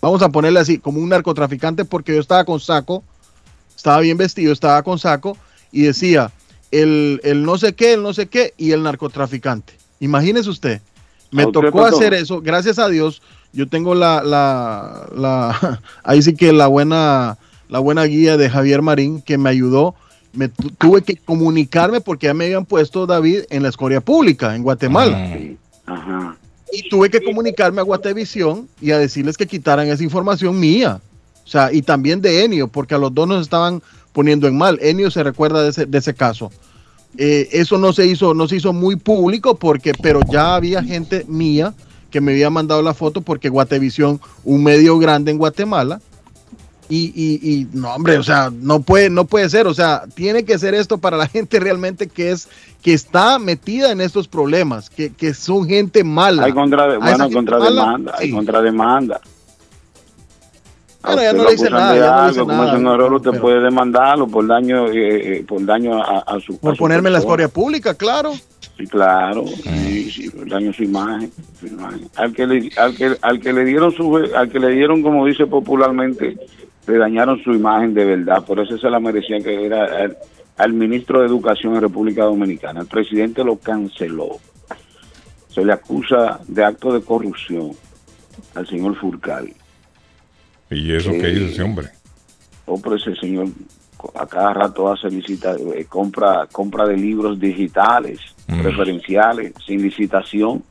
[0.00, 3.02] vamos a ponerle así, como un narcotraficante porque yo estaba con saco,
[3.76, 5.36] estaba bien vestido, estaba con saco
[5.70, 6.32] y decía
[6.82, 9.74] el, el no sé qué, el no sé qué y el narcotraficante.
[10.00, 10.80] Imagínese usted,
[11.30, 13.22] me ¿A usted, tocó hacer eso, gracias a Dios,
[13.52, 17.38] yo tengo la, la, la ahí sí que la buena,
[17.68, 19.94] la buena guía de Javier Marín que me ayudó
[20.32, 24.56] me tu- tuve que comunicarme porque ya me habían puesto David en la escoria pública
[24.56, 25.30] en Guatemala.
[25.86, 26.36] Ajá.
[26.72, 31.00] Y tuve que comunicarme a Guatevisión y a decirles que quitaran esa información mía.
[31.44, 33.80] O sea, y también de Enio, porque a los dos nos estaban
[34.14, 34.78] poniendo en mal.
[34.80, 36.50] Enio se recuerda de ese, de ese caso.
[37.18, 41.26] Eh, eso no se hizo, no se hizo muy público porque, pero ya había gente
[41.28, 41.74] mía
[42.10, 46.00] que me había mandado la foto porque Guatevisión, un medio grande en Guatemala,
[46.88, 50.44] y, y, y, no, hombre, o sea, no puede, no puede ser, o sea, tiene
[50.44, 52.48] que ser esto para la gente realmente que es,
[52.82, 56.44] que está metida en estos problemas, que, que son gente mala.
[56.44, 59.20] Hay contra, bueno, contrademanda, hay contrademanda.
[61.04, 62.94] A Bueno, ya no le dice acusan nada, ya no le algo, dice como nada,
[62.94, 66.72] error, usted pero- puede demandarlo por daño, eh, eh, por daño a, a su Por
[66.72, 68.32] a su ponerme en la escoria pública, claro.
[68.76, 72.08] Sí, claro, sí, sí, por daño a su imagen, su imagen.
[72.16, 75.26] Al que le, al que, al que le dieron su, al que le dieron, como
[75.26, 76.36] dice popularmente,
[76.86, 80.16] le dañaron su imagen de verdad, por eso se la merecía que era al,
[80.56, 82.80] al ministro de Educación en República Dominicana.
[82.80, 84.38] El presidente lo canceló.
[85.48, 87.72] Se le acusa de acto de corrupción
[88.54, 89.52] al señor Furcal.
[90.74, 91.88] ¿Y eso qué hizo ese hombre?
[92.66, 93.46] Pero ese señor
[94.14, 98.60] a cada rato hace licita, eh, compra, compra de libros digitales, Mm.
[98.60, 100.62] preferenciales, sin licitación.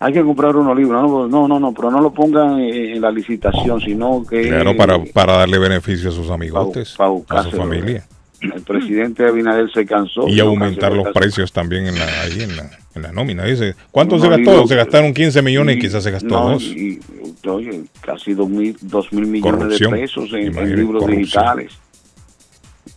[0.00, 3.00] Hay que comprar unos libros, no, no, no, no, pero no lo pongan en, en
[3.00, 7.52] la licitación, sino que Claro, para, para darle beneficio a sus amigotes, pa' a su
[7.56, 8.06] familia.
[8.40, 10.28] el presidente Abinader se cansó.
[10.28, 13.44] Y aumentar los precios también en la, ahí en la, en la nómina.
[13.44, 14.66] Dice, ¿cuánto No, se gastó?
[14.68, 16.62] se gastaron 15 millones y y- quizás se gastó no, dos.
[16.62, 17.00] y,
[17.46, 19.92] oye, casi dos mil, dos mil millones Corrupción.
[19.92, 21.16] de pesos en, libros corrupción.
[21.18, 21.72] digitales.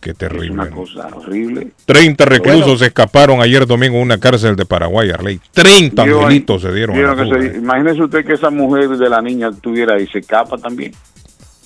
[0.00, 0.50] Qué Es terrible.
[0.50, 1.68] una cosa horrible.
[1.86, 2.84] 30 reclusos Bueno.
[2.86, 5.40] escaparon ayer domingo en una cárcel de Paraguay, Arley.
[5.52, 7.58] 30 Vio- angelitos se dieron a la se- eh.
[7.58, 10.92] imagínese usted que esa mujer de la niña estuviera ahí, se escapa también.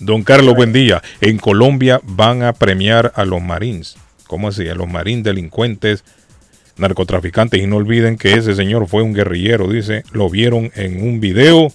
[0.01, 1.03] Don Carlos, buen día.
[1.23, 3.97] En Colombia van a premiar a los marines.
[4.27, 4.69] ¿Cómo así?
[4.69, 6.05] A los marines delincuentes,
[6.77, 7.63] narcotraficantes.
[7.63, 10.05] Y no olviden que ese señor fue un guerrillero, dice.
[10.13, 11.73] Lo vieron en un video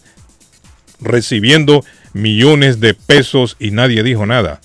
[0.99, 1.83] recibiendo
[2.13, 4.61] millones de pesos y nadie dijo nada.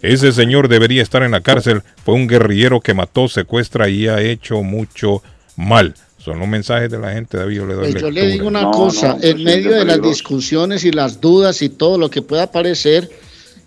[0.00, 1.82] Ese señor debería estar en la cárcel.
[2.04, 5.22] Fue un guerrillero que mató, secuestra y ha hecho mucho
[5.56, 5.94] mal.
[6.18, 7.56] Son los mensajes de la gente, David.
[7.56, 10.00] Yo le doy Pues yo le digo una No, cosa, no, en medio de las
[10.02, 13.10] discusiones y las dudas y todo lo que pueda aparecer,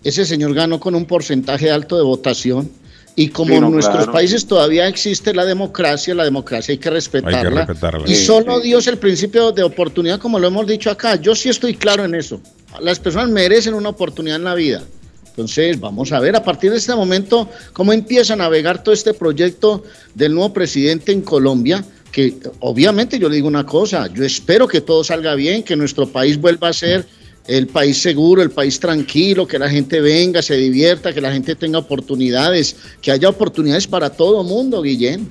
[0.03, 2.69] ese señor ganó con un porcentaje alto de votación.
[3.15, 4.11] Y como Sí, no, en nuestros claro.
[4.13, 7.65] países todavía existe la democracia, la democracia hay que respetarla.
[7.65, 8.09] respetarla.
[8.09, 8.67] Y Sí, solo sí.
[8.67, 11.15] Dios el principio de oportunidad, como lo hemos dicho acá.
[11.15, 12.39] Yo sí estoy claro en eso.
[12.79, 14.83] Las personas merecen una oportunidad en la vida.
[15.27, 19.13] Entonces, vamos a ver a partir de este momento cómo empieza a navegar todo este
[19.13, 19.83] proyecto
[20.13, 24.81] del nuevo presidente en Colombia, que obviamente yo le digo una cosa, yo espero que
[24.81, 27.05] todo salga bien, que nuestro país vuelva a ser
[27.47, 31.55] el país seguro, el país tranquilo, que la gente venga, se divierta, que la gente
[31.55, 35.29] tenga oportunidades, que haya oportunidades para todo mundo, Guillén.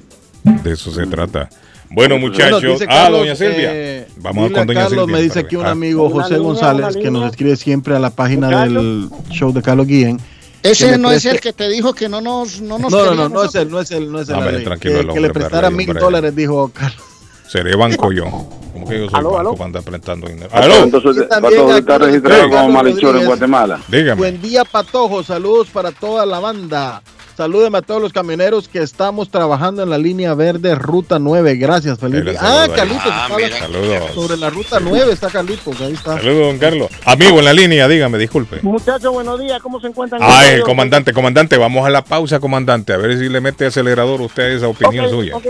[0.65, 1.49] De eso se trata.
[1.93, 2.63] Bueno, Bueno, muchachos.
[2.63, 3.71] dice ah, Carlos, doña Silvia.
[3.73, 5.17] eh, Vamos dile con a doña Carlos, Silvia.
[5.17, 5.67] me dice aquí un.
[5.67, 9.87] Ah, amigo José González que nos escribe siempre a la página del show de Carlos
[9.87, 10.19] Guillén.
[10.63, 13.29] Ese no es el que te dijo que no nos no nos No, no, no,
[13.29, 14.35] no es él, no es él, no es él.
[14.35, 14.65] Hombre, Arley.
[14.65, 17.03] tranquilo, que, el que le prestara mil dólares, dijo Carlos.
[17.49, 18.25] Seré banco yo.
[18.81, 19.53] ¿Cómo que yo soy Aló, banco aló.
[19.55, 20.49] para andar prestando dinero?
[20.51, 21.11] ¿Cuántos ¡Aló!
[21.11, 23.27] usted está registrado como malhechor en.
[23.27, 23.81] Guatemala?
[23.89, 24.15] Dígame.
[24.19, 25.23] Buen día, Patojo.
[25.23, 27.03] Saludos para toda la banda.
[27.37, 31.55] Salúdeme a todos los camioneros que estamos trabajando en la línea verde Ruta 9.
[31.57, 32.67] Gracias, saludo Ah.
[32.75, 33.29] Carlitos, Ah.
[33.61, 34.11] Saludos.
[34.15, 36.19] sobre la Ruta 9 está Carlitos, ahí está.
[36.19, 36.89] Saludos, don Carlos.
[37.07, 38.59] Amigo en la línea, dígame, disculpe.
[38.61, 40.21] Muchachos, buenos días, ¿cómo se encuentran?
[40.23, 42.93] Ay, Yo- comandante, comandante, vamos a la pausa, comandante.
[42.93, 45.35] A ver si le mete acelerador usted a esa opinión suya.
[45.37, 45.47] ok.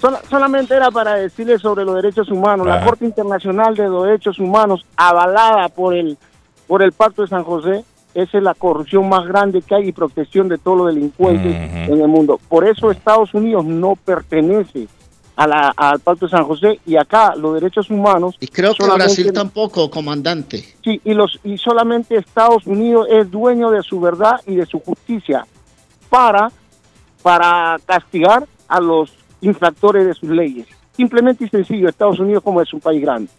[0.00, 2.66] Sola- solamente era para decirle sobre los derechos humanos.
[2.66, 2.78] Ajá.
[2.80, 6.18] La Corte Internacional de Derechos Humanos, avalada por el,
[6.66, 9.92] por el Pacto de San José, esa es la corrupción más grande que hay y
[9.92, 12.40] protección de todos los delincuentes en el mundo.
[12.48, 14.88] Por eso Estados Unidos no pertenece
[15.36, 18.84] a la, al Pacto de San José y acá los derechos humanos Y creo que
[18.86, 20.64] Brasil tampoco, comandante.
[20.82, 24.78] Sí, y, los, y solamente Estados Unidos es dueño de su verdad y de su
[24.80, 25.46] justicia
[26.08, 26.50] para,
[27.22, 30.66] para castigar a los infractores de sus leyes.
[30.96, 33.30] Simplemente y sencillo, Estados Unidos como es un país grande.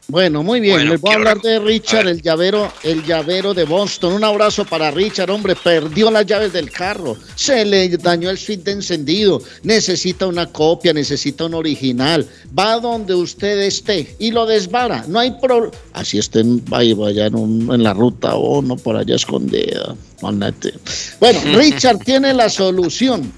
[0.08, 0.76] Bueno, muy bien.
[0.76, 4.12] Bueno, Les voy a hablar de Richard, el llavero, el llavero de Boston.
[4.12, 5.56] Un abrazo para Richard, hombre.
[5.56, 7.16] Perdió las llaves del carro.
[7.34, 9.42] Se le dañó el switch de encendido.
[9.64, 12.24] Necesita una copia, necesita un original.
[12.56, 15.04] Va donde usted esté y lo desvara.
[15.08, 15.72] No hay problema.
[15.92, 19.96] Así estén ahí, vaya en, un- en la ruta o no por allá escondida.
[21.18, 23.32] Bueno, Richard tiene la solución.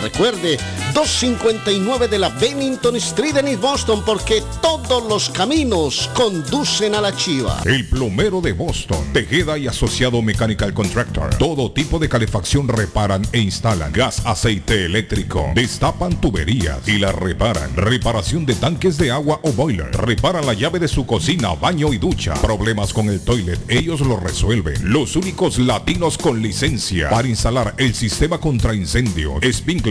[0.01, 0.57] Recuerde,
[0.95, 7.15] 259 de la Bennington Street en East Boston porque todos los caminos conducen a la
[7.15, 7.61] chiva.
[7.65, 11.35] El plomero de Boston, Tejeda y Asociado Mechanical Contractor.
[11.35, 13.93] Todo tipo de calefacción reparan e instalan.
[13.93, 15.51] Gas, aceite eléctrico.
[15.53, 17.75] Destapan tuberías y la reparan.
[17.75, 19.91] Reparación de tanques de agua o boiler.
[19.91, 22.33] Reparan la llave de su cocina, baño y ducha.
[22.41, 24.91] Problemas con el toilet, ellos lo resuelven.
[24.91, 29.90] Los únicos latinos con licencia para instalar el sistema contra incendio, Spinkler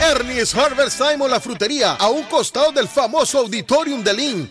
[0.00, 4.50] Ernie's Harvest Time o la frutería, a un costado del famoso Auditorium de Lynn.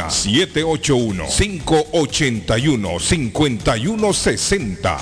[0.09, 4.97] 781 581 5160.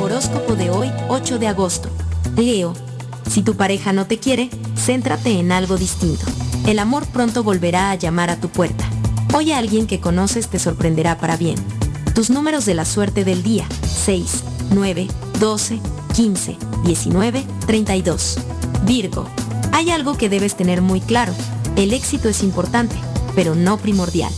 [0.00, 1.90] Horóscopo de hoy, 8 de agosto.
[2.36, 2.74] Leo,
[3.28, 6.24] si tu pareja no te quiere, céntrate en algo distinto.
[6.66, 8.88] El amor pronto volverá a llamar a tu puerta.
[9.34, 11.56] Hoy alguien que conoces te sorprenderá para bien.
[12.14, 13.66] Tus números de la suerte del día.
[14.04, 15.08] 6, 9,
[15.40, 15.80] 12,
[16.14, 18.38] 15, 19, 32.
[18.84, 19.28] Virgo.
[19.72, 21.34] Hay algo que debes tener muy claro.
[21.76, 22.94] El éxito es importante,
[23.34, 24.32] pero no primordial.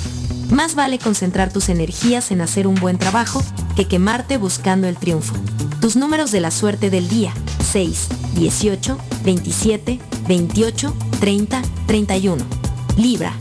[0.51, 3.43] Más vale concentrar tus energías en hacer un buen trabajo
[3.75, 5.35] que quemarte buscando el triunfo.
[5.81, 7.35] Tus números de la suerte del día.
[7.73, 12.45] 6, 18, 27, 28, 30, 31.
[12.97, 13.35] Libra.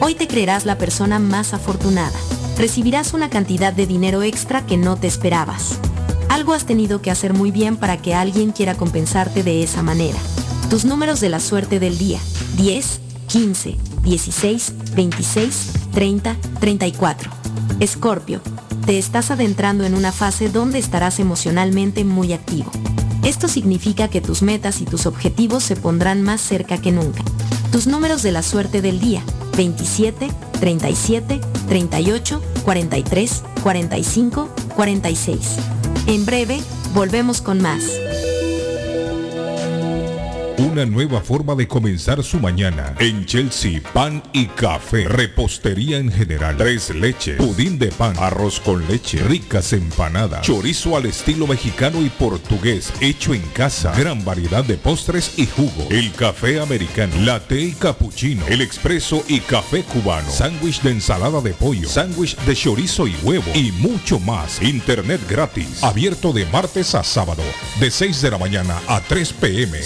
[0.00, 2.18] Hoy te creerás la persona más afortunada.
[2.56, 5.78] Recibirás una cantidad de dinero extra que no te esperabas.
[6.28, 10.18] Algo has tenido que hacer muy bien para que alguien quiera compensarte de esa manera.
[10.68, 12.20] Tus números de la suerte del día.
[12.56, 13.00] 10,
[13.30, 17.30] 15, 16, 26, 30, 34.
[17.78, 18.40] Escorpio.
[18.86, 22.72] Te estás adentrando en una fase donde estarás emocionalmente muy activo.
[23.22, 27.22] Esto significa que tus metas y tus objetivos se pondrán más cerca que nunca.
[27.70, 29.22] Tus números de la suerte del día.
[29.56, 30.28] 27,
[30.58, 35.56] 37, 38, 43, 45, 46.
[36.08, 36.60] En breve,
[36.94, 37.84] volvemos con más.
[40.70, 42.94] Una nueva forma de comenzar su mañana.
[43.00, 45.08] En Chelsea, pan y café.
[45.08, 46.56] Repostería en general.
[46.58, 47.38] Tres leches.
[47.38, 48.14] Pudín de pan.
[48.20, 49.18] Arroz con leche.
[49.18, 50.42] Ricas empanadas.
[50.42, 52.92] Chorizo al estilo mexicano y portugués.
[53.00, 53.92] Hecho en casa.
[53.96, 55.88] Gran variedad de postres y jugo.
[55.90, 57.16] El café americano.
[57.18, 58.46] Latte y cappuccino.
[58.46, 60.30] El expreso y café cubano.
[60.30, 61.88] Sándwich de ensalada de pollo.
[61.88, 63.50] Sándwich de chorizo y huevo.
[63.56, 64.62] Y mucho más.
[64.62, 65.82] Internet gratis.
[65.82, 67.42] Abierto de martes a sábado.
[67.80, 69.82] De 6 de la mañana a 3 pm.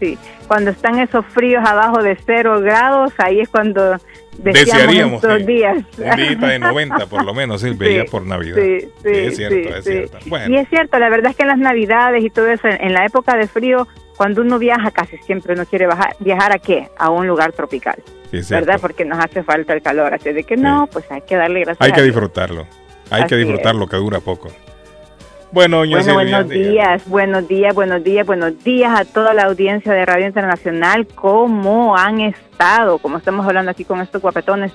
[0.00, 0.16] Sí,
[0.48, 3.98] cuando están esos fríos abajo de cero grados, ahí es cuando
[4.38, 5.84] Desearíamos estos días.
[5.98, 8.56] Un día de 90 por lo menos, Sí, ya por Navidad.
[8.56, 9.90] Sí, sí, es cierto, sí, es sí.
[9.92, 10.18] cierto.
[10.26, 12.94] Bueno, Y es cierto, la verdad es que en las navidades y todo eso, en
[12.94, 13.86] la época de frío,
[14.20, 16.90] cuando uno viaja, casi siempre uno quiere bajar, viajar a qué?
[16.98, 18.02] A un lugar tropical.
[18.50, 18.78] ¿verdad?
[18.78, 21.80] Porque nos hace falta el calor, así de que no, pues hay que darle gracias
[21.80, 22.66] Hay que disfrutarlo.
[23.08, 24.48] Hay que disfrutarlo, que dura poco.
[25.52, 26.70] Bueno, Bueno, buenos diga.
[26.70, 31.06] días, buenos días, buenos días, buenos días a toda la audiencia de Radio Internacional.
[31.06, 32.98] ¿Cómo han estado?
[32.98, 34.70] Como estamos hablando aquí con estos guapetones,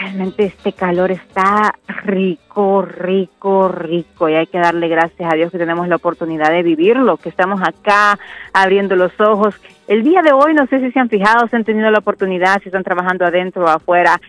[0.00, 5.58] realmente este calor está rico, rico, rico y hay que darle gracias a Dios que
[5.58, 8.18] tenemos la oportunidad de vivirlo, que estamos acá
[8.52, 9.60] abriendo los ojos.
[9.88, 12.60] El día de hoy, no sé si se han fijado, si han tenido la oportunidad,
[12.62, 14.20] si están trabajando adentro o afuera.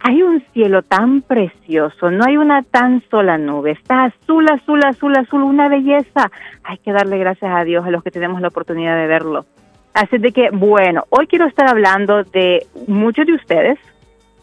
[0.00, 5.16] Hay un cielo tan precioso, no hay una tan sola nube, está azul, azul, azul,
[5.16, 6.30] azul, una belleza.
[6.62, 9.46] Hay que darle gracias a Dios a los que tenemos la oportunidad de verlo.
[9.94, 13.78] Así de que, bueno, hoy quiero estar hablando de muchos de ustedes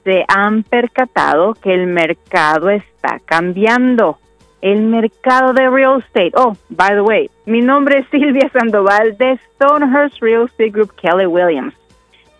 [0.04, 4.18] se han percatado que el mercado está cambiando.
[4.62, 6.32] El mercado de real estate.
[6.36, 11.26] Oh, by the way, mi nombre es Silvia Sandoval de Stonehurst Real Estate Group Kelly
[11.26, 11.74] Williams.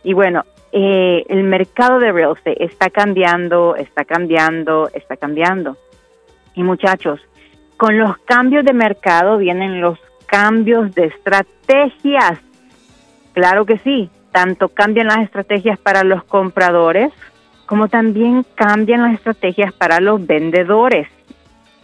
[0.04, 5.78] Y bueno, eh, el mercado de real estate está cambiando, está cambiando, está cambiando.
[6.54, 7.20] Y muchachos,
[7.78, 9.98] con los cambios de mercado vienen los
[10.28, 12.40] cambios de estrategias.
[13.34, 17.12] Claro que sí, tanto cambian las estrategias para los compradores
[17.72, 21.08] como también cambian las estrategias para los vendedores.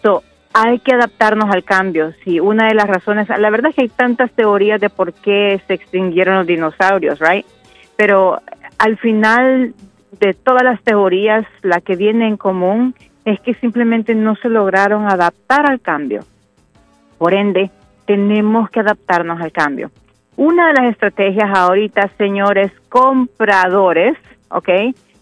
[0.04, 0.22] So,
[0.54, 2.12] hay que adaptarnos al cambio.
[2.26, 5.62] Sí, una de las razones, la verdad es que hay tantas teorías de por qué
[5.66, 7.46] se extinguieron los dinosaurios, right?
[7.96, 8.42] Pero
[8.78, 9.74] al final
[10.20, 12.94] de todas las teorías, la que viene en común
[13.24, 16.20] es que simplemente no se lograron adaptar al cambio.
[17.18, 17.72] Por ende,
[18.06, 19.90] tenemos que adaptarnos al cambio.
[20.36, 24.18] Una de las estrategias ahorita, señores compradores,
[24.50, 24.70] ¿ok?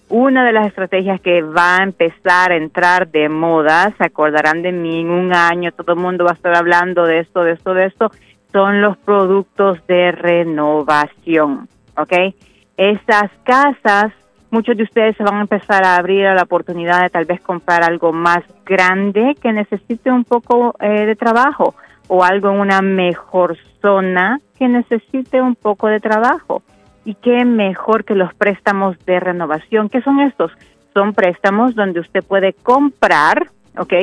[0.08, 4.72] Una de las estrategias que va a empezar a entrar de moda, se acordarán de
[4.72, 7.74] mí en un año, todo el mundo va a estar hablando de esto, de esto,
[7.74, 8.12] de esto,
[8.52, 11.68] son los productos de renovación,
[11.98, 12.36] ¿ok?
[12.78, 14.14] Esas casas,
[14.52, 17.42] muchos de ustedes se van a empezar a abrir a la oportunidad de tal vez
[17.42, 21.74] comprar algo más grande que necesite un poco eh, de trabajo
[22.08, 26.62] o algo en una mejor zona que necesite un poco de trabajo.
[27.06, 29.90] Y qué mejor que los préstamos de renovación.
[29.90, 30.52] ¿Qué son estos?
[30.94, 33.94] Son préstamos donde usted puede comprar, ¿ok?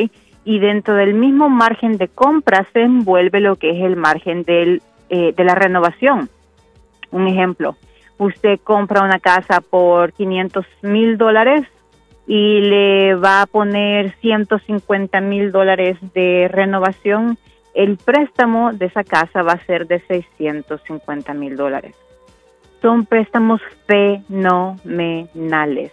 [0.45, 4.79] Y dentro del mismo margen de compra se envuelve lo que es el margen eh,
[5.09, 6.29] de la renovación.
[7.11, 7.77] Un ejemplo,
[8.19, 11.67] usted compra una casa por 500 mil dólares
[12.27, 17.37] y le va a poner 150 mil dólares de renovación,
[17.75, 21.97] el préstamo de esa casa va a ser de 650 mil dólares.
[22.83, 25.93] Son préstamos fenomenales.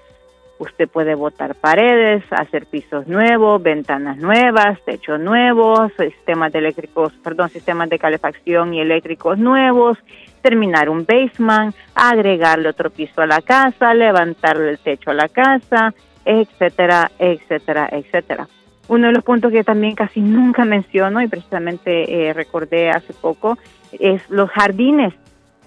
[0.58, 7.50] Usted puede botar paredes, hacer pisos nuevos, ventanas nuevas, techos nuevos, sistemas de eléctricos, perdón,
[7.50, 9.98] sistemas de calefacción y eléctricos nuevos,
[10.42, 15.94] terminar un basement, agregarle otro piso a la casa, levantarle el techo a la casa,
[16.26, 18.48] etcétera, etcétera, etcétera.
[18.90, 23.58] Uno de los puntos que también casi nunca menciono y precisamente eh, recordé hace poco
[23.92, 25.14] es los jardines.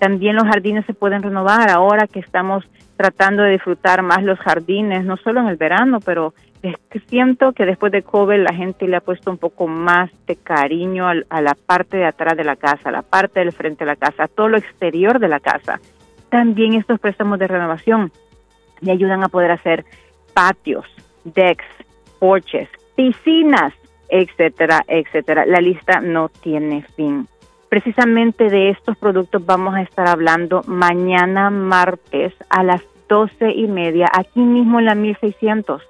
[0.03, 2.65] También los jardines se pueden renovar ahora que estamos
[2.97, 7.53] tratando de disfrutar más los jardines, no solo en el verano, pero es que siento
[7.53, 11.24] que después de COVID la gente le ha puesto un poco más de cariño al-
[11.31, 13.95] a, la parte de atrás de la casa, a la parte del frente de la
[13.97, 15.79] casa, a todo lo exterior de la casa.
[16.31, 18.11] También estos préstamos de renovación
[18.81, 19.85] le ayudan a poder hacer
[20.35, 20.85] patios,
[21.23, 21.65] decks,
[22.19, 23.73] porches, piscinas,
[24.09, 25.47] etcétera, etcétera.
[25.47, 27.29] La lista no tiene fin.
[27.73, 34.11] Precisamente de estos productos vamos a estar hablando mañana martes a las doce y media,
[34.12, 35.81] aquí mismo en la 1600.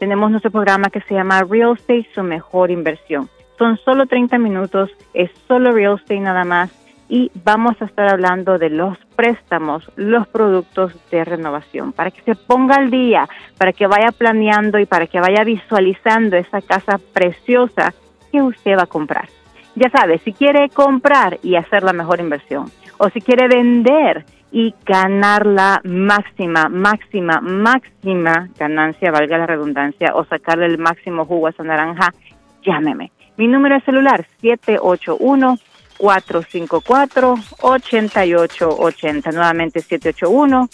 [0.00, 3.28] Tenemos nuestro programa que se llama Real Estate, su mejor inversión.
[3.56, 6.72] Son solo 30 minutos, es solo real estate nada más
[7.08, 12.34] y vamos a estar hablando de los préstamos los productos de renovación, para que se
[12.34, 13.28] ponga al día,
[13.58, 17.94] para que vaya planeando y para que vaya visualizando esa casa preciosa
[18.32, 19.28] que usted va a comprar.
[19.78, 22.68] Ya sabe, si quiere comprar y hacer la mejor inversión,
[22.98, 30.24] o si quiere vender y ganar la máxima, máxima, máxima ganancia, valga la redundancia, o
[30.24, 32.12] sacarle el máximo jugo a esa naranja,
[32.64, 33.12] llámeme.
[33.36, 35.58] Mi número de celular 781
[35.96, 39.30] 454 8880.
[39.30, 40.68] Nuevamente 781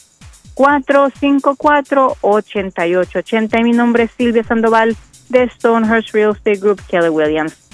[0.54, 3.60] 454 8880.
[3.60, 4.96] Y mi nombre es Silvia Sandoval
[5.28, 7.64] de Stonehurst Real Estate Group Kelly Williams.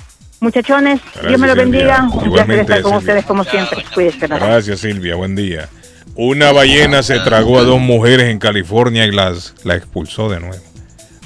[0.40, 2.08] Muchachones, Dios me lo bendiga.
[2.10, 3.84] Un placer estar con ustedes como siempre.
[3.94, 4.26] Cuídense.
[4.26, 5.68] Gracias Silvia, buen día.
[6.14, 10.62] Una ballena se tragó a dos mujeres en California y las la expulsó de nuevo.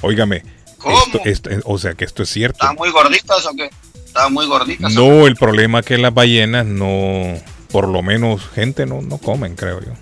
[0.02, 0.42] Óigame,
[0.84, 2.58] esto, esto- o sea que esto es cierto.
[2.60, 3.70] ¿Están muy gorditas o qué?
[4.04, 4.92] Estaban muy gorditas.
[4.92, 7.34] No, el problema es que las ballenas no,
[7.72, 9.92] por lo menos gente no, no comen, creo yo.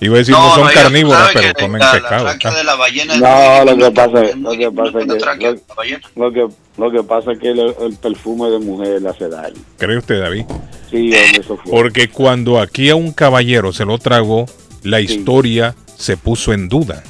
[0.00, 2.24] Iba a decir, no, son ella carnívoras, sabe pero que comen la- pescado.
[2.24, 5.50] La de la ballena No, lo que pasa es, lo que pasa es que tráquea
[5.50, 6.00] lo, de la ballena.
[6.16, 6.46] lo que
[6.78, 9.56] lo que pasa es que el, el perfume de mujer le hace daño.
[9.76, 10.44] ¿Cree usted, David?
[10.90, 11.70] Sí, hombre, eso fue.
[11.70, 14.46] Porque cuando aquí a un caballero se lo tragó,
[14.82, 17.02] la historia se puso en duda.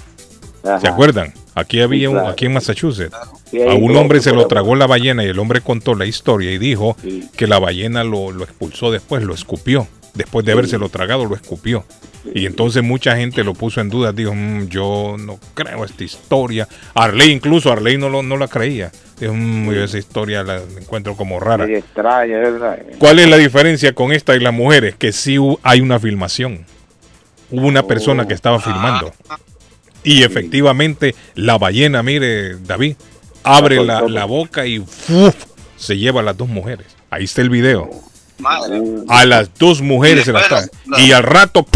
[0.81, 1.33] ¿Se acuerdan?
[1.55, 2.29] Aquí había un, claro.
[2.31, 3.17] aquí en Massachusetts.
[3.51, 6.51] Sí, A un hombre se lo tragó la ballena y el hombre contó la historia
[6.53, 6.97] y dijo
[7.37, 9.87] que la ballena lo, lo expulsó después, lo escupió.
[10.15, 11.85] Después de habérselo tragado, lo escupió.
[12.35, 14.13] Y entonces mucha gente lo puso en duda.
[14.13, 16.69] Dijo, "Mm, yo no creo esta historia.
[16.95, 18.93] Arley incluso, Arley no, lo, no la creía.
[19.19, 21.67] Dijo, "Mm, yo esa historia la encuentro como rara.
[21.67, 22.79] Sí, extraña, verdad.
[22.99, 24.97] ¿Cuál es la diferencia con esta y las mujeres?
[24.97, 26.67] Que sí hay una filmación.
[27.51, 29.13] Hubo una persona que estaba filmando.
[30.03, 32.97] Y efectivamente la ballena, mire, David,
[33.43, 35.35] abre la, la boca y ¡fuf!
[35.77, 36.87] se lleva a las dos mujeres.
[37.11, 37.91] Ahí está el video.
[38.41, 38.81] Madre.
[39.09, 40.69] A las dos mujeres se las trae.
[40.99, 41.67] Y al rato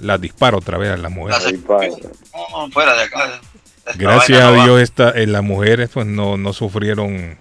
[0.00, 1.54] las dispara otra vez a las mujeres.
[1.68, 3.40] No, fuera de acá.
[3.86, 4.64] Esta Gracias a.
[4.64, 7.36] Dios esta, eh, las mujeres pues no, no sufrieron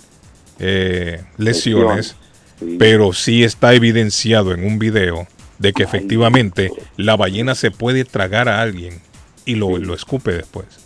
[0.59, 2.15] eh, lesiones,
[2.77, 5.27] pero sí está evidenciado en un video
[5.59, 9.01] de que efectivamente la ballena se puede tragar a alguien
[9.45, 10.82] y lo, lo escupe después.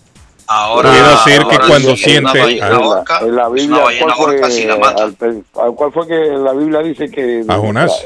[0.48, 3.82] Ahora, Puede ser que ahora cuando sí, es una siente- orca, En la es Biblia,
[4.00, 5.04] ¿cuál fue, orca si la mata.
[5.04, 7.44] al pe- a- ¿cuál fue que la Biblia dice que...
[7.48, 8.06] A Jonás.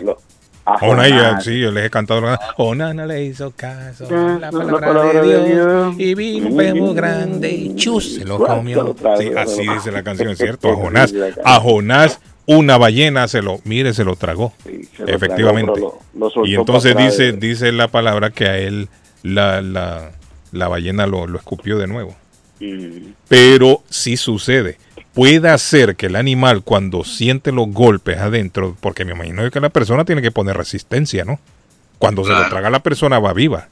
[0.66, 1.44] A Jonás, ya, Jonás.
[1.44, 2.22] sí, yo les he cantado.
[2.58, 5.96] Jonás no le hizo caso a la palabra, la palabra de de Dios, Dios.
[5.98, 8.96] y vino un pez grande y chus, se lo comió.
[9.20, 10.70] Sí, así dice la canción, ¿cierto?
[10.72, 11.14] A Jonás,
[11.44, 14.54] a Jonás una ballena se lo, mire, se lo tragó.
[14.64, 15.72] se lo efectivamente.
[15.74, 18.88] tragó, lo- lo y entonces dice, dice la palabra que a él
[19.24, 20.12] la, la,
[20.52, 22.16] la ballena lo, lo escupió de nuevo.
[23.28, 24.78] Pero sí sucede.
[25.14, 29.70] Puede ser que el animal cuando siente los golpes adentro, porque me imagino que la
[29.70, 31.40] persona tiene que poner resistencia, ¿no?
[32.00, 33.68] Cuando se lo traga la persona va viva.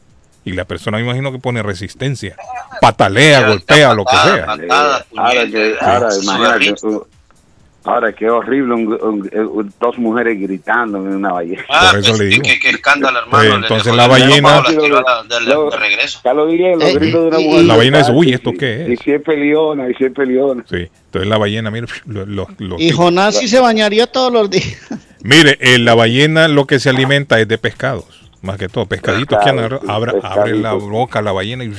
[0.45, 2.35] Y la persona me imagino que pone resistencia.
[2.81, 4.45] Patalea, golpea, lo que sea.
[5.15, 6.23] Ahora que, ahora, Sí.
[6.23, 6.75] imagínate,
[7.89, 11.63] ahora qué horrible un- un- un- dos mujeres gritando en una ballena.
[11.69, 12.43] Ah, Por eso pues, le digo.
[12.43, 13.43] Qué, qué escandalo, hermano.
[13.49, 16.19] Pues, entonces la ballena- la tirada de, de- de regreso.
[16.23, 17.65] Ya lo diría, los Eh, gritos de una y- mujer.
[17.65, 18.99] La ballena es, local, uy, y- ¿esto qué Y es?
[19.03, 20.63] si es peleona, y si es peleona.
[20.69, 20.87] Sí.
[21.05, 24.77] Entonces la ballena, mire, lo- lo- lo- Y Jonás sí se bañaría todos los días.
[25.21, 29.37] Mire, eh, la ballena lo que se alimenta es de pescados, más que todo, pescaditos
[29.39, 30.89] que Pescado, agarra- sí, abre, abre la pescaditos.
[30.89, 31.73] boca la ballena y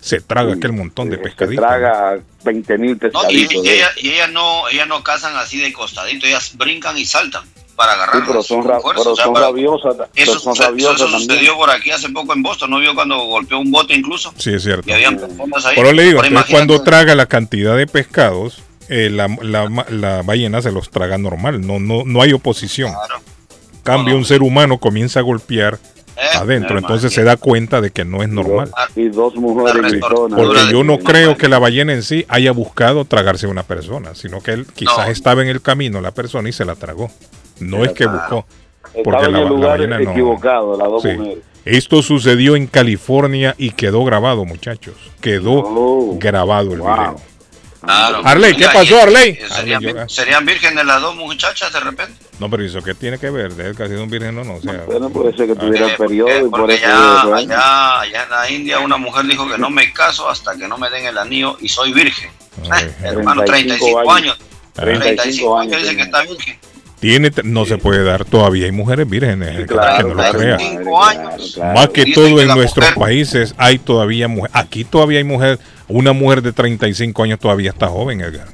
[0.00, 1.64] se traga aquel montón de Se pescaditos.
[1.64, 3.64] traga 20 mil No, y, pescaditos.
[3.64, 7.44] y ella- y ellas no, ellas no cazan así de costadito, ellas brincan y saltan
[7.76, 8.24] para Sí, agarrar.
[8.26, 9.94] pero son, ra- pero son rabiosas.
[10.16, 13.16] Eso, pero son rabiosas eso sucedió por aquí hace poco en Boston, ¿no vio cuando
[13.26, 14.32] golpeó un bote incluso?
[14.36, 14.88] Sí, es cierto.
[14.88, 15.76] Y habían personas ahí.
[15.76, 20.60] Pero le digo, imagínate- cuando traga la cantidad de pescados, eh, la, la, la ballena
[20.62, 22.92] se los traga normal, no, no, no hay oposición.
[23.96, 25.78] Cambio, un ser humano comienza a golpear
[26.20, 28.72] Eh, adentro, entonces se da cuenta de que no es normal.
[28.96, 30.36] Y dos mujeres gritonas.
[30.36, 34.16] Porque yo no creo que la ballena en sí haya buscado tragarse a una persona,
[34.16, 37.08] sino que él quizás estaba en el camino la persona y se la tragó.
[37.60, 38.44] No es que buscó.
[39.04, 40.10] Porque la, ballena no.
[40.10, 41.08] equivocado, las dos Sí.
[41.10, 41.38] mujeres.
[41.64, 44.94] Esto sucedió en California y quedó grabado, muchachos.
[45.20, 47.16] Quedó grabado el video.
[47.80, 48.22] Claro.
[48.24, 49.38] Arley, ¿qué pasó, Arley?
[49.54, 52.14] ¿Serían, Arley, serían vírgenes las dos muchachas de repente?
[52.40, 54.44] No, pero eso qué tiene que ver, de él que ha sido un virgen o
[54.44, 54.84] no, o sea.
[54.86, 56.86] Bueno, puede ser que tuviera Eh, el periodo y por Porque eso.
[56.86, 57.34] allá, bueno.
[57.54, 60.78] allá, allá en la India una mujer dijo que no me caso hasta que no
[60.78, 62.30] me den el anillo y soy virgen.
[62.62, 64.38] Eh, hermano, 35 años.
[64.74, 66.56] 35 años dice que está virgen.
[67.00, 70.56] Tiene, no se puede dar, todavía hay mujeres vírgenes, el que- que no lo crea.
[70.56, 71.58] 35 años.
[71.74, 74.50] Más que todo que en nuestros mujer- países hay todavía mujer.
[74.52, 78.48] Aquí todavía hay mujer, una mujer de 35 años todavía está joven, Edgar.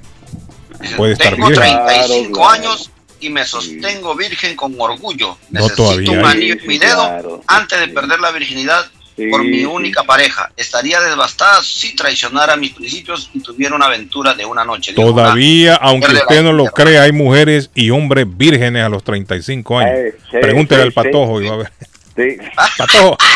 [0.98, 1.64] Puede estar Tengo virgen.
[1.86, 2.90] 35 años
[3.20, 5.38] y me sostengo virgen con orgullo.
[5.50, 8.86] No, Necesito todavía un anillo en mi dedo antes de perder la virginidad
[9.16, 10.50] Sí, por mi única pareja.
[10.56, 14.92] Estaría devastada si traicionara mis principios y tuviera una aventura de una noche.
[14.92, 19.04] Dijo una Todavía, aunque usted no lo crea, hay mujeres y hombres vírgenes a los
[19.04, 19.92] 35 años.
[19.94, 21.72] Eh, sí, Pregúntele sí, al patojo y va a ver.
[22.16, 22.36] Sí.
[22.78, 23.16] Patojo.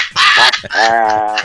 [0.70, 1.36] Ah,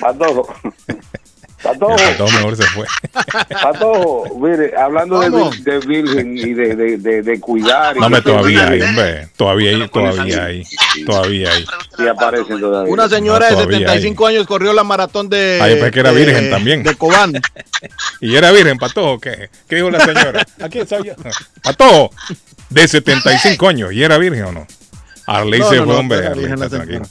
[0.00, 0.54] Patojo.
[1.64, 1.96] Patojo.
[1.96, 2.86] Patojo mejor se fue.
[3.62, 5.30] Patojo, mire, hablando de,
[5.62, 7.96] de virgen y de, de, de, de cuidar.
[7.96, 9.28] y No, me de- todavía hay, hombre.
[9.36, 10.64] Todavía hay, todavía hay.
[11.06, 11.64] Todavía hay.
[11.96, 12.92] Sí aparecen todavía.
[12.92, 15.58] Una señora No, de todavía 75 años corrió la maratón de.
[15.60, 16.82] Ah, yo pensé que era de- virgen también.
[16.82, 17.32] De Cobán.
[18.20, 19.18] ¿Y era virgen, Patojo?
[19.18, 20.46] ¿Qué, ¿Qué dijo la señora?
[20.62, 21.16] Aquí sabía.
[21.62, 22.10] Patojo,
[22.70, 23.92] de 75 años.
[23.92, 24.66] ¿Y era virgen o no?
[25.26, 26.26] Arley No, se no, fue, no, hombre.
[26.26, 27.02] Arley está tranquilo.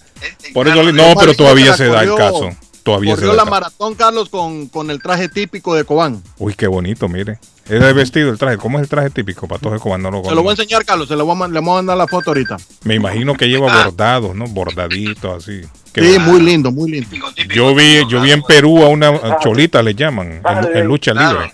[0.53, 2.49] Por eso, Carlos, no, pero todavía se da el caso.
[2.83, 6.21] Todavía Corrió la el maratón, Carlos, con, con el traje típico de Cobán.
[6.37, 7.39] Uy, qué bonito, mire.
[7.65, 8.57] Ese es vestido, el traje.
[8.57, 9.47] ¿Cómo es el traje típico?
[9.47, 11.07] Patojo, cuando no lo Se lo voy a enseñar, Carlos.
[11.07, 12.57] Se lo voy a, le voy a mandar la foto ahorita.
[12.83, 14.45] Me imagino que lleva bordados, ¿no?
[14.47, 15.61] Bordaditos así.
[15.93, 17.09] Qué Sí, muy lindo, muy lindo.
[17.53, 21.13] Yo vi, yo vi en Perú a una a cholita, le llaman, en, en lucha
[21.13, 21.39] Claro.
[21.39, 21.53] libre.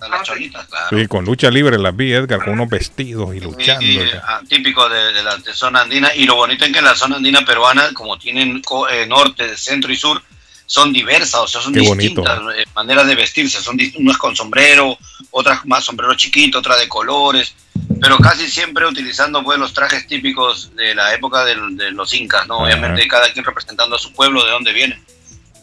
[0.00, 0.98] A las cholitas, claro.
[0.98, 3.84] Sí, con lucha libre las vi, Edgar, con unos vestidos y luchando.
[3.84, 6.84] Y, ah, típico de, de la de zona andina y lo bonito es que en
[6.84, 10.20] la zona andina peruana como tienen eh, norte centro y sur
[10.72, 14.96] son diversas o sea son Qué distintas eh, maneras de vestirse son unas con sombrero
[15.30, 17.54] otras más sombrero chiquito otras de colores
[18.00, 21.56] pero casi siempre utilizando pues los trajes típicos de la época de
[21.90, 22.64] los incas no Ajá.
[22.64, 24.98] obviamente cada quien representando a su pueblo de donde viene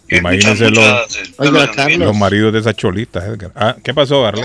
[0.10, 3.52] Imagínense muchas, los, eh, maridos de esas cholitas, Edgar.
[3.54, 4.44] Ah, ¿Qué pasó, Arley?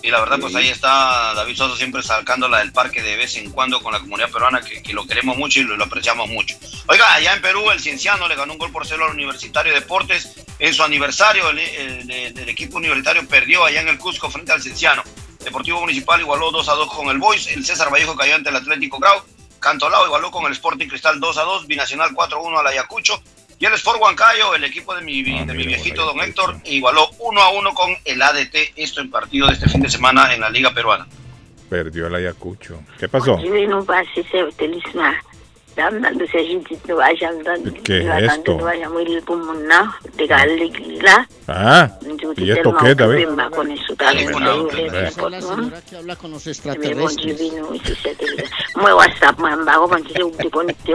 [0.04, 3.52] Y la verdad, pues ahí está David Soazo siempre sacándola del parque de vez en
[3.52, 6.56] cuando con la comunidad peruana, que, que lo queremos mucho y lo, lo apreciamos mucho.
[6.88, 9.78] Oiga, allá en Perú, el Cienciano le ganó un gol por cero al Universitario de
[9.78, 10.32] Deportes.
[10.58, 14.50] En su aniversario, el, el- el- el equipo universitario perdió allá en el Cusco frente
[14.50, 15.04] al Cienciano.
[15.44, 17.46] Deportivo Municipal igualó 2 a 2 con el Boys.
[17.48, 19.22] El César Vallejo cayó ante el Atlético Grau.
[19.62, 21.66] Cantolao igualó con el Sporting Cristal 2 a 2.
[21.66, 23.22] Binacional 4 a 1 al Ayacucho.
[23.58, 27.40] Y el Sport Huancayo, el equipo de mi, de mi viejito don Héctor, igualó 1
[27.40, 30.50] a 1 con el ADT, esto en partido de este fin de semana en la
[30.50, 31.06] Liga Peruana.
[31.70, 32.80] Perdió el Ayacucho.
[32.98, 33.38] ¿Qué pasó?
[35.76, 36.22] Ele não vai se ser telisma.
[36.22, 38.58] Dando se a gente não vai andando, ¿Qué es esto?
[40.16, 41.28] de alegría.
[41.48, 41.90] Ah,
[42.36, 43.28] ¿y esto qué, David?
[43.54, 47.40] Con eso también Esa es la señora que habla con los extraterrestres.
[48.76, 50.94] Muy WhatsApp, man, vago, man, si te conecte,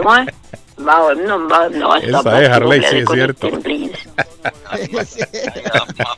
[0.78, 1.96] Vago, no, vago, no.
[1.96, 3.50] Esa es Harley, sí, es cierto.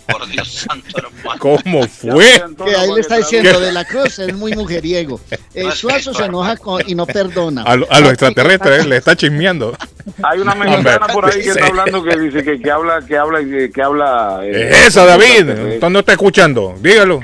[0.07, 1.39] Por Dios santo, hermano.
[1.39, 2.43] ¿Cómo fue?
[2.65, 3.67] Que ahí le está diciendo ¿Qué?
[3.67, 5.21] de la cruz, es muy mujeriego.
[5.55, 7.63] El Suazo se enoja con- y no perdona.
[7.63, 9.77] A, lo- a los extraterrestres, eh, le está chismeando.
[10.23, 13.41] Hay una mexicana por ahí que está hablando que dice que, que habla, que habla,
[13.41, 14.41] que, que habla.
[14.45, 15.49] eh, Es esa, David.
[15.51, 16.75] Entonces no está escuchando.
[16.81, 17.21] Dígalo.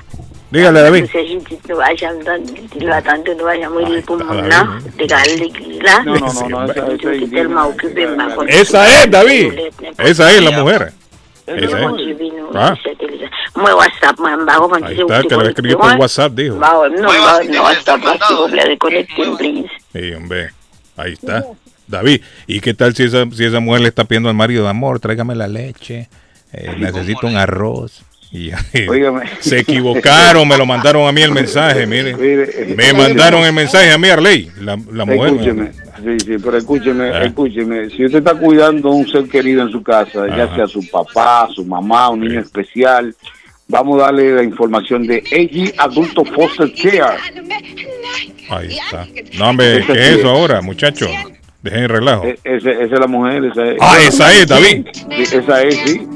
[0.56, 1.04] Dígale, David.
[1.12, 1.58] Se gente
[3.68, 4.80] morir de.
[6.06, 6.66] No, no, no, no,
[8.46, 9.52] esa, esa es David.
[9.98, 10.92] Esa es la mujer.
[11.46, 11.86] Esa es.
[12.54, 12.74] Ah,
[13.54, 15.98] Muy WhatsApp, man, vago, man, ahí está, que por.
[15.98, 16.56] WhatsApp, dijo.
[16.56, 19.68] Vago, no, no, WhatsApp, así, doble de conecte, please.
[19.92, 20.52] Sí, hombre.
[20.96, 21.44] Ahí está.
[21.86, 25.00] David, ¿y qué tal si esa, si esa mujer le está pidiendo al marido, amor,
[25.00, 26.08] tráigame la leche,
[26.52, 28.05] eh, necesito un arroz?
[28.32, 28.50] Y,
[29.40, 32.16] se equivocaron, me lo mandaron a mí el mensaje, miren.
[32.76, 35.32] Me mandaron el mensaje a mí, Arley, la, la mujer.
[35.34, 37.24] Escúcheme, sí, sí, pero escúcheme, Ah.
[37.24, 37.88] escúcheme.
[37.90, 41.48] Si usted está cuidando a un ser querido en su casa, ya sea su papá,
[41.54, 43.14] su mamá, un niño especial,
[43.68, 47.18] vamos a darle la información de AG Adulto Foster Care.
[48.50, 49.06] Ahí está.
[49.38, 50.18] No, hombre, Esa ¿qué es es.
[50.18, 51.08] eso ahora, muchachos?
[51.62, 52.24] Dejen el relajo.
[52.26, 53.76] E- ese- esa es la mujer, esa es.
[53.80, 54.86] Ah, esa es, David.
[54.94, 56.06] Sí, esa es, sí.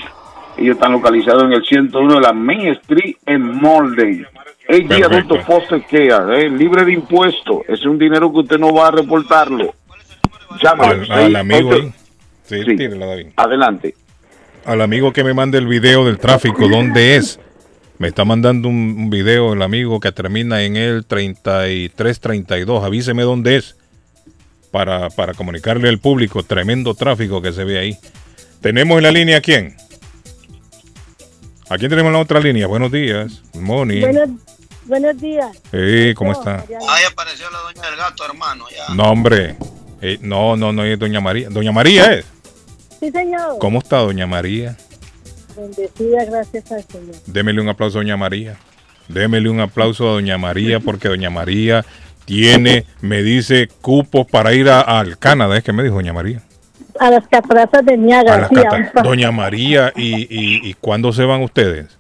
[0.58, 4.26] Ellos están localizados en el 101 de la Main Street en Molden.
[4.68, 5.04] AG.
[5.04, 7.58] Adulto Foster Care, eh, libre de impuestos.
[7.68, 9.76] Es un dinero que usted no va a reportarlo.
[10.62, 11.04] Llámalo.
[11.04, 11.94] Al, al amigo Ocho- ahí.
[12.48, 12.76] Sí, Sí.
[12.76, 13.28] tírala, David.
[13.36, 13.96] Adelante.
[14.66, 17.40] Al amigo que me mande el video del tráfico, ¿dónde es?
[17.98, 22.84] Me está mandando un, un video el amigo que termina en el 3332.
[22.84, 23.78] Avíseme dónde es
[24.72, 26.44] para, para comunicarle al público.
[26.44, 27.98] Tremendo tráfico que se ve ahí.
[28.62, 29.76] Tenemos en la línea a quién?
[31.70, 32.68] ¿A quién tenemos en la otra línea?
[32.68, 33.42] Buenos días.
[33.54, 34.30] Buenos,
[34.86, 35.48] buenos días.
[35.72, 36.60] Sí, ¿cómo está?
[36.90, 38.66] Ahí apareció la doña del gato, hermano.
[38.76, 38.94] Ya.
[38.94, 39.56] No, hombre.
[40.08, 41.50] Eh, no, no, no es Doña María.
[41.50, 42.26] Doña María es.
[43.00, 43.58] Sí, señor.
[43.58, 44.78] ¿Cómo está Doña María?
[45.58, 47.16] Bendecida, gracias al Señor.
[47.26, 48.56] Démele un aplauso a Doña María.
[49.08, 51.84] Démele un aplauso a Doña María porque Doña María
[52.26, 55.58] tiene, me dice, cupos para ir al Canadá.
[55.58, 56.44] Es que me dijo Doña María.
[57.00, 58.48] A las cataratas de Niágara,
[59.04, 61.98] Doña María, y, y, ¿y cuándo se van ustedes?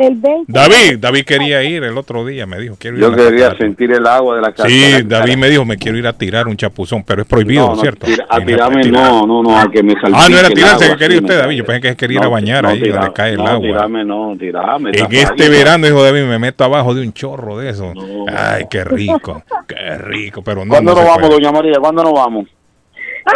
[0.00, 0.52] El 20.
[0.52, 3.58] David, David quería ir el otro día, me dijo, quiero ir a Yo quería catarata.
[3.58, 4.68] sentir el agua de la casa.
[4.68, 7.74] Sí, David me dijo, me quiero ir a tirar un chapuzón, pero es prohibido, No,
[7.76, 8.06] no, ¿cierto?
[8.06, 10.96] tira- a tirarme no, no, no, a que me salpique Ah, no era tirarse agua,
[10.96, 11.56] que quería usted, David.
[11.56, 13.60] Yo pensé que quería ir a bañar no, ahí tira- donde cae el no, agua.
[13.68, 14.90] tirarme no, tirarme.
[14.94, 17.92] En este verano, dijo David, me meto abajo de un chorro de eso.
[18.34, 20.70] Ay, qué rico, qué rico, pero no.
[20.70, 21.40] ¿Cuándo no nos vamos, puede.
[21.40, 21.74] doña María?
[21.80, 22.46] ¿Cuándo nos vamos?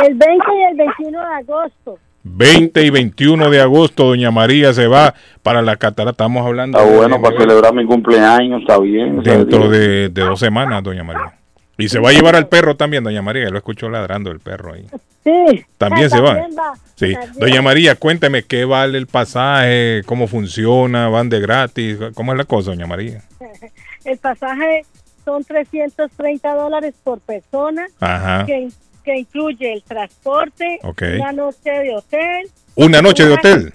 [0.09, 1.99] El 20 y el 21 de agosto.
[2.24, 6.12] 20 y 21 de agosto, doña María se va para la catarata.
[6.12, 9.23] Estamos hablando Está de- bueno para celebrar mi cumpleaños, está bien.
[9.23, 11.35] dentro de, de dos semanas, doña María.
[11.78, 13.49] Y se va a llevar al perro también, doña María.
[13.51, 14.86] Lo escucho ladrando el perro ahí.
[15.24, 15.65] Sí.
[15.78, 16.35] También se va.
[16.35, 16.74] va.
[16.94, 17.12] Sí.
[17.15, 17.32] También.
[17.39, 22.44] Doña María, cuénteme qué vale el pasaje, cómo funciona, van de gratis, cómo es la
[22.44, 23.23] cosa, doña María.
[24.05, 24.85] El pasaje
[25.24, 28.44] son 330 dólares por persona, Ajá.
[28.47, 28.69] que,
[29.03, 32.51] que incluye el transporte, una noche de hotel.
[32.74, 33.74] Una noche de hotel.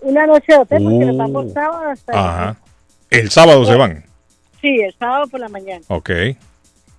[0.00, 2.56] Una noche de hotel, porque nos vamos sábado hasta Ajá.
[3.10, 4.04] El sábado se van.
[4.60, 5.84] Sí, el sábado por la mañana.
[5.88, 6.10] Ok.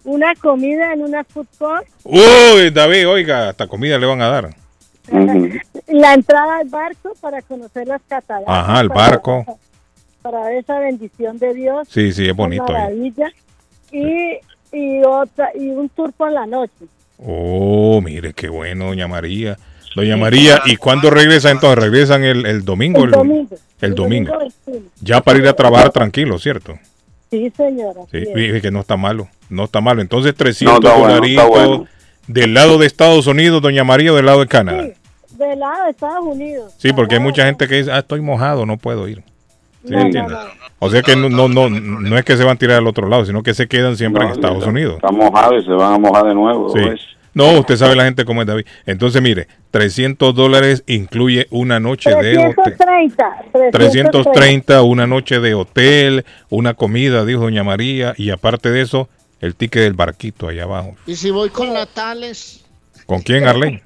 [0.03, 4.49] Una comida en una food court, Uy, David, oiga, hasta comida le van a dar.
[5.87, 8.47] la entrada al barco para conocer las cataratas.
[8.47, 9.45] Ajá, el barco.
[10.21, 11.87] Para ver esa bendición de Dios.
[11.89, 13.31] Sí, sí, es una bonito maravilla.
[13.89, 14.37] Y,
[14.73, 16.85] y, otra, y un tour por la noche.
[17.21, 19.57] Oh, mire, qué bueno, doña María.
[19.95, 21.83] Doña María, ¿y cuándo regresa entonces?
[21.83, 23.03] ¿Regresan el, el domingo?
[23.03, 23.55] El domingo.
[23.81, 24.37] El domingo.
[24.37, 24.85] 21.
[25.01, 26.77] Ya para ir a trabajar tranquilo, ¿cierto?
[27.31, 28.01] Sí, señora.
[28.11, 28.61] Sí, es.
[28.61, 30.01] que no está malo, no está malo.
[30.01, 31.87] Entonces 300 No, bueno, bueno.
[32.27, 34.83] del lado de Estados Unidos, doña María, o del lado de Canadá.
[34.85, 34.93] Sí,
[35.37, 36.73] del lado de Estados Unidos.
[36.77, 39.23] Sí, porque hay mucha gente que dice, ah, estoy mojado, no puedo ir.
[39.85, 40.37] ¿Sí me entiendes?
[40.79, 43.07] O sea que no, no, no, no es que se van a tirar al otro
[43.07, 44.95] lado, sino que se quedan siempre en Estados Unidos.
[44.95, 46.69] Está mojado y se van a mojar de nuevo.
[46.69, 46.79] Sí.
[46.79, 47.01] ¿ves?
[47.33, 48.65] No, usted sabe la gente cómo es David.
[48.85, 52.75] Entonces, mire, 300 dólares incluye una noche de hotel.
[52.77, 53.71] 330.
[53.71, 59.09] 330, una noche de hotel, una comida, dijo doña María, y aparte de eso,
[59.41, 60.95] el ticket del barquito allá abajo.
[61.05, 62.65] Y si voy con la Tales,
[63.05, 63.81] ¿Con quién, Arlene?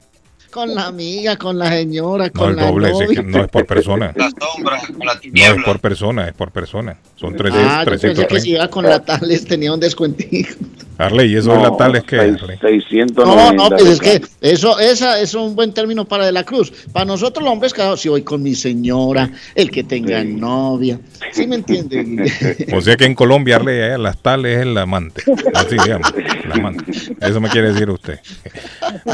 [0.53, 3.07] Con la amiga, con la señora, No, con el la doble, novia.
[3.07, 4.13] que no es por persona.
[4.15, 6.97] La sombra, con la No es por persona, es por persona.
[7.15, 8.39] Son 300, Ah, yo pensé que 330.
[8.43, 10.53] si iba con la Tales tenía un descuentico.
[10.99, 13.23] Arley, ¿y eso es la tal es que seis- 690.
[13.25, 16.71] No, no, pues es que eso, esa es un buen término para de la cruz.
[16.93, 20.99] Para nosotros los hombres casados, si voy con mi señora, el que tenga novia.
[21.31, 22.23] ¿Sí me entienden?
[22.73, 25.23] O sea que en Colombia, Arley, allá las tales es el amante.
[25.55, 26.13] Así digamos,
[26.45, 26.91] el amante.
[27.19, 28.19] Eso me quiere decir usted.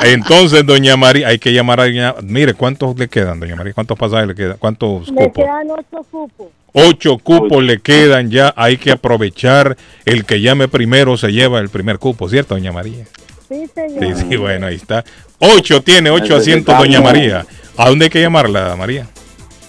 [0.03, 2.15] Entonces, doña María, hay que llamar a doña...
[2.23, 3.73] Mire, ¿cuántos le quedan, doña María?
[3.73, 4.57] ¿Cuántos pasajes le quedan?
[4.57, 5.31] ¿Cuántos cupos?
[5.35, 6.47] quedan ocho cupos.
[6.73, 9.77] Ocho cupos le quedan ya, hay que aprovechar.
[10.05, 13.05] El que llame primero se lleva el primer cupo, ¿cierto, doña María?
[13.47, 14.17] Sí, señor.
[14.17, 15.05] Sí, sí, bueno, ahí está.
[15.37, 17.45] Ocho tiene, ocho asientos, doña María.
[17.77, 19.07] ¿A dónde hay que llamarla, María?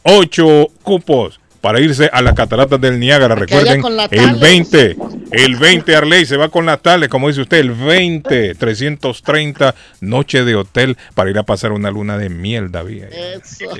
[0.03, 3.35] 8 cupos para irse a las cataratas del Niágara.
[3.36, 4.41] Que Recuerden, el Tales.
[4.41, 4.97] 20,
[5.31, 10.45] el 20 Arley se va con las tales, como dice usted, el 20, 330 noche
[10.45, 13.05] de hotel para ir a pasar una luna de miel, David.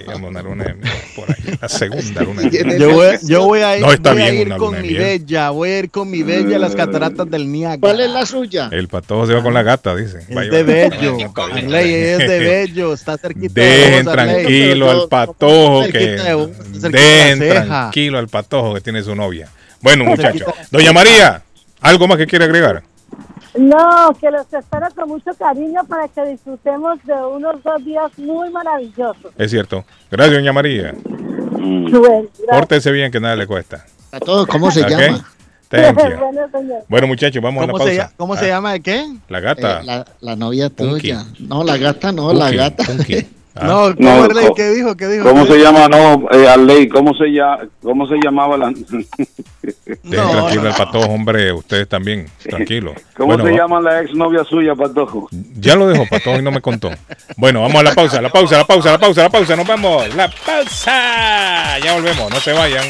[0.06, 2.78] Vamos, una luna de miel por ahí, la segunda luna de miel.
[2.81, 4.89] Yo voy, yo voy a ir, No está voy a ir una con luna mi
[4.89, 5.02] miel.
[5.02, 7.81] bella, voy a ir con mi bella a las cataratas del Niágara.
[7.81, 8.70] ¿Cuál es la suya?
[8.73, 10.20] El patojo se va con la gata, dice.
[10.20, 15.85] Es de bello, Arley, es de bello, está cerquita Dejen de vos, tranquilo al patojo
[15.85, 16.51] que cerquita de vos,
[17.82, 19.48] tranquilo al patojo que tiene su novia.
[19.80, 20.48] Bueno, muchachos.
[20.70, 21.42] Doña María,
[21.80, 22.82] ¿algo más que quiere agregar?
[23.56, 28.51] No, que los espero con mucho cariño para que disfrutemos de unos dos días muy
[28.51, 29.32] maravillosos.
[29.38, 29.84] Es cierto.
[30.10, 30.92] Gracias, doña María.
[31.52, 32.30] Gracias.
[32.51, 33.84] Pórtese bien que nada le cuesta.
[34.10, 34.88] A todos, ¿cómo se Ok.
[34.88, 35.24] llama?
[35.68, 36.16] Thank you.
[36.18, 36.84] Bueno, señor.
[36.88, 38.12] Bueno, muchachos, vamos a la ¿Cómo, se, pausa.
[38.16, 39.06] cómo se Ah, llama de qué?
[39.28, 39.80] La gata.
[39.80, 41.01] Eh, la, la novia Punky.
[41.01, 41.24] tuya.
[41.40, 42.84] No, la gata no, la gata.
[42.84, 43.26] Punky.
[43.56, 43.66] Ah.
[43.66, 44.97] No, ¿cómo, No, ¿Qué dijo?
[44.97, 45.24] ¿Qué dijo?
[45.28, 45.70] ¿Cómo ¿Qué se dijo?
[45.72, 45.89] llama?
[45.89, 48.68] No, eh, Arley, ¿cómo se, llama, ¿cómo se llamaba la...
[49.62, 51.52] Dejen No, tranquilo no, al patojo, hombre.
[51.52, 52.28] Ustedes también.
[52.43, 52.94] Tranquilo.
[53.16, 55.28] ¿Cómo Bueno, se va- llama la exnovia suya, Patojo?
[55.60, 56.90] Ya lo dejó, Patojo, y no me contó.
[57.36, 59.55] Bueno, vamos a la pausa, la pausa, la pausa, la pausa, la pausa.
[59.56, 60.14] Nos vamos.
[60.16, 61.78] La pausa.
[61.78, 62.85] Ya volvemos, no se vayan.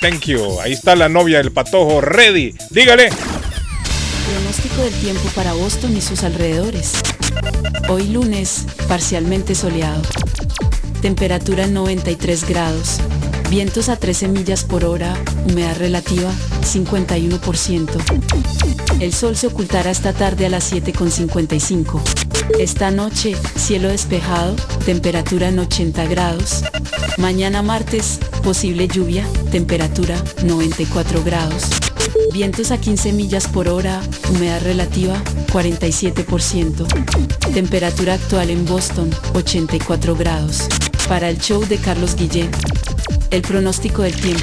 [0.00, 0.60] Thank you.
[0.60, 2.54] Ahí está la novia del Patojo, ready.
[2.70, 3.08] Dígale.
[3.08, 6.92] Pronóstico del tiempo para Boston y sus alrededores.
[7.88, 10.02] Hoy lunes, parcialmente soleado.
[11.02, 12.98] Temperatura en 93 grados.
[13.50, 15.14] Vientos a 13 millas por hora.
[15.46, 16.32] Humedad relativa
[16.62, 19.00] 51%.
[19.00, 22.00] El sol se ocultará esta tarde a las 7.55.
[22.58, 24.54] Esta noche, cielo despejado,
[24.84, 26.62] temperatura en 80 grados.
[27.18, 31.64] Mañana martes, posible lluvia, temperatura 94 grados.
[32.32, 35.22] Vientos a 15 millas por hora, humedad relativa
[35.52, 36.86] 47%.
[37.52, 40.66] Temperatura actual en Boston 84 grados.
[41.08, 42.50] Para el show de Carlos Guillén,
[43.30, 44.42] el pronóstico del tiempo.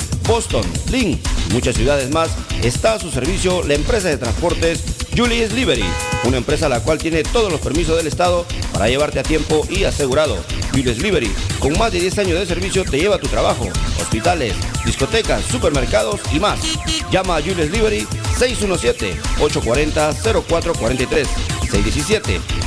[0.27, 2.29] Boston, Lynn y muchas ciudades más
[2.63, 4.83] está a su servicio la empresa de transportes
[5.15, 5.85] Julius Liberty,
[6.23, 9.83] una empresa la cual tiene todos los permisos del Estado para llevarte a tiempo y
[9.83, 10.37] asegurado.
[10.71, 13.67] Julius Liberty, con más de 10 años de servicio, te lleva a tu trabajo,
[13.99, 14.53] hospitales,
[14.85, 16.61] discotecas, supermercados y más.
[17.11, 18.07] Llama a Julius Liberty
[18.39, 21.27] 617-840-0443.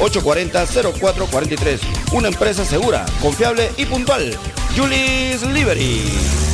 [0.00, 1.78] 617-840-0443.
[2.12, 4.38] Una empresa segura, confiable y puntual.
[4.76, 6.53] Julius Liberty.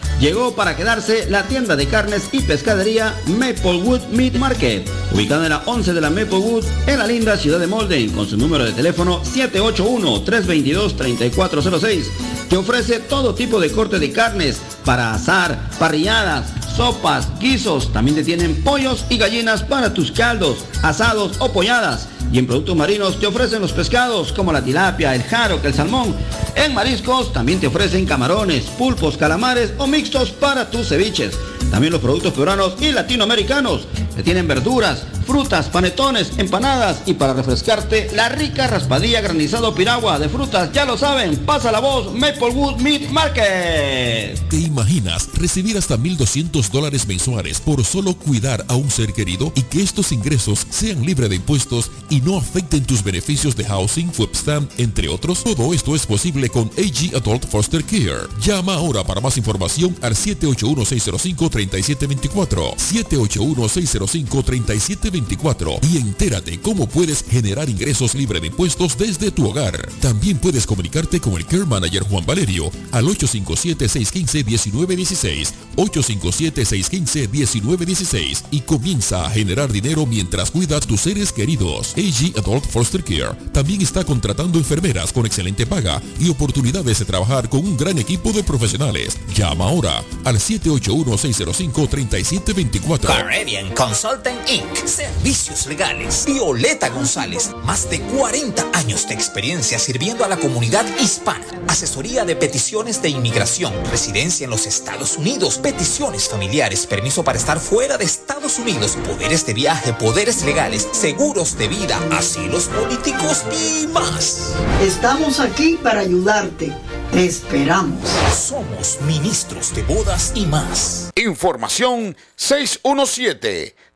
[0.21, 5.63] Llegó para quedarse la tienda de carnes y pescadería Maplewood Meat Market, ubicada en la
[5.65, 9.23] 11 de la Maplewood, en la linda ciudad de Molden, con su número de teléfono
[9.23, 12.03] 781-322-3406,
[12.47, 18.23] que ofrece todo tipo de corte de carnes para asar, parrilladas, sopas, guisos, también te
[18.23, 22.07] tienen pollos y gallinas para tus caldos, asados o polladas.
[22.31, 26.15] Y en productos marinos te ofrecen los pescados como la tilapia, el jaro, el salmón.
[26.55, 31.37] En mariscos también te ofrecen camarones, pulpos, calamares o mixtos para tus ceviches.
[31.69, 33.87] También los productos peruanos y latinoamericanos.
[34.15, 40.27] Te tienen verduras, frutas, panetones, empanadas y para refrescarte la rica raspadilla granizado piragua de
[40.27, 40.73] frutas.
[40.73, 44.49] Ya lo saben, pasa la voz Maplewood Meat Market.
[44.49, 49.61] ¿Te imaginas recibir hasta 1.200 dólares mensuales por solo cuidar a un ser querido y
[49.61, 54.69] que estos ingresos sean libres de impuestos y no afecten tus beneficios de housing, webstamp,
[54.77, 55.45] entre otros?
[55.45, 58.27] Todo esto es posible con AG Adult Foster Care.
[58.41, 62.75] Llama ahora para más información al 781-605-3724.
[62.75, 69.89] 781-605-3724 6724 y entérate cómo puedes generar ingresos libre de impuestos desde tu hogar.
[70.01, 79.29] También puedes comunicarte con el Care Manager Juan Valerio al 857-615-1916, 857-615-1916 y comienza a
[79.29, 81.93] generar dinero mientras cuidas tus seres queridos.
[81.95, 87.49] AG Adult Foster Care también está contratando enfermeras con excelente paga y oportunidades de trabajar
[87.49, 89.17] con un gran equipo de profesionales.
[89.35, 93.01] Llama ahora al 781-605-3724.
[93.01, 95.00] Caribbean Consulting Inc.
[95.01, 96.25] Servicios legales.
[96.27, 97.49] Violeta González.
[97.63, 101.43] Más de 40 años de experiencia sirviendo a la comunidad hispana.
[101.67, 107.59] Asesoría de peticiones de inmigración, residencia en los Estados Unidos, peticiones familiares, permiso para estar
[107.59, 113.87] fuera de Estados Unidos, poderes de viaje, poderes legales, seguros de vida, asilos políticos y
[113.87, 114.53] más.
[114.81, 116.71] Estamos aquí para ayudarte.
[117.11, 118.07] Te esperamos.
[118.33, 121.09] Somos ministros de bodas y más.
[121.15, 122.15] Información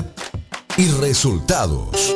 [0.77, 2.15] y resultados.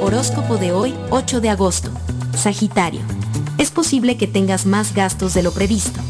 [0.00, 1.90] Horóscopo de hoy, 8 de agosto.
[2.36, 3.00] Sagitario.
[3.58, 6.00] Es posible que tengas más gastos de lo previsto.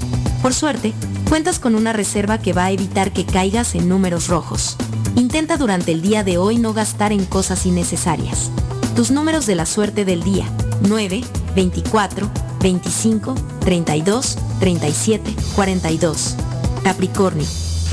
[0.40, 0.92] Por suerte,
[1.28, 4.76] cuentas con una reserva que va a evitar que caigas en números rojos.
[5.16, 8.50] Intenta durante el día de hoy no gastar en cosas innecesarias.
[8.96, 10.46] Tus números de la suerte del día.
[10.88, 11.22] 9,
[11.54, 16.36] 24, 25, 32, 37, 42.
[16.82, 17.46] Capricornio.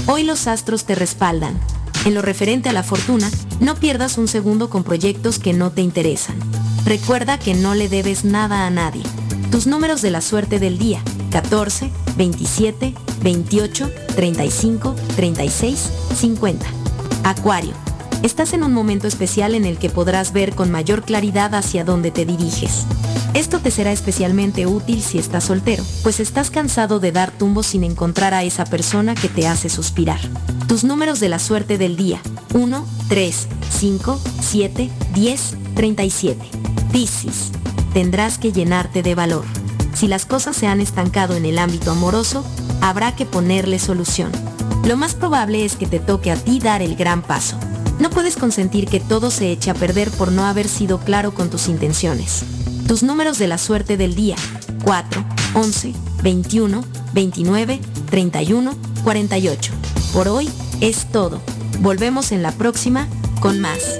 [0.08, 1.60] Hoy los astros te respaldan.
[2.06, 5.82] En lo referente a la fortuna, no pierdas un segundo con proyectos que no te
[5.82, 6.36] interesan.
[6.86, 9.04] Recuerda que no le debes nada a nadie.
[9.52, 11.04] Tus números de la suerte del día.
[11.30, 16.66] 14, 27, 28, 35, 36, 50.
[17.26, 17.74] Acuario.
[18.24, 22.12] Estás en un momento especial en el que podrás ver con mayor claridad hacia dónde
[22.12, 22.86] te diriges.
[23.34, 27.84] Esto te será especialmente útil si estás soltero, pues estás cansado de dar tumbos sin
[27.84, 30.20] encontrar a esa persona que te hace suspirar.
[30.70, 32.22] Tus números de la suerte del día.
[32.54, 33.48] 1, 3,
[33.80, 36.40] 5, 7, 10, 37.
[36.94, 37.52] Piscis.
[37.94, 39.46] Tendrás que llenarte de valor.
[39.94, 42.46] Si las cosas se han estancado en el ámbito amoroso,
[42.82, 44.32] habrá que ponerle solución.
[44.86, 47.58] Lo más probable es que te toque a ti dar el gran paso.
[48.00, 51.50] No puedes consentir que todo se eche a perder por no haber sido claro con
[51.50, 52.44] tus intenciones.
[52.88, 54.36] Tus números de la suerte del día.
[54.84, 57.80] 4, 11, 21, 29,
[58.10, 59.74] 3148.
[60.14, 61.42] Por hoy es todo.
[61.80, 63.08] Volvemos en la próxima
[63.40, 64.00] con más.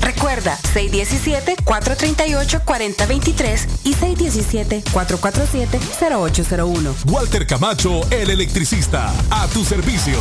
[0.00, 6.94] Recuerda, 617-438-4023 y 617-447-0801.
[7.06, 10.18] Walter Camacho, el electricista, a tu servicio.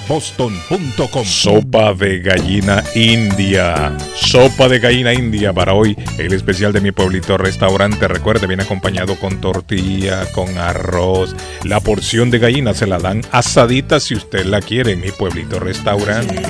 [1.25, 3.95] Sopa de gallina india.
[4.16, 5.98] Sopa de gallina india para hoy.
[6.18, 8.08] El especial de mi pueblito restaurante.
[8.08, 11.36] Recuerde, viene acompañado con tortilla, con arroz.
[11.64, 15.60] La porción de gallina se la dan asadita si usted la quiere en mi pueblito
[15.60, 16.42] restaurante.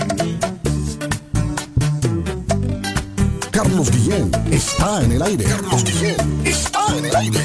[3.51, 5.45] Carlos Guillén está en el aire.
[5.45, 6.15] Carlos Guillén
[6.45, 7.39] está en el aire.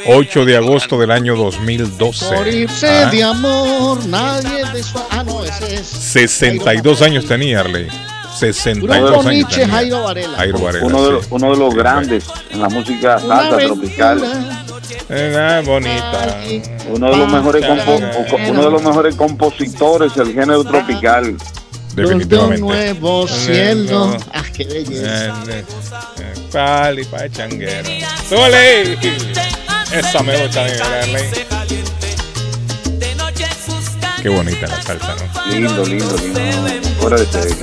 [0.06, 2.34] 8 de agosto del año 2012.
[2.34, 4.98] Por irse Ah, de amor, nadie de su...
[5.12, 5.88] Ah, no, ese es...
[5.88, 7.88] 62 años tenía Arley.
[8.40, 9.26] 62 Grupo años.
[9.34, 9.76] Nietzsche, tenía.
[9.76, 10.38] Jairo Varela.
[10.38, 11.12] Jairo Varela, Uno de, sí.
[11.14, 14.22] los, uno de los grandes en la música salsa tropical.
[15.10, 16.38] Era bonita.
[16.90, 17.66] Uno de los mejores
[18.50, 21.36] uno de los mejores compositores del género tropical.
[21.98, 22.62] Definitivamente.
[22.62, 24.18] Los de un nuevo cielo.
[24.32, 25.28] Ah, qué belleza.
[25.28, 25.66] Eh, eh,
[26.20, 27.90] eh, Pali pa' changuero.
[28.30, 28.98] ¡Súbele!
[29.92, 31.24] Esa me gusta a mí, Arley.
[34.22, 35.52] Qué bonita la salsa, ¿no?
[35.52, 36.40] Lindo, lindo, lindo.
[37.00, 37.56] Fuera de serie.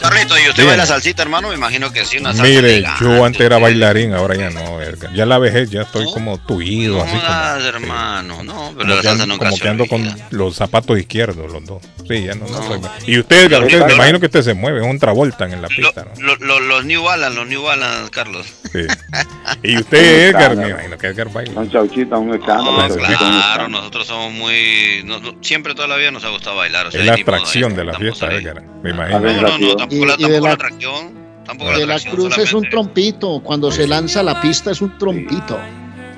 [0.00, 0.68] Carlito, ¿y usted Dígame.
[0.70, 1.48] baila salsita, hermano?
[1.48, 4.80] Me imagino que sí, una salsa Mire, yo antes era bailarín, ahora ya no.
[4.80, 5.12] Edgar.
[5.12, 7.66] Ya la vejez, ya estoy como tuido, así como.
[7.66, 11.52] Hermano, no, pero Como la salsa nunca como se que ando con los zapatos izquierdos,
[11.52, 11.82] los dos.
[12.08, 14.80] Sí, ya no, no soy- Y usted, Edgar, usted, me imagino que usted se mueve,
[14.80, 16.20] es un Travolta en la pista, ¿no?
[16.22, 18.46] Lo- lo- los New Balance, los New Balance, Carlos.
[18.72, 18.80] Sí.
[19.62, 21.60] Y usted, Edgar, me imagino que Edgar baila.
[21.60, 22.88] Un chauchita, un escándalo.
[22.88, 25.02] No, claro, nosotros somos muy...
[25.04, 26.86] no- no- siempre toda la vida nos ha gustado bailar.
[26.86, 28.32] O sea, Es la atracción de la fiesta.
[28.32, 28.62] Edgar.
[28.82, 29.20] Me imagino.
[29.20, 31.20] No, no, no, tampoco, la, Y- y de la la- atracción.
[31.44, 33.40] Tampoco la De la atracción, Cruz es un trompito.
[33.42, 35.58] Cuando se lanza la pista es un trompito.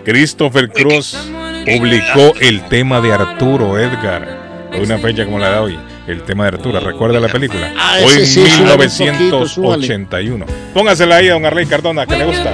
[0.04, 1.16] Christopher Cross
[1.64, 4.40] publicó el tema de Arturo, Edgar.
[4.82, 5.78] Una fecha como la de hoy.
[6.06, 6.80] El tema de Arturo.
[6.80, 7.72] ¿Recuerda la película?
[7.78, 10.46] Ah, Hoy en sí, súbale un poquito, 1981.
[10.74, 12.50] Póngasela ahí a don Arley Cardona, que le gusta.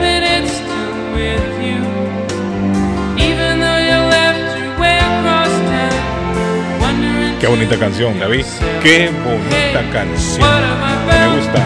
[7.41, 8.45] Qué bonita canción, David.
[8.83, 10.51] Qué bonita canción.
[11.07, 11.65] Me gusta.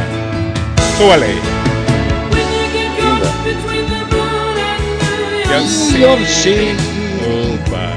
[0.98, 1.28] Súbale.
[6.26, 6.74] Sí.
[7.22, 7.90] Opa.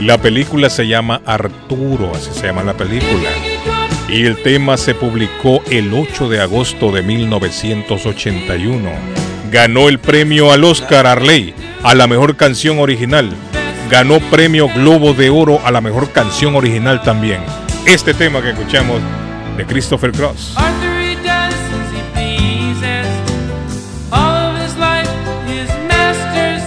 [0.00, 3.28] La película se llama Arturo, así se llama la película.
[4.08, 9.21] Y el tema se publicó el 8 de agosto de 1981.
[9.52, 13.36] Ganó el premio al Oscar Arley a la mejor canción original.
[13.90, 17.44] Ganó premio Globo de Oro a la mejor canción original también.
[17.84, 19.02] Este tema que escuchamos
[19.58, 20.54] de Christopher Cross.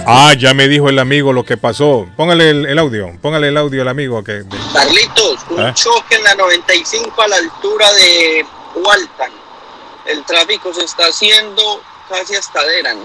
[0.08, 2.06] Ah, ya me dijo el amigo lo que pasó.
[2.16, 5.74] Póngale el, el audio, póngale el audio al amigo que Carlitos, un ¿Ah?
[5.74, 9.32] choque en la 95 a la altura de Walton.
[10.06, 12.98] El tráfico se está haciendo casi hasta Deran.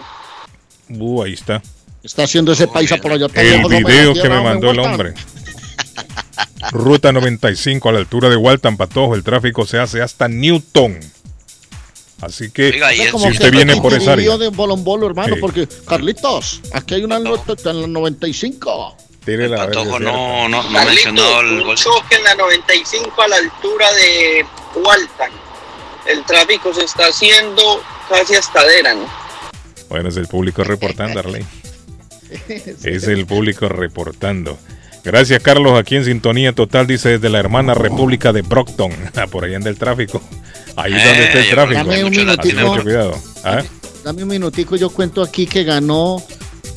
[0.90, 1.62] Uh, ahí está.
[2.04, 3.28] Está haciendo ese paisa por allá.
[3.36, 5.14] El video que me mandó el hombre.
[6.72, 9.16] Ruta 95 a la altura de Walton Patojo.
[9.16, 11.00] El tráfico se hace hasta Newton.
[12.22, 12.80] Así que
[13.12, 15.42] como si que usted viene por esa área, de bolombolo, hermano, Sí.
[15.42, 18.96] porque Carlitos, aquí hay una nota en la 95.
[19.26, 23.28] tire la Patojo no, no, no Carlitos, mencionó el un choque en la 95 a
[23.28, 25.51] la altura de Walton.
[26.08, 29.00] El tráfico se está haciendo casi hasta Deran.
[29.90, 31.46] Bueno, es el público reportando, Arley.
[32.84, 34.58] Es el público reportando.
[35.04, 35.78] Gracias, Carlos.
[35.80, 38.92] Aquí en sintonía total, dice desde la hermana República de Brockton.
[39.16, 40.22] Ah, Por allá en el tráfico.
[40.76, 41.78] Ahí es donde está el Eh, tráfico.
[41.80, 42.68] dame un minutico.
[42.68, 43.18] mucho cuidado.
[43.44, 43.64] ¿Ah?
[44.04, 46.24] Dame un minutico, yo cuento aquí que ganó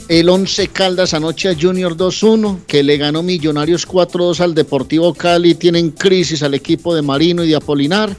[0.08, 5.54] el 11 Caldas anoche a Junior 2-1, que le ganó Millonarios 4-2 al Deportivo Cali,
[5.54, 8.14] tienen crisis al equipo de Marino y de Apolinar,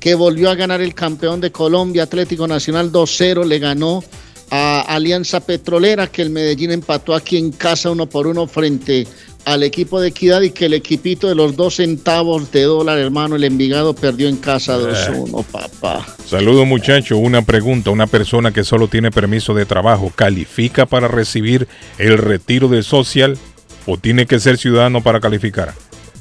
[0.00, 4.02] que volvió a ganar el campeón de Colombia, Atlético Nacional 2-0, le ganó
[4.50, 9.06] a Alianza Petrolera, que el Medellín empató aquí en casa uno por uno frente
[9.44, 13.36] al equipo de Equidad y que el equipito de los dos centavos de dólar, hermano,
[13.36, 16.06] el Envigado perdió en casa 2-1, papá.
[16.26, 21.68] Saludos muchachos, una pregunta, una persona que solo tiene permiso de trabajo, ¿califica para recibir
[21.98, 23.38] el retiro del social
[23.86, 25.74] o tiene que ser ciudadano para calificar?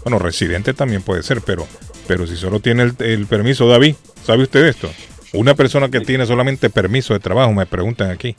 [0.03, 1.67] Bueno, residente también puede ser, pero,
[2.10, 3.94] pero si solo tiene el, el permiso, David,
[4.26, 4.90] ¿sabe usted esto?
[5.32, 8.36] Una persona que tiene solamente permiso de trabajo, me preguntan aquí.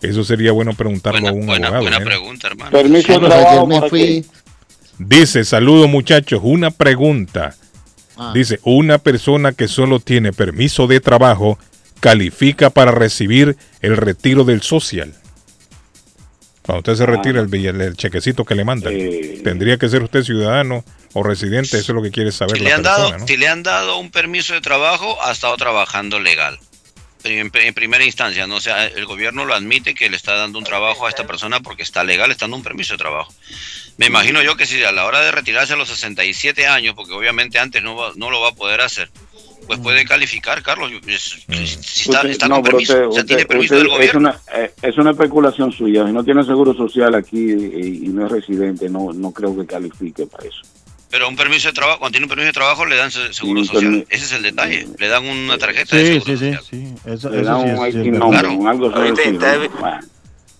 [0.00, 1.82] Eso sería bueno preguntarlo a un abogado.
[1.82, 2.70] Buena pregunta, hermano.
[2.70, 4.24] Permiso de trabajo, me fui.
[5.00, 7.56] Dice, saludos muchachos, una pregunta.
[8.16, 8.30] Ah.
[8.32, 11.58] Dice, una persona que solo tiene permiso de trabajo
[11.98, 15.12] califica para recibir el retiro del social.
[16.62, 18.94] Cuando usted se retira el, billete- el chequecito que le mandan,
[19.42, 22.68] tendría que ser usted ciudadano o residente, eso es lo que quiere saber Si la
[22.68, 23.26] le, han persona, dado, ¿no?
[23.26, 26.58] si le han dado un permiso de trabajo, ha estado trabajando legal.
[27.24, 30.58] En, en primera instancia, no O sea, el gobierno lo admite que le está dando
[30.58, 33.32] un trabajo a esta persona porque está legal, está dando un permiso de trabajo.
[33.96, 37.12] Me imagino yo que si a la hora de retirarse a los 67 años, porque
[37.12, 39.08] obviamente antes no, va- no lo va a poder hacer,
[39.66, 40.90] pues puede calificar, Carlos.
[41.06, 41.38] Es-
[41.80, 44.28] Si está, no, con pero permiso, usted- o sea, usted- tiene permiso usted- del gobierno.
[44.30, 46.06] Es una, eh, es una especulación suya.
[46.06, 49.66] Si no tiene seguro social aquí y, y no es residente, no, no creo que
[49.66, 50.60] califique para eso.
[51.10, 53.62] Pero un permiso de trabajo, cuando tiene un permiso de trabajo le dan se- seguro
[53.64, 53.82] social.
[53.82, 54.06] permiso.
[54.08, 54.88] Ese es el detalle.
[54.98, 56.64] Le dan una tarjeta de Sí, seguro sí, sí, social.
[56.70, 56.94] sí.
[57.10, 59.32] Eso, Le eso dan sí un es, sí number, un algo Ahorita parecido.
[59.46, 60.00] está- Bueno.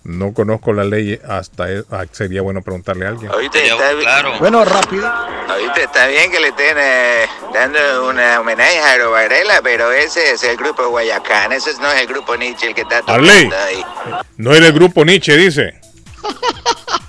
[0.05, 3.31] No conozco la ley, hasta e- ah, sería bueno preguntarle a alguien.
[3.31, 4.33] Ahorita está, Claro.
[4.39, 5.07] Bueno, rápido.
[5.07, 10.31] ahorita está bien que le estén eh, dando un homenaje a Jairo Varela, pero ese
[10.31, 13.83] es el grupo Guayacán, ese no es el grupo Nietzsche el que está tocando ahí.
[14.35, 15.79] No es del grupo Nietzsche, dice.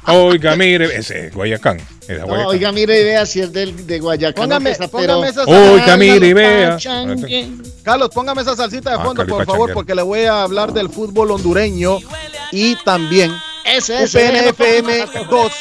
[0.07, 1.81] Oiga, mire, ese es Guayacán.
[2.07, 4.35] Era No, oiga, mire y vea si es del, de Guayacán.
[4.45, 6.71] Póngame, esa, póngame pero- esa Oiga, mire y vea.
[6.73, 7.49] Pachangue.
[7.83, 10.73] Carlos, póngame esa salsita de Ah, fondo, Cali por favor, porque le voy a hablar
[10.75, 11.99] del fútbol hondureño
[12.53, 13.33] y también.
[13.67, 15.53] UPNFM 2,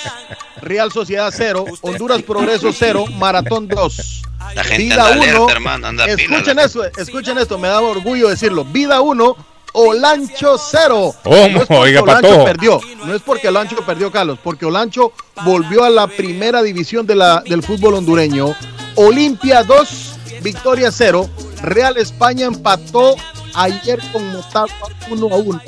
[0.62, 4.22] Real Sociedad 0, Honduras Progreso 0, Maratón 2.
[4.56, 6.22] La gente Vida anda alerta, 1, hermano, anda pila.
[6.38, 8.66] escuchen eso, escuchen esto, me da orgullo decirlo.
[8.66, 9.38] Vida 1,
[9.74, 11.16] Olancho 0.
[11.24, 11.36] ¿Cómo?
[11.36, 12.46] No es porque Oiga, Olancho Patojo.
[12.46, 15.12] perdió, no es porque Olancho perdió, Carlos, porque Olancho
[15.44, 18.56] volvió a la primera división de la, del fútbol hondureño.
[18.96, 21.30] Olimpia 2, Victoria 0.
[21.62, 23.16] Real España empató
[23.56, 24.70] ayer con Motagua
[25.10, 25.62] 1 a 1.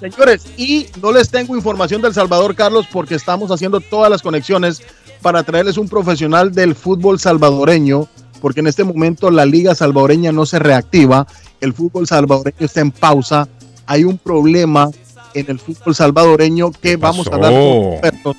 [0.00, 4.82] Señores, y no les tengo información del Salvador, Carlos, porque estamos haciendo todas las conexiones
[5.20, 8.08] para traerles un profesional del fútbol salvadoreño,
[8.40, 11.26] porque en este momento la liga salvadoreña no se reactiva,
[11.62, 13.48] el fútbol salvadoreño está en pausa,
[13.86, 14.90] hay un problema
[15.34, 17.92] en el fútbol salvadoreño que vamos a pasó?
[17.92, 18.36] expertos.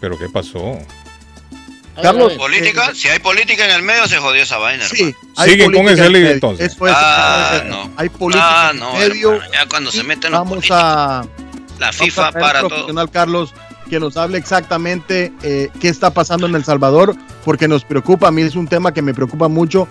[0.00, 0.78] ¿Pero qué pasó?
[2.02, 4.84] Carlos, Política, si hay política en el medio se jodió esa vaina.
[4.84, 6.34] Sí, Siguen con política ese en lío, medio.
[6.34, 6.72] entonces.
[6.74, 7.70] Eso es, Ah, eso es.
[7.70, 7.90] no.
[7.96, 9.32] hay política Ah, en no, medio.
[9.34, 11.24] hermano, ya cuando se meten los Vamos a
[11.78, 13.08] la vamos FIFA a traer para todo.
[13.12, 13.54] Carlos
[13.88, 18.30] que nos hable exactamente eh, qué está pasando en El Salvador, porque nos preocupa, a
[18.32, 19.86] mí es un tema que me preocupa mucho,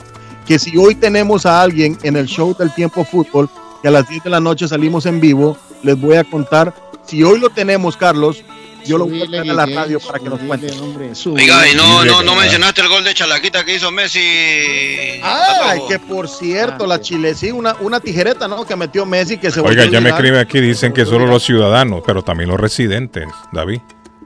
[0.46, 3.50] que si hoy tenemos a alguien en el show del tiempo fútbol,
[3.82, 6.74] que a las 10 de la noche salimos en vivo, les voy a contar,
[7.06, 8.44] si hoy lo tenemos, Carlos,
[8.86, 10.68] yo lo voy a traer a la radio para que nos cuente.
[11.28, 14.20] Oiga, y no, no, no mencionaste el gol de Chalaquita que hizo Messi.
[14.20, 15.88] Ay, Patojo.
[15.88, 18.66] que por cierto, la Chile, sí, una, una tijereta, ¿no?
[18.66, 22.04] Que metió Messi, que se Oiga, ya me escribe aquí, dicen que solo los ciudadanos,
[22.06, 23.80] pero también los residentes, David.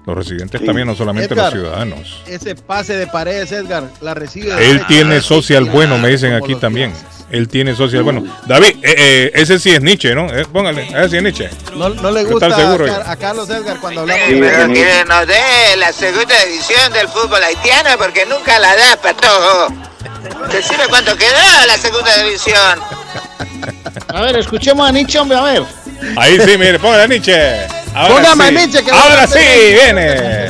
[0.08, 2.22] Los residentes también, no solamente Edgar, los ciudadanos.
[2.28, 4.54] Ese pase de paredes, Edgar, la recibe.
[4.72, 6.94] Él tiene social bueno, me dicen aquí también.
[7.30, 8.24] Él tiene social bueno.
[8.46, 10.34] David, eh, eh, ese sí es Nietzsche, ¿no?
[10.34, 11.50] Eh, póngale, ese sí es Nietzsche.
[11.76, 12.94] No, no le ¿Qué gusta seguro a, yo?
[12.94, 16.94] Car- a Carlos Edgar cuando hablamos Sí, de pero que nos dé la segunda división
[16.94, 19.74] del fútbol haitiano porque nunca la da, patojo.
[20.54, 21.36] Decime cuánto quedó
[21.68, 22.80] la segunda división.
[24.08, 25.64] A ver, escuchemos a Nietzsche, hombre, a ver.
[26.16, 27.68] Ahí sí, mire, póngale a Nietzsche.
[27.98, 28.54] Ahora sí.
[28.54, 29.40] Nietzsche, que Ahora sí,
[29.74, 30.48] viene.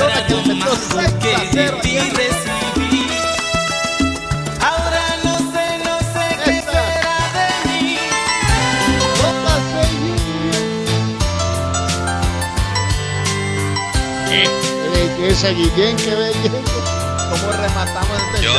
[4.60, 7.98] Ahora no sé, no sé qué será de mí.
[14.28, 14.46] Qué
[14.92, 16.10] belleza, Guillén, qué.
[17.30, 18.58] ¿Cómo rematamos este Yo, yo,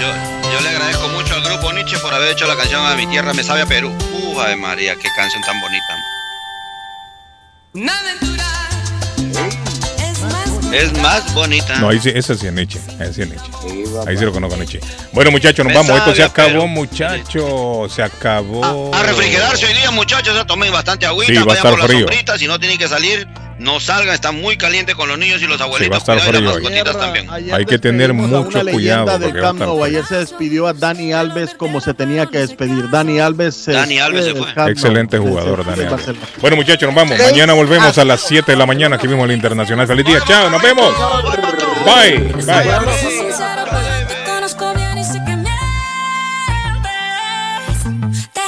[0.00, 3.06] yo, yo le agradezco mucho al grupo Nietzsche por haber hecho la canción a mi
[3.08, 3.94] tierra me sabe a Perú.
[4.40, 6.09] Ave María, qué canción tan bonita.
[7.72, 8.44] Una aventura
[10.72, 11.78] Es más bonita.
[11.78, 12.80] No, ahí sí, sí es Nietzsche.
[12.98, 13.50] Ese sí es Nietzsche.
[14.08, 14.80] Ahí sí lo conozco Nietzsche.
[15.12, 15.98] Bueno, muchachos, nos Me vamos.
[15.98, 17.92] Esto se acabó, muchachos.
[17.92, 18.92] Se acabó.
[18.94, 22.00] A refrigerarse hoy día, muchachos, ya tomen bastante agüita, Sí, va a vayan estar frío.
[22.00, 23.28] sombrita, si no tienen que salir,
[23.60, 25.98] no salgan, está muy caliente con los niños y los abuelitos.
[25.98, 26.62] estar cuidado, y las frío hoy.
[26.62, 27.30] mascotitas también.
[27.30, 29.82] Ayer Hay que tener a mucho una cuidado, leyenda del va a Camp estar.
[29.84, 32.88] Ayer se despidió a Dani Alves como se tenía que despedir.
[32.90, 34.70] Dani Alves se Dani Alves se fue.
[34.70, 35.64] Excelente jugador.
[35.64, 36.26] Barcelona.
[36.40, 37.18] Bueno, muchachos, nos vamos.
[37.18, 39.86] Mañana volvemos a las 7 de la mañana aquí mismo el Internacional.
[39.86, 40.20] Feliz día.
[40.26, 40.94] Chao, nos vemos.
[41.84, 42.18] Bye.
[42.44, 43.19] Bye.